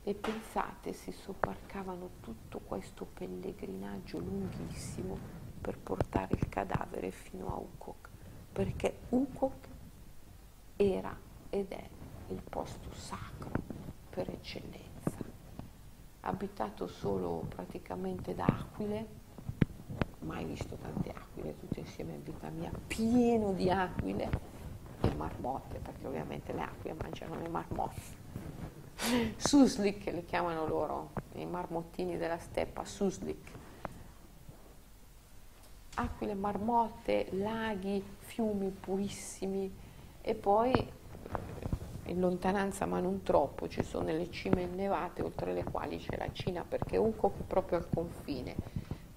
E 0.02 0.14
pensate, 0.14 0.92
si 0.92 1.12
sobbarcavano 1.12 2.10
tutto 2.20 2.60
questo 2.60 3.06
pellegrinaggio 3.06 4.18
lunghissimo 4.18 5.18
per 5.60 5.78
portare 5.78 6.34
il 6.34 6.48
cadavere 6.48 7.10
fino 7.10 7.52
a 7.52 7.56
Ukok, 7.56 8.08
perché 8.52 8.98
Ukok 9.10 9.68
era 10.76 11.14
ed 11.50 11.70
è 11.70 11.88
il 12.28 12.40
posto 12.48 12.94
sacro 12.94 13.50
per 14.08 14.30
eccellenza 14.30 14.89
abitato 16.30 16.86
solo 16.86 17.44
praticamente 17.48 18.34
da 18.34 18.46
aquile, 18.46 19.06
mai 20.20 20.44
visto 20.44 20.76
tante 20.76 21.10
aquile 21.10 21.58
tutte 21.58 21.80
insieme 21.80 22.14
in 22.14 22.22
vita 22.22 22.48
mia, 22.48 22.70
pieno 22.86 23.52
di 23.52 23.68
aquile 23.68 24.30
e 25.00 25.14
marmotte, 25.14 25.78
perché 25.78 26.06
ovviamente 26.06 26.52
le 26.52 26.62
aquile 26.62 26.94
mangiano 26.94 27.38
le 27.38 27.48
marmotte. 27.48 28.18
Suslik 29.36 30.04
le 30.06 30.24
chiamano 30.24 30.66
loro, 30.66 31.10
i 31.34 31.46
marmottini 31.46 32.16
della 32.16 32.38
steppa, 32.38 32.84
suslik. 32.84 33.50
Aquile, 35.94 36.34
marmotte, 36.34 37.28
laghi, 37.32 38.02
fiumi 38.18 38.70
purissimi 38.70 39.74
e 40.22 40.34
poi 40.34 40.72
in 42.10 42.20
lontananza 42.20 42.86
ma 42.86 43.00
non 43.00 43.22
troppo 43.22 43.68
ci 43.68 43.82
sono 43.82 44.06
le 44.06 44.30
cime 44.30 44.62
innevate 44.62 45.22
oltre 45.22 45.52
le 45.52 45.64
quali 45.64 45.98
c'è 45.98 46.16
la 46.16 46.30
Cina 46.32 46.64
perché 46.66 46.96
Ukok 46.96 47.40
è 47.40 47.42
proprio 47.44 47.78
al 47.78 47.88
confine 47.92 48.54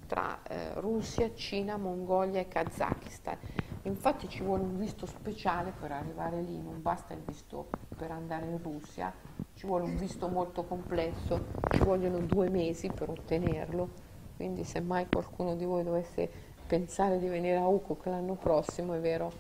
tra 0.06 0.40
eh, 0.44 0.80
Russia, 0.80 1.34
Cina, 1.34 1.78
Mongolia 1.78 2.40
e 2.40 2.48
Kazakistan. 2.48 3.38
Infatti 3.84 4.30
ci 4.30 4.44
vuole 4.44 4.62
un 4.62 4.78
visto 4.78 5.06
speciale 5.08 5.74
per 5.78 5.92
arrivare 5.92 6.40
lì, 6.42 6.62
non 6.62 6.82
basta 6.82 7.14
il 7.14 7.22
visto 7.26 7.68
per 7.98 8.12
andare 8.12 8.46
in 8.46 8.62
Russia, 8.62 9.12
ci 9.56 9.66
vuole 9.66 9.86
un 9.86 9.96
visto 9.98 10.28
molto 10.28 10.64
complesso, 10.64 11.46
ci 11.72 11.80
vogliono 11.84 12.20
due 12.20 12.50
mesi 12.50 12.90
per 12.94 13.10
ottenerlo, 13.10 13.90
quindi 14.36 14.64
se 14.64 14.80
mai 14.82 15.08
qualcuno 15.08 15.56
di 15.56 15.66
voi 15.66 15.84
dovesse 15.84 16.30
pensare 16.68 17.18
di 17.18 17.28
venire 17.28 17.58
a 17.58 17.68
Ukok 17.68 18.06
l'anno 18.06 18.36
prossimo, 18.36 18.94
è 18.94 19.00
vero, 19.00 19.32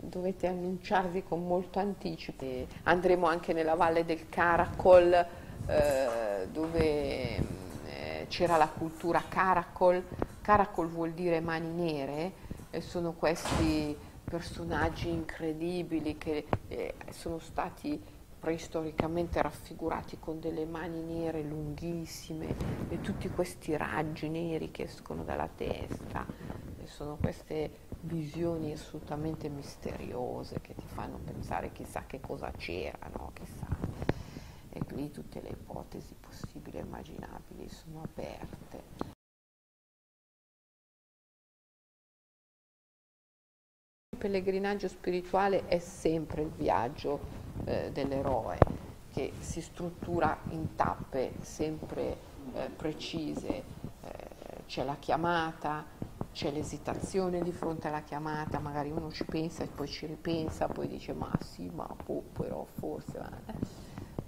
dovete 0.00 0.46
annunciarvi 0.46 1.24
con 1.24 1.46
molto 1.46 1.78
anticipo. 1.78 2.44
Andremo 2.84 3.26
anche 3.26 3.52
nella 3.52 3.74
valle 3.74 4.04
del 4.04 4.28
Caracol 4.28 5.12
eh, 5.66 6.48
dove 6.50 7.36
eh, 7.36 8.26
c'era 8.28 8.56
la 8.56 8.68
cultura 8.68 9.22
Caracol. 9.28 10.02
Caracol 10.40 10.88
vuol 10.88 11.12
dire 11.12 11.40
mani 11.40 11.68
nere 11.68 12.32
e 12.70 12.80
sono 12.80 13.12
questi 13.12 13.96
personaggi 14.24 15.08
incredibili 15.08 16.18
che 16.18 16.46
eh, 16.68 16.94
sono 17.10 17.38
stati 17.38 18.00
preistoricamente 18.48 19.42
raffigurati 19.42 20.18
con 20.18 20.40
delle 20.40 20.64
mani 20.64 21.02
nere 21.02 21.42
lunghissime 21.42 22.56
e 22.88 22.98
tutti 23.02 23.28
questi 23.28 23.76
raggi 23.76 24.30
neri 24.30 24.70
che 24.70 24.84
escono 24.84 25.22
dalla 25.22 25.50
testa. 25.54 26.24
E 26.82 26.86
sono 26.86 27.16
queste 27.16 27.70
visioni 28.00 28.72
assolutamente 28.72 29.50
misteriose 29.50 30.62
che 30.62 30.74
ti 30.74 30.86
fanno 30.86 31.18
pensare 31.18 31.72
chissà 31.72 32.04
che 32.06 32.20
cosa 32.22 32.50
c'era, 32.52 33.10
no? 33.18 33.32
chissà. 33.34 33.66
E 34.70 34.80
lì 34.94 35.10
tutte 35.10 35.42
le 35.42 35.50
ipotesi 35.50 36.14
possibili 36.18 36.78
e 36.78 36.80
immaginabili 36.80 37.68
sono 37.68 38.00
aperte. 38.00 38.82
Il 44.10 44.16
pellegrinaggio 44.16 44.88
spirituale 44.88 45.68
è 45.68 45.78
sempre 45.78 46.40
il 46.40 46.48
viaggio 46.48 47.37
eh, 47.68 47.90
dell'eroe 47.92 48.58
che 49.12 49.32
si 49.40 49.60
struttura 49.60 50.38
in 50.50 50.74
tappe 50.74 51.34
sempre 51.40 52.16
eh, 52.54 52.70
precise, 52.74 53.48
eh, 53.48 53.64
c'è 54.66 54.84
la 54.84 54.96
chiamata, 54.98 55.84
c'è 56.32 56.50
l'esitazione 56.50 57.42
di 57.42 57.52
fronte 57.52 57.88
alla 57.88 58.02
chiamata, 58.02 58.58
magari 58.58 58.90
uno 58.90 59.10
ci 59.10 59.24
pensa 59.24 59.64
e 59.64 59.66
poi 59.66 59.86
ci 59.86 60.06
ripensa, 60.06 60.68
poi 60.68 60.88
dice 60.88 61.12
ma 61.12 61.30
sì, 61.40 61.70
ma 61.74 61.86
boh, 62.04 62.22
però 62.32 62.64
forse, 62.64 63.18
eh. 63.18 63.52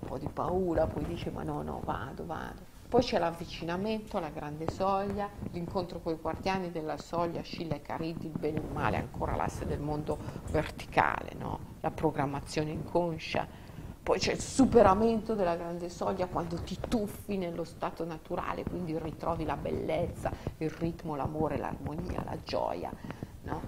un 0.01 0.09
po' 0.09 0.18
di 0.18 0.28
paura, 0.28 0.86
poi 0.86 1.05
dice 1.05 1.30
ma 1.30 1.43
no, 1.43 1.62
no, 1.62 1.80
vado, 1.84 2.26
vado. 2.26 2.78
Poi 2.91 3.03
c'è 3.03 3.20
l'avvicinamento 3.20 4.16
alla 4.16 4.30
grande 4.30 4.68
soglia, 4.68 5.30
l'incontro 5.53 6.01
con 6.01 6.12
i 6.12 6.16
guardiani 6.16 6.72
della 6.72 6.97
soglia, 6.99 7.41
Scilla 7.41 7.76
e 7.76 7.82
Caridi, 7.82 8.26
il 8.26 8.36
bene 8.36 8.59
e 8.59 8.62
il 8.62 8.72
male, 8.72 8.97
ancora 8.97 9.36
l'asse 9.36 9.64
del 9.64 9.78
mondo 9.78 10.18
verticale, 10.51 11.30
no? 11.38 11.76
la 11.82 11.93
programmazione 11.93 12.72
inconscia. 12.72 13.47
Poi 14.03 14.18
c'è 14.18 14.32
il 14.32 14.41
superamento 14.41 15.36
della 15.36 15.55
grande 15.55 15.88
soglia 15.88 16.26
quando 16.26 16.61
ti 16.62 16.76
tuffi 16.88 17.36
nello 17.36 17.62
stato 17.62 18.05
naturale, 18.05 18.64
quindi 18.64 18.99
ritrovi 18.99 19.45
la 19.45 19.57
bellezza, 19.57 20.32
il 20.57 20.70
ritmo, 20.70 21.14
l'amore, 21.14 21.59
l'armonia, 21.59 22.24
la 22.24 22.38
gioia. 22.43 22.91
No? 23.43 23.62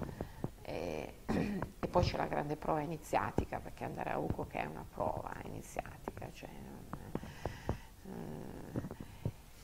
E, 0.63 1.19
e, 1.27 1.87
poi 1.89 2.03
c'è 2.03 2.17
la 2.17 2.27
grande 2.27 2.57
prova 2.57 2.81
iniziatica, 2.81 3.61
perché 3.61 3.85
andare 3.85 4.11
a 4.11 4.19
Ugo 4.19 4.49
che 4.49 4.59
è 4.59 4.67
una 4.67 4.85
prova 4.93 5.33
iniziatica. 5.45 6.29
Cioè, 6.33 6.49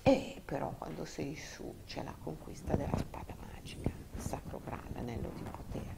e 0.09 0.41
però 0.43 0.73
quando 0.79 1.05
sei 1.05 1.37
su 1.37 1.83
c'è 1.85 2.03
la 2.03 2.15
conquista 2.23 2.75
della 2.75 2.97
spada 2.97 3.35
magica, 3.53 3.91
il 4.15 4.21
sacro 4.21 4.59
grande 4.65 5.01
anello 5.01 5.31
di 5.35 5.43
potere. 5.43 5.97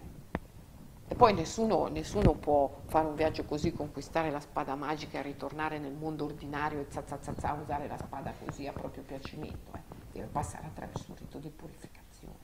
E 1.07 1.15
poi 1.15 1.33
nessuno, 1.33 1.87
nessuno, 1.87 2.35
può 2.35 2.81
fare 2.87 3.07
un 3.07 3.15
viaggio 3.15 3.45
così, 3.45 3.73
conquistare 3.73 4.33
la 4.33 4.41
spada 4.41 4.75
magica 4.75 5.21
e 5.21 5.23
ritornare 5.23 5.79
nel 5.79 5.93
mondo 5.93 6.25
ordinario 6.25 6.81
e 6.81 6.87
zazzazzazza 6.89 7.53
usare 7.53 7.87
la 7.87 7.99
spada 7.99 8.33
così 8.45 8.67
a 8.67 8.73
proprio 8.73 9.05
piacimento. 9.05 9.73
Eh. 9.75 9.83
Deve 10.11 10.27
passare 10.27 10.67
attraverso 10.67 11.05
un 11.11 11.17
rito 11.17 11.39
di 11.39 11.51
purificazione. 11.51 12.39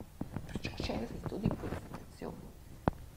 Perciò 0.45 0.71
c'è 0.73 0.93
il 0.93 1.07
rito 1.07 1.35
di 1.35 1.47
purificazione. 1.49 2.55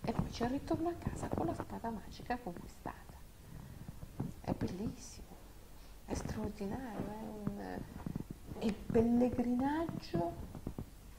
E 0.02 0.12
poi 0.12 0.28
c'è 0.28 0.46
il 0.46 0.50
ritorno 0.50 0.88
a 0.88 0.94
casa 0.94 1.28
con 1.28 1.46
la 1.46 1.54
spada 1.54 1.90
magica 1.90 2.36
conquistata. 2.36 3.14
È 4.40 4.52
bellissimo, 4.52 5.36
è 6.06 6.14
straordinario, 6.14 7.06
è 7.06 7.22
un 7.22 7.78
il 8.62 8.74
pellegrinaggio 8.74 10.48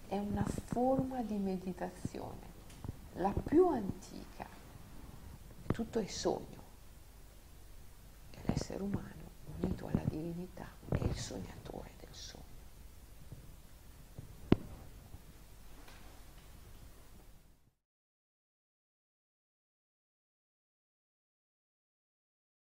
è 0.07 0.17
una 0.17 0.45
forma 0.45 1.21
di 1.23 1.37
meditazione, 1.37 2.49
la 3.13 3.33
più 3.33 3.67
antica. 3.67 4.47
Tutto 5.67 5.99
è 5.99 6.05
sogno. 6.05 6.59
E 8.31 8.39
l'essere 8.45 8.83
umano, 8.83 9.29
unito 9.59 9.87
alla 9.87 10.03
divinità, 10.05 10.67
è 10.89 11.03
il 11.03 11.15
sognatore. 11.15 11.60